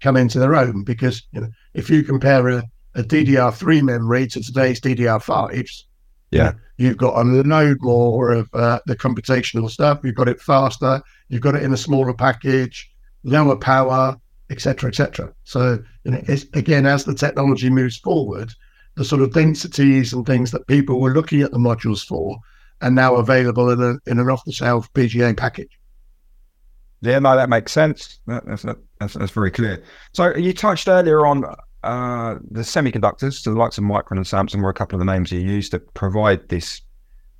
come 0.00 0.16
into 0.16 0.38
their 0.38 0.54
own 0.54 0.84
because 0.84 1.22
you 1.32 1.40
know 1.40 1.48
if 1.74 1.90
you 1.90 2.04
compare 2.04 2.48
a, 2.48 2.62
a 2.94 3.02
DDR3 3.02 3.82
memory 3.82 4.26
to 4.28 4.42
today's 4.42 4.80
DDR5s, 4.80 5.84
yeah, 6.30 6.52
you 6.78 6.88
have 6.88 6.96
got 6.96 7.18
a 7.18 7.24
load 7.24 7.78
more 7.80 8.32
of 8.32 8.48
uh, 8.54 8.80
the 8.86 8.96
computational 8.96 9.70
stuff. 9.70 10.00
You've 10.02 10.14
got 10.14 10.28
it 10.28 10.40
faster. 10.40 11.02
You've 11.28 11.42
got 11.42 11.54
it 11.54 11.62
in 11.62 11.72
a 11.72 11.76
smaller 11.76 12.14
package, 12.14 12.90
lower 13.22 13.56
power, 13.56 14.16
etc., 14.50 14.88
etc. 14.88 15.32
So 15.44 15.82
you 16.04 16.12
know, 16.12 16.22
again, 16.54 16.86
as 16.86 17.04
the 17.04 17.14
technology 17.14 17.70
moves 17.70 17.98
forward, 17.98 18.52
the 18.94 19.04
sort 19.04 19.22
of 19.22 19.32
densities 19.32 20.12
and 20.12 20.26
things 20.26 20.50
that 20.50 20.66
people 20.66 21.00
were 21.00 21.12
looking 21.12 21.42
at 21.42 21.50
the 21.50 21.58
modules 21.58 22.04
for 22.04 22.38
and 22.80 22.94
now 22.94 23.14
available 23.16 23.70
in, 23.70 23.80
a, 23.80 24.10
in 24.10 24.18
an 24.18 24.28
off-the-shelf 24.28 24.92
BGA 24.92 25.36
package. 25.36 25.78
Yeah, 27.00 27.18
no, 27.20 27.36
that 27.36 27.48
makes 27.48 27.72
sense. 27.72 28.20
That, 28.26 28.44
that's, 28.44 28.62
that's, 28.62 29.14
that's 29.14 29.30
very 29.32 29.50
clear. 29.50 29.82
So 30.12 30.36
you 30.36 30.52
touched 30.52 30.88
earlier 30.88 31.26
on 31.26 31.44
uh, 31.82 32.36
the 32.50 32.60
semiconductors, 32.60 33.42
so 33.42 33.52
the 33.52 33.58
likes 33.58 33.78
of 33.78 33.84
Micron 33.84 34.12
and 34.12 34.24
Samsung 34.24 34.62
were 34.62 34.70
a 34.70 34.74
couple 34.74 35.00
of 35.00 35.04
the 35.04 35.12
names 35.12 35.32
you 35.32 35.40
used 35.40 35.72
to 35.72 35.80
provide 35.80 36.48
this 36.48 36.80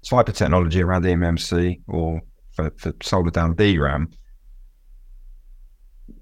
type 0.05 0.26
technology 0.26 0.83
around 0.83 1.02
the 1.02 1.11
eMMC 1.11 1.81
or 1.87 2.20
for, 2.50 2.72
for 2.76 2.92
soldered 3.02 3.35
down 3.35 3.55
DRAM. 3.55 4.11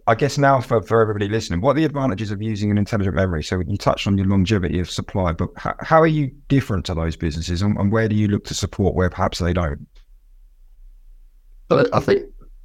I 0.06 0.14
guess 0.14 0.38
now 0.38 0.60
for, 0.60 0.82
for 0.82 1.00
everybody 1.00 1.28
listening, 1.28 1.60
what 1.60 1.72
are 1.72 1.80
the 1.80 1.84
advantages 1.84 2.30
of 2.30 2.42
using 2.42 2.70
an 2.70 2.78
intelligent 2.78 3.14
memory? 3.14 3.42
So 3.42 3.62
you 3.66 3.76
touched 3.76 4.06
on 4.06 4.18
your 4.18 4.26
longevity 4.26 4.80
of 4.80 4.90
supply, 4.90 5.32
but 5.32 5.50
how, 5.56 5.74
how 5.80 6.00
are 6.00 6.06
you 6.06 6.30
different 6.48 6.84
to 6.86 6.94
those 6.94 7.16
businesses 7.16 7.62
and, 7.62 7.76
and, 7.78 7.92
where 7.92 8.08
do 8.08 8.16
you 8.16 8.28
look 8.28 8.44
to 8.46 8.54
support 8.54 8.94
where 8.94 9.08
perhaps 9.08 9.38
they 9.38 9.52
don't? 9.52 9.86
I 11.70 12.00
think, 12.00 12.22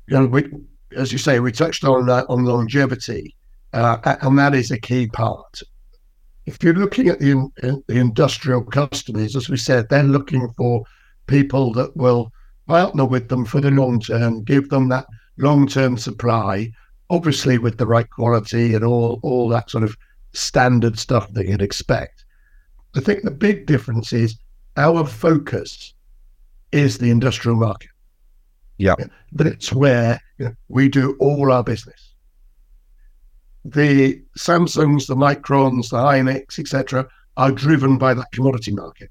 you 0.08 0.20
know, 0.20 0.26
we, 0.26 0.50
as 0.96 1.12
you 1.12 1.18
say, 1.18 1.39
we 1.39 1.52
touched 1.52 1.84
on 1.84 2.10
uh, 2.10 2.24
on 2.28 2.46
longevity, 2.46 3.35
uh, 3.76 4.18
and 4.22 4.40
that 4.40 4.56
is 4.56 4.72
a 4.72 4.80
key 4.80 5.08
part. 5.08 5.62
If 6.46 6.64
you're 6.64 6.74
looking 6.74 7.08
at 7.10 7.20
the, 7.20 7.50
the 7.88 7.98
industrial 7.98 8.64
customers, 8.64 9.36
as 9.36 9.50
we 9.50 9.58
said, 9.58 9.90
they're 9.90 10.04
looking 10.04 10.52
for 10.58 10.84
people 11.28 11.74
that 11.74 11.96
will 11.98 12.32
partner 12.68 13.06
with 13.06 13.30
them 13.30 13.46
for 13.46 13.62
the 13.62 13.72
long 13.72 14.00
term, 14.00 14.44
give 14.44 14.70
them 14.70 14.90
that 14.90 15.06
long 15.38 15.68
term 15.68 15.98
supply 15.98 16.72
obviously 17.10 17.58
with 17.58 17.78
the 17.78 17.86
right 17.86 18.10
quality 18.10 18.74
and 18.74 18.84
all 18.84 19.20
all 19.24 19.48
that 19.50 19.70
sort 19.70 19.84
of 19.84 19.96
standard 20.34 20.98
stuff 21.00 21.32
that 21.34 21.48
you'd 21.48 21.62
expect. 21.62 22.26
I 22.96 23.00
think 23.00 23.24
the 23.24 23.32
big 23.32 23.66
difference 23.66 24.14
is 24.14 24.38
our 24.78 25.06
focus 25.06 25.94
is 26.72 26.98
the 26.98 27.10
industrial 27.10 27.58
market. 27.58 27.90
Yeah. 28.78 28.96
But 29.32 29.48
it's 29.48 29.72
where 29.72 30.20
you 30.38 30.46
know, 30.46 30.56
we 30.68 30.90
do 30.90 31.16
all 31.20 31.52
our 31.52 31.64
business. 31.64 32.05
The 33.65 34.21
Samsungs, 34.38 35.08
the 35.08 35.15
Microns, 35.15 35.89
the 35.89 35.97
Hynix, 35.97 36.60
etc., 36.60 37.08
are 37.36 37.51
driven 37.51 37.97
by 37.97 38.13
that 38.13 38.32
commodity 38.32 38.71
market. 38.71 39.10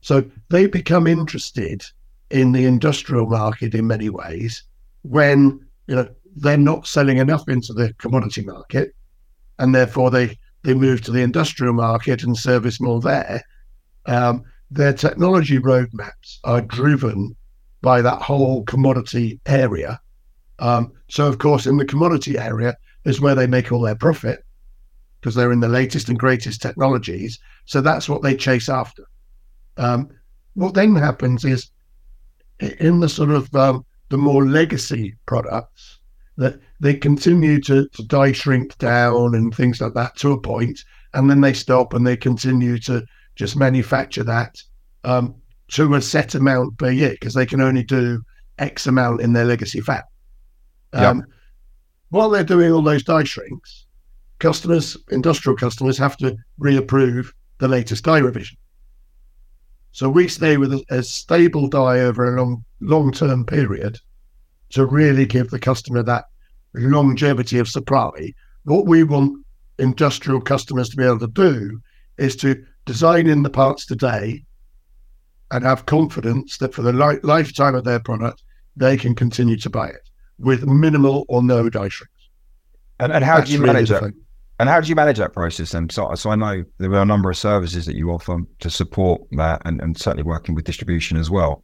So 0.00 0.24
they 0.50 0.66
become 0.66 1.06
interested 1.06 1.84
in 2.30 2.52
the 2.52 2.66
industrial 2.66 3.26
market 3.26 3.74
in 3.74 3.86
many 3.86 4.10
ways 4.10 4.64
when 5.02 5.64
you 5.86 5.94
know 5.94 6.08
they're 6.36 6.58
not 6.58 6.86
selling 6.86 7.18
enough 7.18 7.48
into 7.48 7.72
the 7.72 7.94
commodity 7.94 8.44
market, 8.44 8.94
and 9.58 9.74
therefore 9.74 10.10
they 10.10 10.38
they 10.64 10.74
move 10.74 11.00
to 11.02 11.12
the 11.12 11.22
industrial 11.22 11.72
market 11.72 12.22
and 12.22 12.36
service 12.36 12.80
more 12.80 13.00
there. 13.00 13.42
Um, 14.06 14.44
their 14.70 14.92
technology 14.92 15.58
roadmaps 15.58 16.38
are 16.44 16.60
driven 16.60 17.36
by 17.80 18.02
that 18.02 18.20
whole 18.20 18.64
commodity 18.64 19.40
area. 19.46 20.00
Um, 20.58 20.92
so, 21.08 21.26
of 21.26 21.38
course, 21.38 21.66
in 21.66 21.76
the 21.76 21.84
commodity 21.84 22.36
area 22.36 22.76
is 23.08 23.20
where 23.20 23.34
they 23.34 23.46
make 23.46 23.72
all 23.72 23.80
their 23.80 23.94
profit 23.94 24.44
because 25.20 25.34
they're 25.34 25.52
in 25.52 25.60
the 25.60 25.68
latest 25.68 26.08
and 26.08 26.18
greatest 26.18 26.62
technologies. 26.62 27.38
So 27.64 27.80
that's 27.80 28.08
what 28.08 28.22
they 28.22 28.36
chase 28.36 28.68
after. 28.68 29.04
Um, 29.76 30.10
what 30.54 30.74
then 30.74 30.94
happens 30.94 31.44
is 31.44 31.70
in 32.60 33.00
the 33.00 33.08
sort 33.08 33.30
of 33.30 33.52
um, 33.54 33.84
the 34.08 34.18
more 34.18 34.46
legacy 34.46 35.14
products 35.26 35.98
that 36.36 36.60
they 36.80 36.94
continue 36.94 37.60
to, 37.62 37.88
to 37.88 38.02
die 38.04 38.32
shrink 38.32 38.76
down 38.78 39.34
and 39.34 39.54
things 39.54 39.80
like 39.80 39.94
that 39.94 40.16
to 40.16 40.32
a 40.32 40.40
point, 40.40 40.80
and 41.14 41.28
then 41.28 41.40
they 41.40 41.52
stop 41.52 41.94
and 41.94 42.06
they 42.06 42.16
continue 42.16 42.78
to 42.78 43.04
just 43.34 43.56
manufacture 43.56 44.24
that 44.24 44.56
um, 45.04 45.34
to 45.68 45.94
a 45.94 46.02
set 46.02 46.34
amount 46.34 46.76
per 46.78 46.90
year 46.90 47.10
because 47.10 47.34
they 47.34 47.46
can 47.46 47.60
only 47.60 47.82
do 47.82 48.22
X 48.58 48.86
amount 48.86 49.20
in 49.20 49.32
their 49.32 49.44
legacy 49.44 49.80
fab. 49.80 50.04
Um, 50.92 51.24
While 52.10 52.30
they're 52.30 52.44
doing 52.44 52.72
all 52.72 52.82
those 52.82 53.02
die 53.02 53.24
shrinks, 53.24 53.86
customers, 54.38 54.96
industrial 55.10 55.56
customers, 55.56 55.98
have 55.98 56.16
to 56.18 56.36
reapprove 56.58 57.34
the 57.58 57.68
latest 57.68 58.04
die 58.04 58.18
revision. 58.18 58.56
So 59.92 60.08
we 60.08 60.28
stay 60.28 60.56
with 60.56 60.72
a, 60.72 60.82
a 60.88 61.02
stable 61.02 61.68
die 61.68 62.00
over 62.00 62.34
a 62.34 62.38
long 62.38 62.64
long 62.80 63.12
term 63.12 63.44
period 63.44 63.98
to 64.70 64.86
really 64.86 65.26
give 65.26 65.50
the 65.50 65.58
customer 65.58 66.02
that 66.02 66.26
longevity 66.74 67.58
of 67.58 67.68
supply. 67.68 68.32
What 68.64 68.86
we 68.86 69.02
want 69.02 69.44
industrial 69.78 70.40
customers 70.40 70.88
to 70.90 70.96
be 70.96 71.04
able 71.04 71.18
to 71.18 71.28
do 71.28 71.80
is 72.16 72.36
to 72.36 72.64
design 72.86 73.26
in 73.26 73.42
the 73.42 73.50
parts 73.50 73.84
today 73.84 74.44
and 75.50 75.64
have 75.64 75.86
confidence 75.86 76.58
that 76.58 76.74
for 76.74 76.82
the 76.82 76.92
li- 76.92 77.20
lifetime 77.22 77.74
of 77.74 77.84
their 77.84 78.00
product, 78.00 78.42
they 78.76 78.96
can 78.96 79.14
continue 79.14 79.56
to 79.56 79.70
buy 79.70 79.88
it 79.88 80.07
with 80.38 80.66
minimal 80.66 81.24
or 81.28 81.42
no 81.42 81.68
die 81.68 81.88
shrinks. 81.88 82.12
And, 83.00 83.12
and 83.12 83.24
how 83.24 83.38
That's 83.38 83.48
do 83.48 83.56
you 83.56 83.60
really 83.60 83.74
manage 83.74 83.88
that? 83.90 84.02
Thing. 84.02 84.14
And 84.60 84.68
how 84.68 84.80
do 84.80 84.88
you 84.88 84.96
manage 84.96 85.18
that 85.18 85.32
process 85.32 85.70
then? 85.70 85.88
So, 85.88 86.12
so 86.14 86.30
I 86.30 86.34
know 86.34 86.64
there 86.78 86.92
are 86.92 87.02
a 87.02 87.06
number 87.06 87.30
of 87.30 87.36
services 87.36 87.86
that 87.86 87.94
you 87.94 88.10
offer 88.10 88.40
to 88.58 88.70
support 88.70 89.22
that 89.32 89.62
and, 89.64 89.80
and 89.80 89.96
certainly 89.96 90.24
working 90.24 90.54
with 90.54 90.64
distribution 90.64 91.16
as 91.16 91.30
well. 91.30 91.62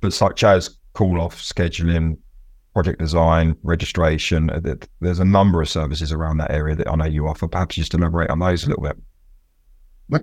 But 0.00 0.12
such 0.12 0.44
as 0.44 0.78
call 0.92 1.20
off, 1.20 1.42
scheduling, 1.42 2.18
project 2.72 3.00
design, 3.00 3.56
registration, 3.62 4.50
uh, 4.50 4.60
there's 5.00 5.18
a 5.18 5.24
number 5.24 5.60
of 5.60 5.68
services 5.68 6.12
around 6.12 6.36
that 6.38 6.52
area 6.52 6.76
that 6.76 6.88
I 6.88 6.94
know 6.94 7.06
you 7.06 7.26
offer. 7.26 7.48
Perhaps 7.48 7.76
you 7.76 7.80
just 7.82 7.94
elaborate 7.94 8.30
on 8.30 8.38
those 8.38 8.64
a 8.64 8.68
little 8.68 8.84
bit. 8.84 8.96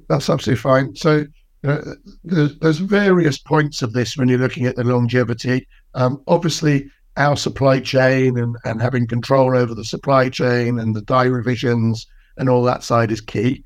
That's 0.07 0.29
absolutely 0.29 0.61
fine. 0.61 0.95
So 0.95 1.25
uh, 1.65 1.81
there's, 2.23 2.57
there's, 2.59 2.77
various 2.77 3.37
points 3.37 3.81
of 3.81 3.91
this 3.91 4.15
when 4.15 4.29
you're 4.29 4.39
looking 4.39 4.65
at 4.65 4.77
the 4.77 4.83
longevity. 4.83 5.67
Um, 5.93 6.21
obviously, 6.27 6.89
our 7.17 7.37
supply 7.37 7.79
chain 7.79 8.37
and, 8.37 8.55
and 8.65 8.81
having 8.81 9.07
control 9.07 9.55
over 9.55 9.75
the 9.75 9.85
supply 9.85 10.29
chain 10.29 10.79
and 10.79 10.95
the 10.95 11.01
die 11.01 11.25
revisions 11.25 12.07
and 12.37 12.49
all 12.49 12.63
that 12.63 12.83
side 12.83 13.11
is 13.11 13.21
key 13.21 13.63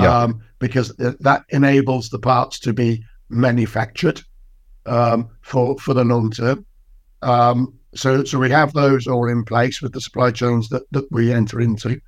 yeah. 0.00 0.22
um, 0.22 0.40
because 0.58 0.94
th- 0.96 1.16
that 1.20 1.44
enables 1.50 2.10
the 2.10 2.18
parts 2.18 2.58
to 2.60 2.72
be 2.72 3.02
manufactured 3.28 4.22
um, 4.86 5.28
for 5.42 5.78
for 5.78 5.94
the 5.94 6.04
long 6.04 6.30
term. 6.30 6.64
Um, 7.22 7.74
so 7.94 8.24
so 8.24 8.38
we 8.38 8.50
have 8.50 8.72
those 8.72 9.06
all 9.06 9.28
in 9.28 9.44
place 9.44 9.80
with 9.80 9.92
the 9.92 10.00
supply 10.00 10.30
chains 10.30 10.68
that, 10.68 10.82
that 10.92 11.10
we 11.10 11.32
enter 11.32 11.60
into. 11.60 12.00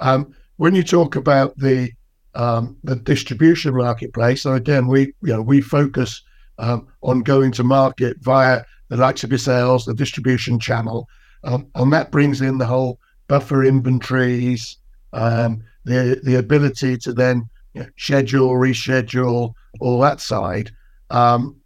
Um, 0.00 0.34
when 0.56 0.74
you 0.74 0.82
talk 0.82 1.16
about 1.16 1.56
the 1.56 1.90
um, 2.34 2.76
the 2.84 2.96
distribution 2.96 3.76
marketplace, 3.76 4.42
so 4.42 4.54
again 4.54 4.86
we 4.86 5.12
you 5.22 5.34
know 5.34 5.42
we 5.42 5.60
focus 5.60 6.22
um, 6.58 6.88
on 7.02 7.20
going 7.20 7.52
to 7.52 7.64
market 7.64 8.16
via 8.20 8.64
the 8.88 8.96
likes 8.96 9.24
of 9.24 9.30
yourselves, 9.30 9.84
the 9.84 9.94
distribution 9.94 10.58
channel, 10.58 11.08
and 11.42 11.92
that 11.92 12.10
brings 12.10 12.40
in 12.40 12.58
the 12.58 12.66
whole 12.66 12.98
buffer 13.28 13.64
inventories, 13.64 14.78
um, 15.12 15.62
the 15.84 16.20
the 16.24 16.36
ability 16.36 16.96
to 16.98 17.12
then 17.12 17.48
you 17.74 17.82
know, 17.82 17.88
schedule, 17.96 18.50
reschedule, 18.50 19.54
all 19.80 20.00
that 20.00 20.20
side. 20.20 20.70
Um, 21.10 21.56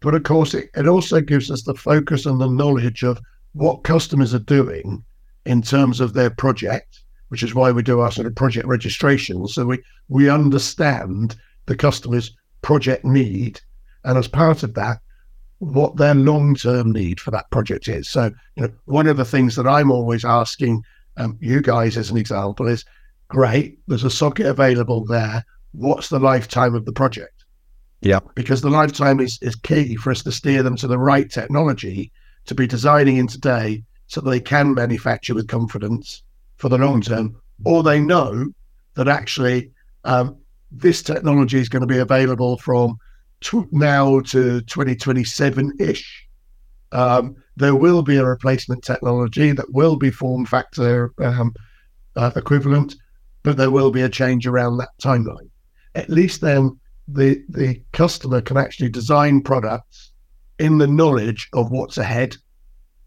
but 0.00 0.14
of 0.14 0.22
course, 0.22 0.54
it, 0.54 0.70
it 0.76 0.86
also 0.86 1.20
gives 1.20 1.50
us 1.50 1.62
the 1.62 1.74
focus 1.74 2.24
and 2.26 2.40
the 2.40 2.48
knowledge 2.48 3.02
of 3.02 3.20
what 3.52 3.84
customers 3.84 4.32
are 4.34 4.38
doing 4.40 5.04
in 5.44 5.62
terms 5.62 6.00
of 6.00 6.12
their 6.12 6.30
project, 6.30 7.02
which 7.28 7.42
is 7.42 7.54
why 7.54 7.72
we 7.72 7.82
do 7.82 8.00
our 8.00 8.12
sort 8.12 8.26
of 8.26 8.34
project 8.34 8.66
registration. 8.66 9.46
So 9.48 9.66
we 9.66 9.82
we 10.08 10.30
understand 10.30 11.36
the 11.66 11.76
customer's 11.76 12.36
project 12.62 13.04
need, 13.04 13.60
and 14.04 14.16
as 14.16 14.28
part 14.28 14.62
of 14.62 14.74
that, 14.74 15.00
what 15.58 15.96
their 15.96 16.14
long 16.14 16.54
term 16.54 16.92
need 16.92 17.20
for 17.20 17.30
that 17.32 17.50
project 17.50 17.88
is. 17.88 18.08
So, 18.08 18.30
you 18.56 18.62
know, 18.62 18.70
one 18.84 19.06
of 19.06 19.16
the 19.16 19.24
things 19.24 19.56
that 19.56 19.66
I'm 19.66 19.90
always 19.90 20.24
asking 20.24 20.82
um, 21.16 21.36
you 21.40 21.60
guys, 21.60 21.96
as 21.96 22.10
an 22.10 22.16
example, 22.16 22.68
is 22.68 22.84
great. 23.28 23.78
There's 23.88 24.04
a 24.04 24.10
socket 24.10 24.46
available 24.46 25.04
there. 25.04 25.44
What's 25.72 26.08
the 26.08 26.20
lifetime 26.20 26.74
of 26.74 26.84
the 26.84 26.92
project? 26.92 27.44
Yeah. 28.00 28.20
Because 28.34 28.60
the 28.60 28.70
lifetime 28.70 29.20
is, 29.20 29.38
is 29.42 29.56
key 29.56 29.96
for 29.96 30.12
us 30.12 30.22
to 30.22 30.32
steer 30.32 30.62
them 30.62 30.76
to 30.76 30.86
the 30.86 30.98
right 30.98 31.28
technology 31.28 32.12
to 32.46 32.54
be 32.54 32.66
designing 32.66 33.16
in 33.16 33.26
today 33.26 33.82
so 34.06 34.20
that 34.20 34.30
they 34.30 34.40
can 34.40 34.74
manufacture 34.74 35.34
with 35.34 35.48
confidence 35.48 36.22
for 36.56 36.68
the 36.68 36.78
long 36.78 37.00
term, 37.00 37.36
or 37.64 37.82
they 37.82 38.00
know 38.00 38.46
that 38.94 39.08
actually 39.08 39.70
um, 40.04 40.36
this 40.70 41.02
technology 41.02 41.58
is 41.58 41.68
going 41.68 41.80
to 41.80 41.86
be 41.86 41.98
available 41.98 42.58
from 42.58 42.96
t- 43.40 43.64
now 43.70 44.20
to 44.20 44.60
2027 44.62 45.72
ish. 45.80 46.26
Um, 46.92 47.36
there 47.56 47.74
will 47.74 48.02
be 48.02 48.16
a 48.16 48.24
replacement 48.24 48.82
technology 48.82 49.52
that 49.52 49.72
will 49.72 49.96
be 49.96 50.10
form 50.10 50.46
factor 50.46 51.12
um, 51.18 51.54
uh, 52.16 52.30
equivalent, 52.36 52.94
but 53.42 53.56
there 53.56 53.70
will 53.70 53.90
be 53.90 54.02
a 54.02 54.08
change 54.08 54.46
around 54.46 54.78
that 54.78 54.90
timeline. 55.02 55.50
At 55.94 56.08
least 56.08 56.40
then 56.40 56.78
the 57.06 57.42
the 57.48 57.82
customer 57.92 58.40
can 58.40 58.56
actually 58.56 58.90
design 58.90 59.42
products 59.42 60.12
in 60.58 60.78
the 60.78 60.86
knowledge 60.86 61.48
of 61.52 61.70
what's 61.70 61.98
ahead, 61.98 62.36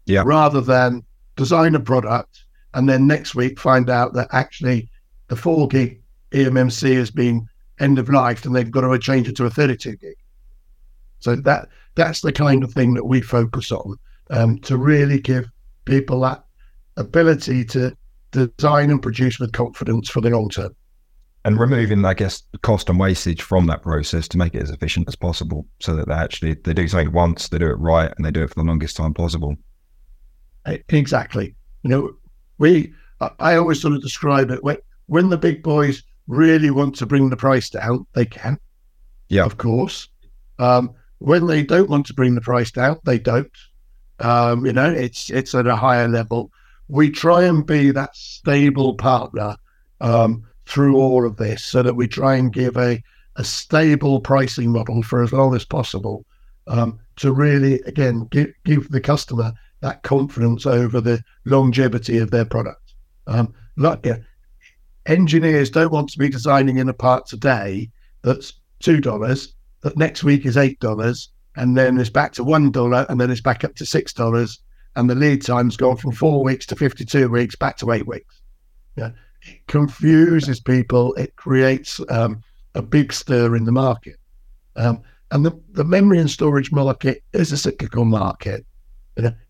yeah. 0.06 0.22
rather 0.24 0.60
than 0.60 1.04
design 1.36 1.74
a 1.74 1.80
product 1.80 2.44
and 2.74 2.88
then 2.88 3.06
next 3.06 3.34
week 3.34 3.58
find 3.58 3.90
out 3.90 4.14
that 4.14 4.28
actually 4.32 4.88
the 5.28 5.36
four 5.36 5.68
gig 5.68 6.00
eMMC 6.32 6.94
has 6.94 7.10
been 7.10 7.46
end 7.80 7.98
of 7.98 8.08
life 8.08 8.44
and 8.44 8.54
they've 8.54 8.70
got 8.70 8.82
to 8.82 8.98
change 8.98 9.28
it 9.28 9.36
to 9.36 9.44
a 9.44 9.50
32 9.50 9.96
gig. 9.96 10.16
So 11.22 11.36
that 11.36 11.68
that's 11.94 12.20
the 12.20 12.32
kind 12.32 12.64
of 12.64 12.72
thing 12.72 12.94
that 12.94 13.04
we 13.04 13.20
focus 13.20 13.70
on 13.70 13.96
um, 14.30 14.58
to 14.60 14.76
really 14.76 15.20
give 15.20 15.48
people 15.84 16.20
that 16.20 16.44
ability 16.96 17.64
to 17.66 17.96
design 18.32 18.90
and 18.90 19.00
produce 19.00 19.38
with 19.38 19.52
confidence 19.52 20.08
for 20.08 20.20
the 20.20 20.30
long 20.30 20.48
term. 20.48 20.74
And 21.44 21.58
removing, 21.58 22.04
I 22.04 22.14
guess, 22.14 22.42
cost 22.62 22.88
and 22.88 22.98
wastage 22.98 23.42
from 23.42 23.66
that 23.66 23.82
process 23.82 24.26
to 24.28 24.38
make 24.38 24.54
it 24.54 24.62
as 24.62 24.70
efficient 24.70 25.08
as 25.08 25.16
possible, 25.16 25.66
so 25.80 25.94
that 25.94 26.08
they 26.08 26.14
actually 26.14 26.54
they 26.54 26.74
do 26.74 26.88
something 26.88 27.12
once, 27.12 27.48
they 27.48 27.58
do 27.58 27.66
it 27.66 27.78
right, 27.78 28.12
and 28.16 28.24
they 28.24 28.30
do 28.30 28.42
it 28.42 28.48
for 28.48 28.54
the 28.54 28.64
longest 28.64 28.96
time 28.96 29.14
possible. 29.14 29.54
Exactly. 30.88 31.54
You 31.82 31.90
know, 31.90 32.12
we 32.58 32.92
I 33.38 33.56
always 33.56 33.80
sort 33.80 33.94
of 33.94 34.02
describe 34.02 34.50
it 34.50 34.62
when 34.64 34.78
when 35.06 35.28
the 35.28 35.36
big 35.36 35.62
boys 35.62 36.02
really 36.26 36.70
want 36.70 36.96
to 36.96 37.06
bring 37.06 37.30
the 37.30 37.36
price 37.36 37.70
down, 37.70 38.06
they 38.14 38.24
can. 38.24 38.58
Yeah, 39.28 39.44
of 39.44 39.56
course. 39.56 40.08
Um, 40.58 40.94
when 41.22 41.46
they 41.46 41.62
don't 41.62 41.88
want 41.88 42.06
to 42.06 42.14
bring 42.14 42.34
the 42.34 42.40
price 42.40 42.70
down, 42.70 42.98
they 43.04 43.18
don't. 43.18 43.50
Um, 44.18 44.66
you 44.66 44.72
know, 44.72 44.90
it's 44.90 45.30
it's 45.30 45.54
at 45.54 45.66
a 45.66 45.76
higher 45.76 46.08
level. 46.08 46.50
We 46.88 47.10
try 47.10 47.44
and 47.44 47.64
be 47.64 47.90
that 47.92 48.16
stable 48.16 48.94
partner 48.94 49.56
um, 50.00 50.44
through 50.66 50.96
all 50.96 51.26
of 51.26 51.36
this, 51.36 51.64
so 51.64 51.82
that 51.82 51.94
we 51.94 52.08
try 52.08 52.34
and 52.36 52.52
give 52.52 52.76
a 52.76 53.02
a 53.36 53.44
stable 53.44 54.20
pricing 54.20 54.70
model 54.70 55.02
for 55.02 55.22
as 55.22 55.32
long 55.32 55.54
as 55.54 55.64
possible 55.64 56.26
um, 56.66 56.98
to 57.16 57.32
really, 57.32 57.80
again, 57.86 58.28
give, 58.30 58.52
give 58.64 58.90
the 58.90 59.00
customer 59.00 59.52
that 59.80 60.02
confidence 60.02 60.66
over 60.66 61.00
the 61.00 61.22
longevity 61.46 62.18
of 62.18 62.30
their 62.30 62.44
product. 62.44 62.92
Um, 63.26 63.54
like, 63.76 64.04
yeah, 64.04 64.18
engineers 65.06 65.70
don't 65.70 65.92
want 65.92 66.10
to 66.10 66.18
be 66.18 66.28
designing 66.28 66.76
in 66.76 66.90
a 66.90 66.94
part 66.94 67.26
today 67.26 67.90
that's 68.22 68.52
two 68.80 69.00
dollars 69.00 69.54
next 69.96 70.24
week 70.24 70.46
is 70.46 70.56
eight 70.56 70.80
dollars, 70.80 71.30
and 71.56 71.76
then 71.76 71.98
it's 71.98 72.10
back 72.10 72.32
to 72.34 72.44
one 72.44 72.70
dollar, 72.70 73.06
and 73.08 73.20
then 73.20 73.30
it's 73.30 73.40
back 73.40 73.64
up 73.64 73.74
to 73.76 73.86
six 73.86 74.12
dollars, 74.12 74.60
and 74.96 75.08
the 75.08 75.14
lead 75.14 75.42
time's 75.42 75.76
gone 75.76 75.96
from 75.96 76.12
four 76.12 76.42
weeks 76.42 76.66
to 76.66 76.76
fifty-two 76.76 77.28
weeks 77.28 77.56
back 77.56 77.76
to 77.78 77.92
eight 77.92 78.06
weeks. 78.06 78.40
Yeah, 78.96 79.10
it 79.42 79.66
confuses 79.66 80.60
people. 80.60 81.14
It 81.14 81.36
creates 81.36 82.00
um, 82.08 82.42
a 82.74 82.82
big 82.82 83.12
stir 83.12 83.56
in 83.56 83.64
the 83.64 83.72
market, 83.72 84.16
um, 84.76 85.02
And 85.30 85.44
the, 85.44 85.58
the 85.72 85.84
memory 85.84 86.18
and 86.18 86.30
storage 86.30 86.72
market 86.72 87.22
is 87.32 87.52
a 87.52 87.56
cyclical 87.56 88.04
market. 88.04 88.64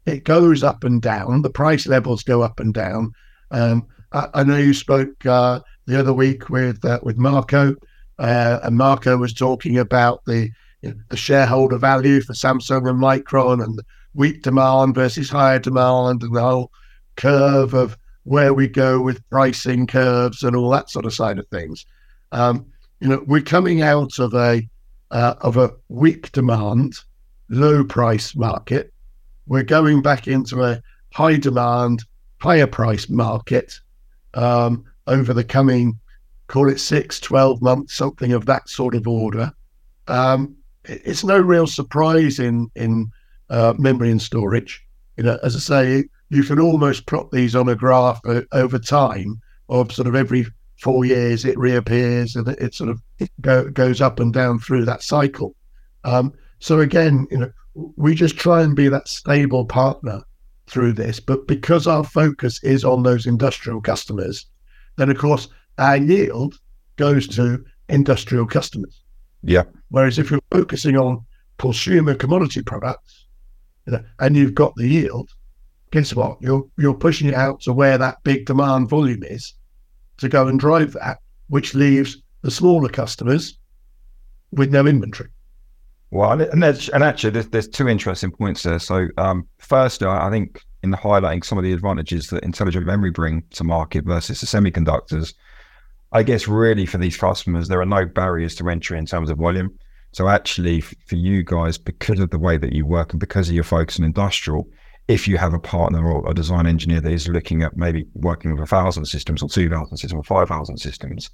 It 0.07 0.25
goes 0.25 0.65
up 0.65 0.83
and 0.83 1.01
down. 1.01 1.43
The 1.43 1.51
price 1.51 1.87
levels 1.87 2.25
go 2.25 2.43
up 2.43 2.59
and 2.59 2.75
down. 2.75 3.13
Um, 3.53 3.87
I, 4.13 4.29
I, 4.35 4.45
know 4.45 4.57
you 4.57 4.75
spoke 4.75 5.25
uh, 5.25 5.61
the 5.87 5.99
other 5.99 6.13
week 6.13 6.51
with 6.51 6.85
uh, 6.85 6.99
with 7.03 7.17
Marco, 7.17 7.77
uh, 8.23 8.61
and 8.63 8.77
Marco 8.77 9.17
was 9.17 9.35
talking 9.35 9.77
about 9.79 10.25
the 10.27 10.49
you 10.81 10.91
know, 10.91 10.95
the 11.09 11.17
shareholder 11.17 11.77
value 11.77 12.21
for 12.21 12.33
Samsung 12.35 12.89
and 12.89 13.01
Micron, 13.01 13.63
and 13.63 13.81
weak 14.15 14.43
demand 14.43 14.95
versus 14.95 15.29
higher 15.29 15.59
demand, 15.59 16.23
and 16.23 16.35
the 16.35 16.41
whole 16.41 16.71
curve 17.17 17.75
of 17.75 17.99
where 18.23 18.55
we 18.55 18.69
go 18.69 19.01
with 19.01 19.29
pricing 19.29 19.89
curves 19.89 20.45
and 20.45 20.55
all 20.55 20.71
that 20.71 20.89
sort 20.89 21.05
of 21.05 21.13
side 21.13 21.41
of 21.41 21.49
things. 21.49 21.85
Um, 22.31 22.65
you 23.01 23.09
know, 23.09 23.25
we're 23.27 23.43
coming 23.43 23.83
out 23.83 24.21
of 24.21 24.35
a 24.35 24.69
uh, 25.11 25.35
of 25.41 25.57
a 25.57 25.73
weak 25.89 26.31
demand, 26.31 26.95
low 27.49 27.83
price 27.83 28.37
market. 28.37 28.93
We're 29.49 29.65
going 29.65 30.01
back 30.01 30.29
into 30.29 30.63
a 30.63 30.81
high 31.13 31.39
demand, 31.39 32.05
higher 32.41 32.69
price 32.69 33.09
market 33.09 33.75
um, 34.35 34.85
over 35.09 35.35
the 35.35 35.45
coming, 35.45 35.99
call 36.47 36.69
it 36.69 36.81
six, 36.81 37.21
12 37.21 37.63
months, 37.63 37.95
something 37.95 38.33
of 38.33 38.47
that 38.47 38.69
sort 38.69 38.95
of 38.95 39.07
order. 39.07 39.53
Um, 40.09 40.57
it's 40.85 41.25
no 41.25 41.39
real 41.39 41.67
surprise 41.67 42.39
in 42.39 42.71
in 42.75 43.11
uh, 43.51 43.75
memory 43.79 44.11
and 44.11 44.21
storage. 44.21 44.85
You 45.17 45.25
know, 45.25 45.39
as 45.43 45.55
I 45.55 45.59
say, 45.59 46.05
you 46.31 46.43
can 46.43 46.59
almost 46.59 47.07
plot 47.07 47.31
these 47.31 47.55
on 47.55 47.69
a 47.69 47.77
graph 47.77 48.21
over 48.53 48.79
time 48.79 49.41
of 49.69 49.93
sort 49.93 50.09
of 50.09 50.15
every 50.15 50.47
four 50.79 51.05
years 51.05 51.45
it 51.45 51.59
reappears 51.59 52.35
and 52.35 52.49
it 52.49 52.75
sort 52.75 52.91
of 52.91 53.01
go, 53.41 53.71
goes 53.71 54.01
up 54.01 54.19
and 54.19 54.33
down 54.33 54.59
through 54.59 54.85
that 54.85 55.03
cycle. 55.03 55.55
Um, 56.05 56.33
so 56.59 56.81
again, 56.81 57.27
you 57.31 57.39
know, 57.39 57.53
we 57.75 58.15
just 58.15 58.37
try 58.37 58.63
and 58.63 58.75
be 58.75 58.89
that 58.89 59.09
stable 59.09 59.65
partner 59.65 60.23
through 60.67 60.95
this. 60.95 61.21
But 61.21 61.47
because 61.47 61.87
our 61.87 62.03
focus 62.03 62.63
is 62.65 62.85
on 62.85 63.03
those 63.03 63.27
industrial 63.27 63.81
customers, 63.81 64.47
then 64.97 65.11
of 65.11 65.19
course 65.19 65.49
our 65.79 65.97
yield 65.97 66.59
goes 66.97 67.27
to 67.29 67.65
industrial 67.89 68.47
customers. 68.47 69.03
Yeah. 69.43 69.65
Whereas 69.91 70.19
if 70.19 70.31
you're 70.31 70.41
focusing 70.51 70.97
on 70.97 71.25
consumer 71.59 72.15
commodity 72.15 72.63
products, 72.63 73.27
you 73.87 73.93
know, 73.93 74.05
and 74.21 74.37
you've 74.37 74.55
got 74.55 74.75
the 74.77 74.87
yield, 74.87 75.31
guess 75.91 76.15
what? 76.15 76.39
You're 76.41 76.65
you're 76.79 76.95
pushing 76.95 77.29
it 77.29 77.35
out 77.35 77.61
to 77.63 77.73
where 77.73 77.99
that 77.99 78.23
big 78.23 78.47
demand 78.47 78.89
volume 78.89 79.23
is 79.25 79.55
to 80.19 80.29
go 80.29 80.47
and 80.49 80.59
drive 80.59 80.93
that, 80.93 81.19
which 81.49 81.75
leaves 81.75 82.23
the 82.43 82.51
smaller 82.51 82.89
customers 82.89 83.59
with 84.53 84.73
no 84.73 84.87
inventory. 84.87 85.31
Well, 86.11 86.33
and 86.33 86.43
and 86.43 87.03
actually, 87.03 87.31
there's, 87.31 87.49
there's 87.49 87.69
two 87.69 87.89
interesting 87.89 88.31
points 88.31 88.63
there. 88.63 88.79
So, 88.79 89.09
um, 89.17 89.49
first, 89.59 90.03
I 90.03 90.31
think 90.31 90.61
in 90.83 90.93
highlighting 90.93 91.45
some 91.45 91.59
of 91.59 91.65
the 91.65 91.73
advantages 91.73 92.27
that 92.29 92.45
intelligent 92.45 92.87
memory 92.87 93.11
bring 93.11 93.43
to 93.51 93.65
market 93.65 94.05
versus 94.05 94.41
the 94.41 94.47
semiconductors, 94.47 95.33
I 96.13 96.23
guess 96.23 96.47
really 96.47 96.85
for 96.85 96.99
these 96.99 97.17
customers, 97.17 97.69
there 97.69 97.81
are 97.81 97.87
no 97.87 98.05
barriers 98.05 98.55
to 98.57 98.69
entry 98.69 98.99
in 98.99 99.07
terms 99.07 99.31
of 99.31 99.39
volume. 99.39 99.79
So, 100.13 100.29
actually, 100.29 100.83
for 100.83 101.17
you 101.17 101.43
guys, 101.43 101.79
because 101.79 102.21
of 102.21 102.29
the 102.29 102.39
way 102.39 102.59
that 102.59 102.75
you 102.75 102.85
work 102.85 103.13
and 103.13 103.21
because 103.21 103.49
of 103.49 103.55
your 103.55 103.65
focus 103.65 103.99
on 103.99 104.05
industrial, 104.05 104.69
if 105.09 105.27
you 105.27 105.39
have 105.39 105.55
a 105.55 105.59
partner 105.59 106.07
or 106.07 106.29
a 106.31 106.35
design 106.35 106.67
engineer 106.67 107.01
that 107.01 107.13
is 107.13 107.29
looking 107.29 107.63
at 107.63 107.77
maybe 107.79 108.07
working 108.15 108.53
with 108.53 108.63
a 108.63 108.67
thousand 108.67 109.07
systems 109.07 109.43
or 109.43 109.49
two 109.49 109.71
thousand 109.71 109.97
systems 109.97 110.21
or 110.21 110.25
five 110.25 110.49
thousand 110.49 110.77
systems, 110.77 111.31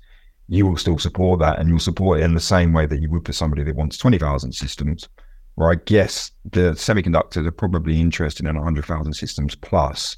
you 0.49 0.67
will 0.67 0.77
still 0.77 0.99
support 0.99 1.41
that 1.41 1.59
and 1.59 1.69
you'll 1.69 1.79
support 1.79 2.21
it 2.21 2.25
in 2.25 2.35
the 2.35 2.41
same 2.41 2.73
way 2.73 2.87
that 2.87 3.03
you 3.03 3.11
would 3.11 3.27
for 3.27 3.33
somebody 3.33 3.63
that 3.63 3.77
wants 3.77 3.99
20,000 3.99 4.53
systems. 4.53 5.09
Where 5.57 5.73
I 5.73 5.75
guess 5.75 6.31
the 6.53 6.73
semiconductors 6.73 7.47
are 7.47 7.53
probably 7.53 8.01
interested 8.01 8.47
in 8.47 8.55
100,000 8.55 9.13
systems 9.13 9.57
plus, 9.57 10.17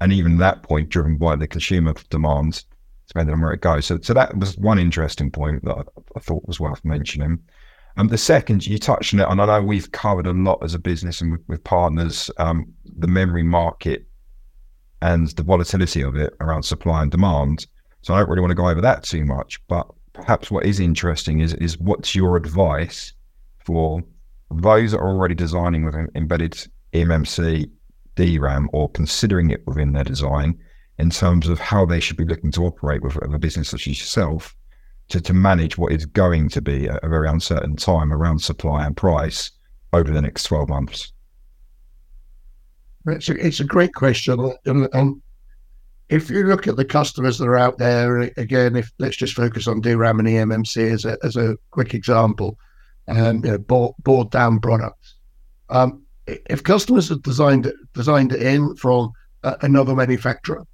and 0.00 0.12
even 0.12 0.36
that 0.38 0.62
point 0.62 0.90
driven 0.90 1.16
by 1.16 1.36
the 1.36 1.48
consumer 1.48 1.94
demands, 2.10 2.66
depending 3.08 3.34
on 3.34 3.40
where 3.40 3.52
it 3.52 3.60
goes. 3.60 3.86
So, 3.86 3.98
so 4.02 4.14
that 4.14 4.36
was 4.36 4.56
one 4.56 4.78
interesting 4.78 5.30
point 5.30 5.64
that 5.64 5.76
I, 5.76 5.82
I 6.16 6.20
thought 6.20 6.46
was 6.46 6.60
worth 6.60 6.84
mentioning. 6.84 7.38
Um, 7.96 8.08
the 8.08 8.18
second, 8.18 8.66
you 8.66 8.78
touched 8.78 9.14
on 9.14 9.20
it, 9.20 9.28
and 9.28 9.40
I 9.40 9.46
know 9.46 9.62
we've 9.62 9.90
covered 9.92 10.26
a 10.26 10.32
lot 10.32 10.58
as 10.62 10.74
a 10.74 10.78
business 10.78 11.20
and 11.20 11.32
with, 11.32 11.42
with 11.46 11.64
partners, 11.64 12.30
um, 12.38 12.66
the 12.98 13.06
memory 13.06 13.44
market 13.44 14.06
and 15.00 15.28
the 15.28 15.42
volatility 15.42 16.02
of 16.02 16.16
it 16.16 16.34
around 16.40 16.64
supply 16.64 17.02
and 17.02 17.10
demand. 17.10 17.66
So 18.02 18.14
I 18.14 18.18
don't 18.18 18.28
really 18.28 18.40
want 18.40 18.50
to 18.50 18.56
go 18.56 18.68
over 18.68 18.80
that 18.80 19.04
too 19.04 19.24
much. 19.24 19.60
But 19.68 19.86
perhaps 20.12 20.50
what 20.50 20.64
is 20.64 20.80
interesting 20.80 21.40
is 21.40 21.54
is 21.54 21.78
what's 21.78 22.14
your 22.14 22.36
advice 22.36 23.12
for 23.58 24.02
those 24.50 24.92
that 24.92 24.98
are 24.98 25.08
already 25.08 25.34
designing 25.34 25.84
with 25.84 25.94
embedded 26.14 26.56
eMMC 26.92 27.70
DRAM 28.14 28.68
or 28.72 28.90
considering 28.90 29.50
it 29.50 29.66
within 29.66 29.92
their 29.92 30.04
design 30.04 30.58
in 30.98 31.10
terms 31.10 31.48
of 31.48 31.58
how 31.58 31.84
they 31.84 32.00
should 32.00 32.16
be 32.16 32.24
looking 32.24 32.52
to 32.52 32.64
operate 32.64 33.02
with 33.02 33.16
a 33.16 33.38
business 33.38 33.70
such 33.70 33.88
as 33.88 33.98
yourself 33.98 34.54
to, 35.08 35.20
to 35.20 35.32
manage 35.32 35.76
what 35.76 35.92
is 35.92 36.06
going 36.06 36.48
to 36.48 36.62
be 36.62 36.86
a, 36.86 36.98
a 37.02 37.08
very 37.08 37.28
uncertain 37.28 37.76
time 37.76 38.12
around 38.12 38.38
supply 38.38 38.86
and 38.86 38.96
price 38.96 39.50
over 39.92 40.10
the 40.10 40.22
next 40.22 40.44
12 40.44 40.68
months? 40.68 41.12
It's 43.06 43.28
a, 43.28 43.46
it's 43.46 43.60
a 43.60 43.64
great 43.64 43.94
question. 43.94 44.52
And, 44.64 44.88
and, 44.92 45.20
if 46.10 46.28
you 46.28 46.44
look 46.44 46.68
at 46.68 46.76
the 46.76 46.84
customers 46.84 47.38
that 47.38 47.46
are 47.46 47.56
out 47.56 47.78
there, 47.78 48.18
again, 48.36 48.76
if 48.76 48.92
let's 48.98 49.16
just 49.16 49.32
focus 49.32 49.66
on 49.66 49.80
DRAM 49.80 50.18
and 50.20 50.28
eMMC 50.28 50.92
as 50.92 51.06
a, 51.06 51.16
as 51.24 51.34
a 51.36 51.56
quick 51.70 51.94
example, 51.94 52.58
um, 53.08 53.42
you 53.42 53.50
know, 53.50 53.58
board, 53.58 53.94
board 54.00 54.30
down 54.30 54.60
products. 54.60 55.14
Um, 55.70 56.02
if 56.26 56.62
customers 56.62 57.08
have 57.08 57.22
designed 57.22 57.72
designed 57.94 58.32
it 58.32 58.42
in 58.42 58.76
from 58.76 59.12
uh, 59.44 59.56
another 59.62 59.94
manufacturer, 59.94 60.64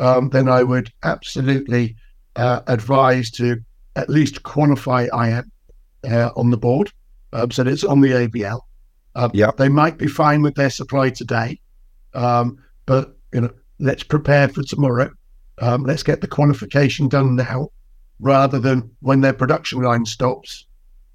um, 0.00 0.30
then 0.30 0.48
I 0.48 0.62
would 0.62 0.92
absolutely 1.02 1.94
uh, 2.36 2.60
advise 2.66 3.30
to 3.32 3.60
at 3.96 4.08
least 4.08 4.42
quantify 4.42 5.08
IM 5.12 5.50
uh, 6.10 6.30
on 6.36 6.50
the 6.50 6.56
board. 6.56 6.90
Um, 7.32 7.50
so 7.50 7.66
it's 7.66 7.84
on 7.84 8.00
the 8.00 8.10
AVL. 8.10 8.60
Um, 9.14 9.30
yeah, 9.34 9.50
they 9.56 9.68
might 9.68 9.98
be 9.98 10.06
fine 10.06 10.42
with 10.42 10.54
their 10.54 10.70
supply 10.70 11.10
today, 11.10 11.60
um, 12.14 12.58
but 12.86 13.16
you 13.32 13.42
know, 13.42 13.50
let's 13.78 14.02
prepare 14.02 14.48
for 14.48 14.62
tomorrow. 14.62 15.10
Um, 15.58 15.82
let's 15.82 16.02
get 16.02 16.20
the 16.20 16.28
quantification 16.28 17.08
done 17.08 17.36
now, 17.36 17.70
rather 18.20 18.58
than 18.58 18.90
when 19.00 19.20
their 19.20 19.32
production 19.32 19.82
line 19.82 20.06
stops, 20.06 20.66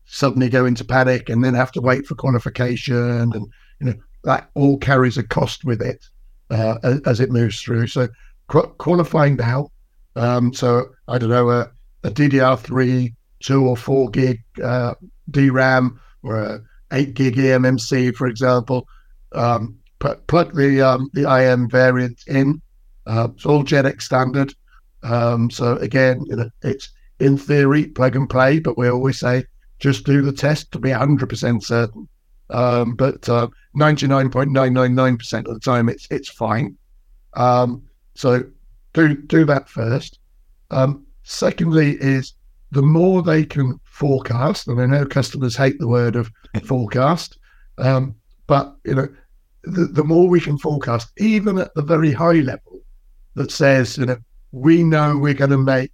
suddenly 0.06 0.50
go 0.50 0.66
into 0.66 0.84
panic 0.84 1.30
and 1.30 1.44
then 1.44 1.54
have 1.54 1.72
to 1.72 1.82
wait 1.82 2.06
for 2.06 2.16
quantification, 2.16 3.34
and 3.34 3.48
you 3.80 3.88
know 3.88 3.96
that 4.26 4.50
all 4.56 4.78
carries 4.78 5.18
a 5.18 5.24
cost 5.24 5.64
with 5.64 5.82
it 5.82 6.06
uh, 6.50 6.78
as, 6.84 7.00
as, 7.06 7.20
it 7.20 7.32
moves 7.32 7.62
through. 7.62 7.88
So 7.88 8.10
qu- 8.48 8.74
qualifying 8.78 9.36
now. 9.36 9.70
Um, 10.16 10.54
so 10.54 10.90
I 11.08 11.18
don't 11.18 11.30
know. 11.30 11.50
Uh, 11.50 11.68
a 12.04 12.12
DDR3 12.12 13.14
two 13.42 13.66
or 13.66 13.78
four 13.78 14.10
gig 14.10 14.42
uh, 14.64 14.94
DRAM 15.32 16.00
or 16.24 16.38
a 16.38 16.62
eight 16.92 17.14
gig 17.14 17.36
eMMC, 17.36 18.16
for 18.16 18.28
example. 18.28 18.88
Um, 19.34 19.78
plug 20.00 20.56
the 20.56 20.82
um, 20.82 21.10
the 21.14 21.30
IM 21.30 21.70
variant 21.70 22.24
in. 22.28 22.62
Uh, 23.06 23.28
it's 23.36 23.46
all 23.46 23.64
JEDEC 23.64 24.02
standard. 24.02 24.54
Um, 25.04 25.52
so 25.52 25.76
again, 25.78 26.26
you 26.28 26.36
know, 26.36 26.50
it's 26.64 26.90
in 27.20 27.38
theory 27.38 27.86
plug 27.88 28.16
and 28.16 28.30
play, 28.30 28.60
but 28.60 28.78
we 28.78 28.90
always 28.90 29.20
say 29.20 29.46
just 29.80 30.06
do 30.06 30.22
the 30.22 30.32
test 30.32 30.72
to 30.72 30.80
be 30.80 30.90
100% 30.90 31.64
certain. 31.64 32.08
Um, 32.50 32.96
but 32.96 33.22
99.999% 33.22 35.34
uh, 35.34 35.38
of 35.38 35.46
the 35.46 35.60
time, 35.60 35.90
it's 35.90 36.08
it's 36.10 36.30
fine. 36.30 36.78
Um, 37.34 37.84
so 38.16 38.44
do 38.94 39.16
do 39.16 39.46
that 39.46 39.70
first. 39.70 40.20
Um, 40.72 41.06
Secondly, 41.26 41.98
is 42.00 42.34
the 42.72 42.84
more 42.84 43.24
they 43.24 43.44
can 43.44 43.80
forecast, 43.84 44.68
and 44.68 44.80
I 44.80 44.86
know 44.86 45.08
customers 45.08 45.56
hate 45.56 45.80
the 45.80 45.88
word 45.88 46.16
of 46.16 46.32
forecast, 46.66 47.40
um, 47.80 48.16
but 48.46 48.76
you 48.86 48.94
know, 48.94 49.08
the, 49.64 49.86
the 49.86 50.04
more 50.04 50.30
we 50.30 50.40
can 50.40 50.60
forecast, 50.60 51.10
even 51.18 51.58
at 51.58 51.74
the 51.74 51.82
very 51.82 52.12
high 52.12 52.42
level, 52.42 52.80
that 53.34 53.50
says, 53.50 53.98
you 53.98 54.06
know, 54.06 54.18
we 54.52 54.84
know 54.84 55.18
we're 55.18 55.34
going 55.34 55.50
to 55.50 55.58
make 55.58 55.92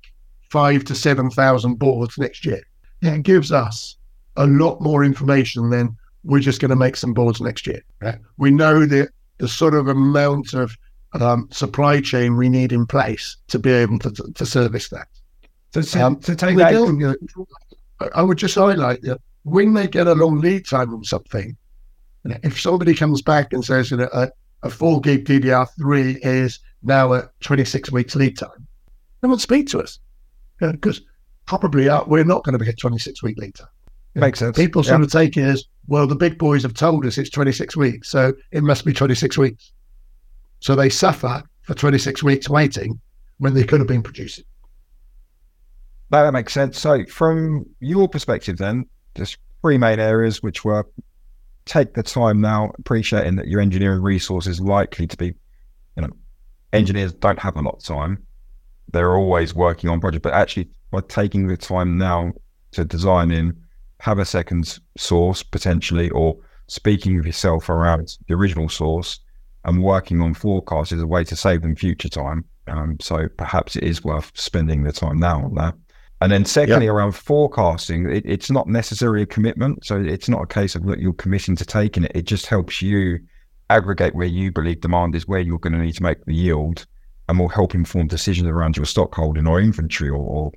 five 0.49 0.83
to 0.83 0.95
seven 0.95 1.29
thousand 1.31 1.79
boards 1.79 2.17
next 2.17 2.45
year. 2.45 2.61
It 3.01 3.23
gives 3.23 3.53
us 3.53 3.95
a 4.35 4.45
lot 4.45 4.81
more 4.81 5.05
information 5.05 5.69
than 5.69 5.95
we're 6.25 6.41
just 6.41 6.59
going 6.59 6.69
to 6.69 6.75
make 6.75 6.97
some 6.97 7.13
boards 7.13 7.39
next 7.39 7.65
year. 7.65 7.81
Right? 8.01 8.19
We 8.37 8.51
know 8.51 8.85
the 8.85 9.07
the 9.37 9.47
sort 9.47 9.75
of 9.75 9.87
amount 9.87 10.53
of 10.53 10.75
um, 11.13 11.47
supply 11.51 11.99
chain 12.01 12.37
we 12.37 12.49
need 12.49 12.71
in 12.71 12.85
place 12.85 13.37
to 13.47 13.59
be 13.59 13.71
able 13.71 13.99
to, 13.99 14.11
to, 14.11 14.45
service 14.45 14.89
that. 14.89 15.07
So 15.73 15.81
to, 15.81 16.05
um, 16.05 16.19
to 16.21 16.35
take 16.35 16.57
that, 16.57 16.73
you 16.73 16.93
know, 16.93 17.15
I 18.15 18.21
would 18.21 18.37
just 18.37 18.55
highlight 18.55 19.01
that 19.03 19.19
when 19.43 19.73
they 19.73 19.87
get 19.87 20.07
a 20.07 20.13
long 20.13 20.39
lead 20.39 20.65
time 20.65 20.93
on 20.93 21.03
something, 21.03 21.55
you 22.23 22.31
know, 22.31 22.37
if 22.43 22.59
somebody 22.59 22.93
comes 22.93 23.21
back 23.21 23.51
and 23.53 23.63
says 23.63 23.91
you 23.91 23.97
know, 23.97 24.09
a, 24.13 24.29
a 24.63 24.69
four 24.69 25.01
gig 25.01 25.25
DDR3 25.25 26.19
is 26.23 26.59
now 26.83 27.13
at 27.13 27.29
26 27.41 27.91
weeks 27.91 28.15
lead 28.15 28.37
time, 28.37 28.67
they 29.21 29.27
won't 29.27 29.41
speak 29.41 29.67
to 29.67 29.81
us 29.81 29.99
because 30.59 30.99
you 30.99 31.05
know, 31.05 31.11
probably 31.45 31.89
uh, 31.89 32.03
we're 32.05 32.23
not 32.23 32.43
going 32.43 32.57
to 32.57 32.63
be 32.63 32.69
at 32.69 32.79
26 32.79 33.21
week 33.23 33.37
lead 33.37 33.55
time. 33.55 33.67
Makes 34.13 34.39
sense. 34.39 34.57
People 34.57 34.83
sort 34.83 34.99
yeah. 34.99 35.05
of 35.05 35.11
take 35.11 35.37
it 35.37 35.43
as 35.43 35.65
well. 35.87 36.05
The 36.05 36.15
big 36.15 36.37
boys 36.37 36.63
have 36.63 36.73
told 36.73 37.05
us 37.05 37.17
it's 37.17 37.29
26 37.29 37.77
weeks, 37.77 38.09
so 38.09 38.33
it 38.51 38.63
must 38.63 38.83
be 38.83 38.93
26 38.93 39.37
weeks. 39.37 39.71
So 40.61 40.75
they 40.75 40.89
suffer 40.89 41.43
for 41.63 41.73
26 41.73 42.23
weeks 42.23 42.47
waiting 42.47 42.99
when 43.39 43.53
they 43.53 43.63
could 43.63 43.79
have 43.79 43.87
been 43.87 44.03
producing. 44.03 44.45
That 46.11 46.31
makes 46.33 46.53
sense. 46.53 46.79
So, 46.79 47.03
from 47.05 47.65
your 47.79 48.07
perspective, 48.07 48.57
then, 48.57 48.85
there's 49.15 49.37
three 49.61 49.77
main 49.77 49.99
areas 49.99 50.43
which 50.43 50.63
were 50.63 50.85
take 51.65 51.93
the 51.93 52.03
time 52.03 52.41
now, 52.41 52.71
appreciating 52.77 53.35
that 53.37 53.47
your 53.47 53.61
engineering 53.61 54.01
resource 54.01 54.45
is 54.45 54.59
likely 54.59 55.07
to 55.07 55.17
be, 55.17 55.33
you 55.95 56.01
know, 56.01 56.09
engineers 56.73 57.13
don't 57.13 57.39
have 57.39 57.55
a 57.55 57.61
lot 57.61 57.75
of 57.75 57.83
time. 57.83 58.21
They're 58.91 59.15
always 59.15 59.55
working 59.55 59.89
on 59.89 59.99
projects, 59.99 60.23
but 60.23 60.33
actually 60.33 60.69
by 60.91 61.01
taking 61.07 61.47
the 61.47 61.57
time 61.57 61.97
now 61.97 62.33
to 62.71 62.83
design 62.83 63.31
in, 63.31 63.57
have 63.99 64.19
a 64.19 64.25
second 64.25 64.79
source 64.97 65.43
potentially, 65.43 66.09
or 66.09 66.37
speaking 66.67 67.15
with 67.15 67.25
yourself 67.25 67.69
around 67.69 68.17
the 68.27 68.33
original 68.33 68.67
source 68.67 69.19
and 69.65 69.83
working 69.83 70.21
on 70.21 70.33
forecasts 70.33 70.91
is 70.91 71.01
a 71.01 71.07
way 71.07 71.23
to 71.23 71.35
save 71.35 71.61
them 71.61 71.75
future 71.75 72.09
time. 72.09 72.45
Um, 72.67 72.97
so 72.99 73.27
perhaps 73.37 73.75
it 73.75 73.83
is 73.83 74.03
worth 74.03 74.31
spending 74.35 74.83
the 74.83 74.91
time 74.91 75.19
now 75.19 75.43
on 75.43 75.55
that. 75.55 75.75
And 76.21 76.31
then 76.31 76.45
secondly, 76.45 76.85
yep. 76.85 76.93
around 76.93 77.13
forecasting, 77.13 78.09
it, 78.09 78.23
it's 78.27 78.51
not 78.51 78.67
necessarily 78.67 79.23
a 79.23 79.25
commitment. 79.25 79.83
So 79.83 79.99
it's 79.99 80.29
not 80.29 80.43
a 80.43 80.47
case 80.47 80.75
of 80.75 80.85
that 80.85 80.99
you're 80.99 81.13
committing 81.13 81.55
to 81.55 81.65
taking 81.65 82.03
it. 82.03 82.11
It 82.13 82.25
just 82.27 82.45
helps 82.45 82.81
you 82.81 83.19
aggregate 83.71 84.13
where 84.13 84.27
you 84.27 84.51
believe 84.51 84.81
demand 84.81 85.15
is, 85.15 85.27
where 85.27 85.39
you're 85.39 85.57
going 85.57 85.73
to 85.73 85.79
need 85.79 85.95
to 85.95 86.03
make 86.03 86.23
the 86.25 86.35
yield, 86.35 86.85
and 87.27 87.39
will 87.39 87.49
help 87.49 87.73
inform 87.73 88.07
decisions 88.07 88.47
around 88.47 88.77
your 88.77 88.85
stock 88.85 89.15
holding 89.15 89.47
or 89.47 89.59
inventory 89.59 90.11
or, 90.11 90.17
or 90.17 90.51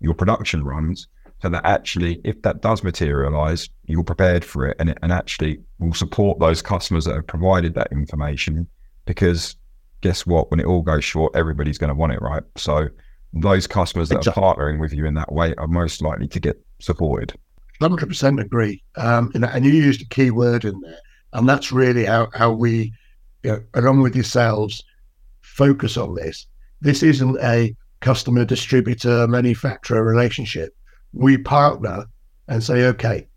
your 0.00 0.14
production 0.14 0.64
runs. 0.64 1.06
So 1.42 1.48
that 1.48 1.64
actually, 1.64 2.20
if 2.24 2.40
that 2.42 2.60
does 2.60 2.82
materialize, 2.82 3.68
you're 3.86 4.04
prepared 4.04 4.44
for 4.44 4.66
it 4.66 4.76
and, 4.78 4.90
it, 4.90 4.98
and 5.02 5.10
actually 5.10 5.60
will 5.78 5.94
support 5.94 6.38
those 6.38 6.60
customers 6.60 7.06
that 7.06 7.14
have 7.14 7.26
provided 7.26 7.74
that 7.74 7.88
information. 7.92 8.66
Because 9.06 9.56
guess 10.02 10.26
what? 10.26 10.50
When 10.50 10.60
it 10.60 10.66
all 10.66 10.82
goes 10.82 11.04
short, 11.04 11.34
everybody's 11.34 11.78
going 11.78 11.88
to 11.88 11.94
want 11.94 12.12
it, 12.12 12.20
right? 12.20 12.42
So 12.56 12.88
those 13.32 13.66
customers 13.66 14.08
that 14.10 14.18
exactly. 14.18 14.42
are 14.42 14.54
partnering 14.54 14.80
with 14.80 14.92
you 14.92 15.06
in 15.06 15.14
that 15.14 15.32
way 15.32 15.54
are 15.56 15.66
most 15.66 16.02
likely 16.02 16.28
to 16.28 16.40
get 16.40 16.62
supported. 16.78 17.32
100% 17.80 18.40
agree. 18.40 18.82
Um, 18.96 19.30
and, 19.34 19.44
and 19.44 19.64
you 19.64 19.72
used 19.72 20.02
a 20.02 20.06
key 20.06 20.30
word 20.30 20.64
in 20.64 20.78
there. 20.80 20.98
And 21.32 21.48
that's 21.48 21.72
really 21.72 22.04
how, 22.04 22.28
how 22.34 22.52
we, 22.52 22.92
you 23.42 23.52
know, 23.52 23.62
along 23.74 24.02
with 24.02 24.14
yourselves, 24.14 24.82
focus 25.40 25.96
on 25.96 26.14
this. 26.14 26.46
This 26.80 27.02
isn't 27.02 27.38
a 27.40 27.74
customer 28.00 28.44
distributor 28.44 29.26
manufacturer 29.28 30.04
relationship. 30.04 30.74
We 31.12 31.38
partner 31.38 32.06
and 32.48 32.62
say, 32.62 32.84
okay, 32.86 33.28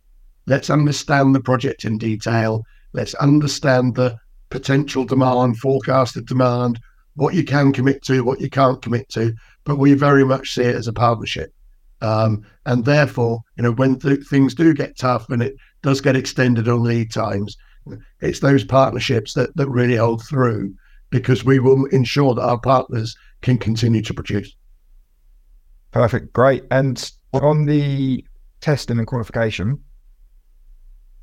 let's 0.48 0.70
understand 0.70 1.36
the 1.36 1.42
project 1.42 1.86
in 1.86 1.98
detail. 1.98 2.64
Let's 2.94 3.14
understand 3.16 3.96
the 3.96 4.18
potential 4.50 5.06
demand, 5.06 5.58
forecasted 5.58 6.28
demand, 6.28 6.80
what 7.16 7.34
you 7.34 7.44
can 7.44 7.74
commit 7.74 8.04
to, 8.04 8.24
what 8.24 8.42
you 8.42 8.50
can't 8.50 8.82
commit 8.82 9.10
to, 9.10 9.34
but 9.64 9.78
we 9.78 9.94
very 9.94 10.24
much 10.24 10.54
see 10.54 10.64
it 10.64 10.76
as 10.76 10.88
a 10.88 10.94
partnership. 10.94 11.54
Um, 12.02 12.46
and 12.66 12.84
therefore, 12.84 13.40
you 13.56 13.64
know, 13.64 13.72
when 13.72 13.98
th- 13.98 14.26
things 14.28 14.54
do 14.54 14.74
get 14.74 14.98
tough 14.98 15.30
and 15.30 15.42
it 15.42 15.56
does 15.82 16.02
get 16.02 16.16
extended 16.16 16.68
on 16.68 16.84
lead 16.84 17.12
times, 17.12 17.58
it's 18.22 18.40
those 18.40 18.64
partnerships 18.64 19.34
that, 19.34 19.56
that 19.56 19.70
really 19.70 19.96
hold 19.96 20.26
through 20.26 20.74
because 21.10 21.46
we 21.46 21.60
will 21.60 21.86
ensure 21.88 22.34
that 22.34 22.42
our 22.42 22.60
partners 22.60 23.16
can 23.42 23.58
continue 23.58 24.02
to 24.02 24.14
produce. 24.14 24.56
Perfect. 25.92 26.34
Great. 26.34 26.64
And 26.72 27.12
on 27.34 27.66
the 27.66 28.26
testing 28.62 28.98
and 28.98 29.08
qualification, 29.08 29.80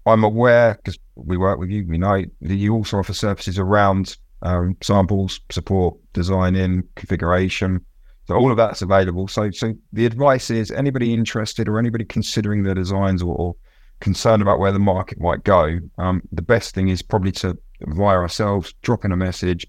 I'm 0.06 0.24
aware 0.24 0.74
because 0.74 0.98
we 1.14 1.36
work 1.36 1.58
with 1.58 1.70
you, 1.70 1.86
we 1.86 1.98
know 1.98 2.24
that 2.40 2.54
you 2.54 2.74
also 2.74 2.98
offer 2.98 3.12
services 3.12 3.58
around 3.58 4.16
um, 4.42 4.76
samples, 4.80 5.40
support, 5.50 5.96
design 6.12 6.56
in, 6.56 6.84
configuration. 6.96 7.84
So 8.26 8.34
all 8.36 8.50
of 8.50 8.56
that's 8.56 8.82
available. 8.82 9.28
So, 9.28 9.50
so 9.50 9.74
the 9.92 10.06
advice 10.06 10.50
is 10.50 10.70
anybody 10.70 11.12
interested 11.12 11.68
or 11.68 11.78
anybody 11.78 12.04
considering 12.04 12.62
their 12.62 12.74
designs 12.74 13.22
or, 13.22 13.34
or 13.34 13.56
concerned 14.00 14.40
about 14.40 14.58
where 14.58 14.72
the 14.72 14.78
market 14.78 15.20
might 15.20 15.44
go, 15.44 15.78
um, 15.98 16.22
the 16.32 16.42
best 16.42 16.74
thing 16.74 16.88
is 16.88 17.02
probably 17.02 17.32
to 17.32 17.56
via 17.82 18.16
ourselves 18.16 18.74
drop 18.82 19.04
in 19.04 19.12
a 19.12 19.16
message, 19.16 19.66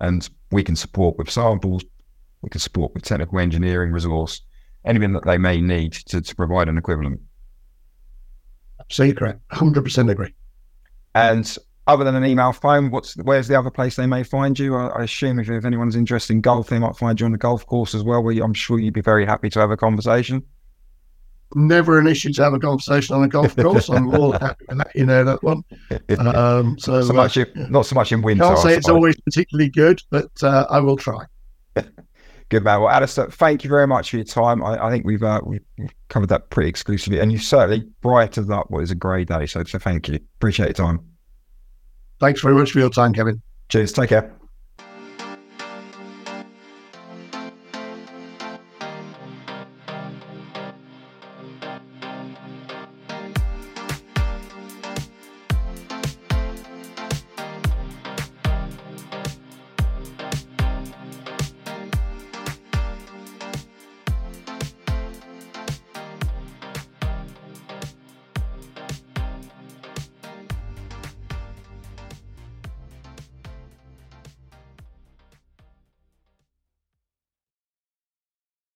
and 0.00 0.28
we 0.50 0.62
can 0.62 0.76
support 0.76 1.16
with 1.18 1.30
samples, 1.30 1.84
we 2.42 2.48
can 2.48 2.60
support 2.60 2.92
with 2.94 3.04
technical 3.04 3.38
engineering 3.38 3.92
resource, 3.92 4.42
anything 4.84 5.12
that 5.12 5.24
they 5.24 5.38
may 5.38 5.60
need 5.60 5.92
to, 5.92 6.20
to 6.20 6.36
provide 6.36 6.68
an 6.68 6.78
equivalent. 6.78 7.20
Absolutely 8.80 9.16
correct. 9.16 9.40
Hundred 9.50 9.82
percent 9.82 10.10
agree. 10.10 10.34
And 11.14 11.56
other 11.86 12.04
than 12.04 12.14
an 12.14 12.24
email 12.24 12.52
phone, 12.52 12.90
what's 12.90 13.16
where's 13.18 13.48
the 13.48 13.58
other 13.58 13.70
place 13.70 13.96
they 13.96 14.06
may 14.06 14.22
find 14.22 14.58
you? 14.58 14.74
I, 14.76 14.88
I 14.88 15.02
assume 15.04 15.38
if, 15.38 15.48
if, 15.48 15.64
anyone's 15.64 15.96
interested 15.96 16.32
in 16.32 16.40
golf, 16.40 16.68
they 16.68 16.78
might 16.78 16.96
find 16.96 17.18
you 17.18 17.26
on 17.26 17.32
the 17.32 17.38
golf 17.38 17.66
course 17.66 17.94
as 17.94 18.02
well. 18.02 18.22
Where 18.22 18.42
I'm 18.42 18.54
sure 18.54 18.78
you'd 18.78 18.94
be 18.94 19.00
very 19.00 19.26
happy 19.26 19.50
to 19.50 19.60
have 19.60 19.70
a 19.70 19.76
conversation. 19.76 20.42
Never 21.54 21.98
an 21.98 22.08
issue 22.08 22.32
to 22.32 22.42
have 22.42 22.54
a 22.54 22.58
conversation 22.58 23.14
on 23.14 23.22
a 23.22 23.28
golf 23.28 23.54
course. 23.54 23.88
I'm 23.88 24.08
all 24.14 24.32
happy 24.32 24.64
with 24.68 24.78
that. 24.78 24.90
You 24.94 25.06
know 25.06 25.24
that 25.24 25.42
one. 25.42 25.62
Um, 26.18 26.78
so, 26.78 27.00
so 27.02 27.12
much, 27.12 27.38
uh, 27.38 27.44
not 27.54 27.86
so 27.86 27.94
much 27.94 28.10
in 28.12 28.22
winter. 28.22 28.44
Can't 28.44 28.58
say 28.58 28.74
it's 28.74 28.88
always 28.88 29.20
particularly 29.20 29.70
good, 29.70 30.02
but 30.10 30.30
uh, 30.42 30.66
I 30.68 30.80
will 30.80 30.96
try. 30.96 31.24
Good 32.50 32.62
man. 32.62 32.80
Well, 32.80 32.90
Alistair, 32.90 33.30
thank 33.30 33.64
you 33.64 33.70
very 33.70 33.86
much 33.86 34.10
for 34.10 34.16
your 34.16 34.24
time. 34.24 34.62
I, 34.62 34.86
I 34.86 34.90
think 34.90 35.06
we've 35.06 35.22
uh, 35.22 35.40
we've 35.44 35.64
covered 36.08 36.28
that 36.28 36.50
pretty 36.50 36.68
exclusively, 36.68 37.20
and 37.20 37.32
you 37.32 37.38
certainly 37.38 37.88
brightened 38.00 38.52
up 38.52 38.70
what 38.70 38.82
is 38.82 38.90
a 38.90 38.94
great 38.94 39.28
day. 39.28 39.46
So, 39.46 39.64
so 39.64 39.78
thank 39.78 40.08
you. 40.08 40.18
Appreciate 40.36 40.66
your 40.66 40.86
time. 40.86 41.00
Thanks 42.20 42.42
very 42.42 42.54
much 42.54 42.72
for 42.72 42.78
your 42.78 42.90
time, 42.90 43.12
Kevin. 43.12 43.42
Cheers. 43.68 43.92
Take 43.92 44.10
care. 44.10 44.43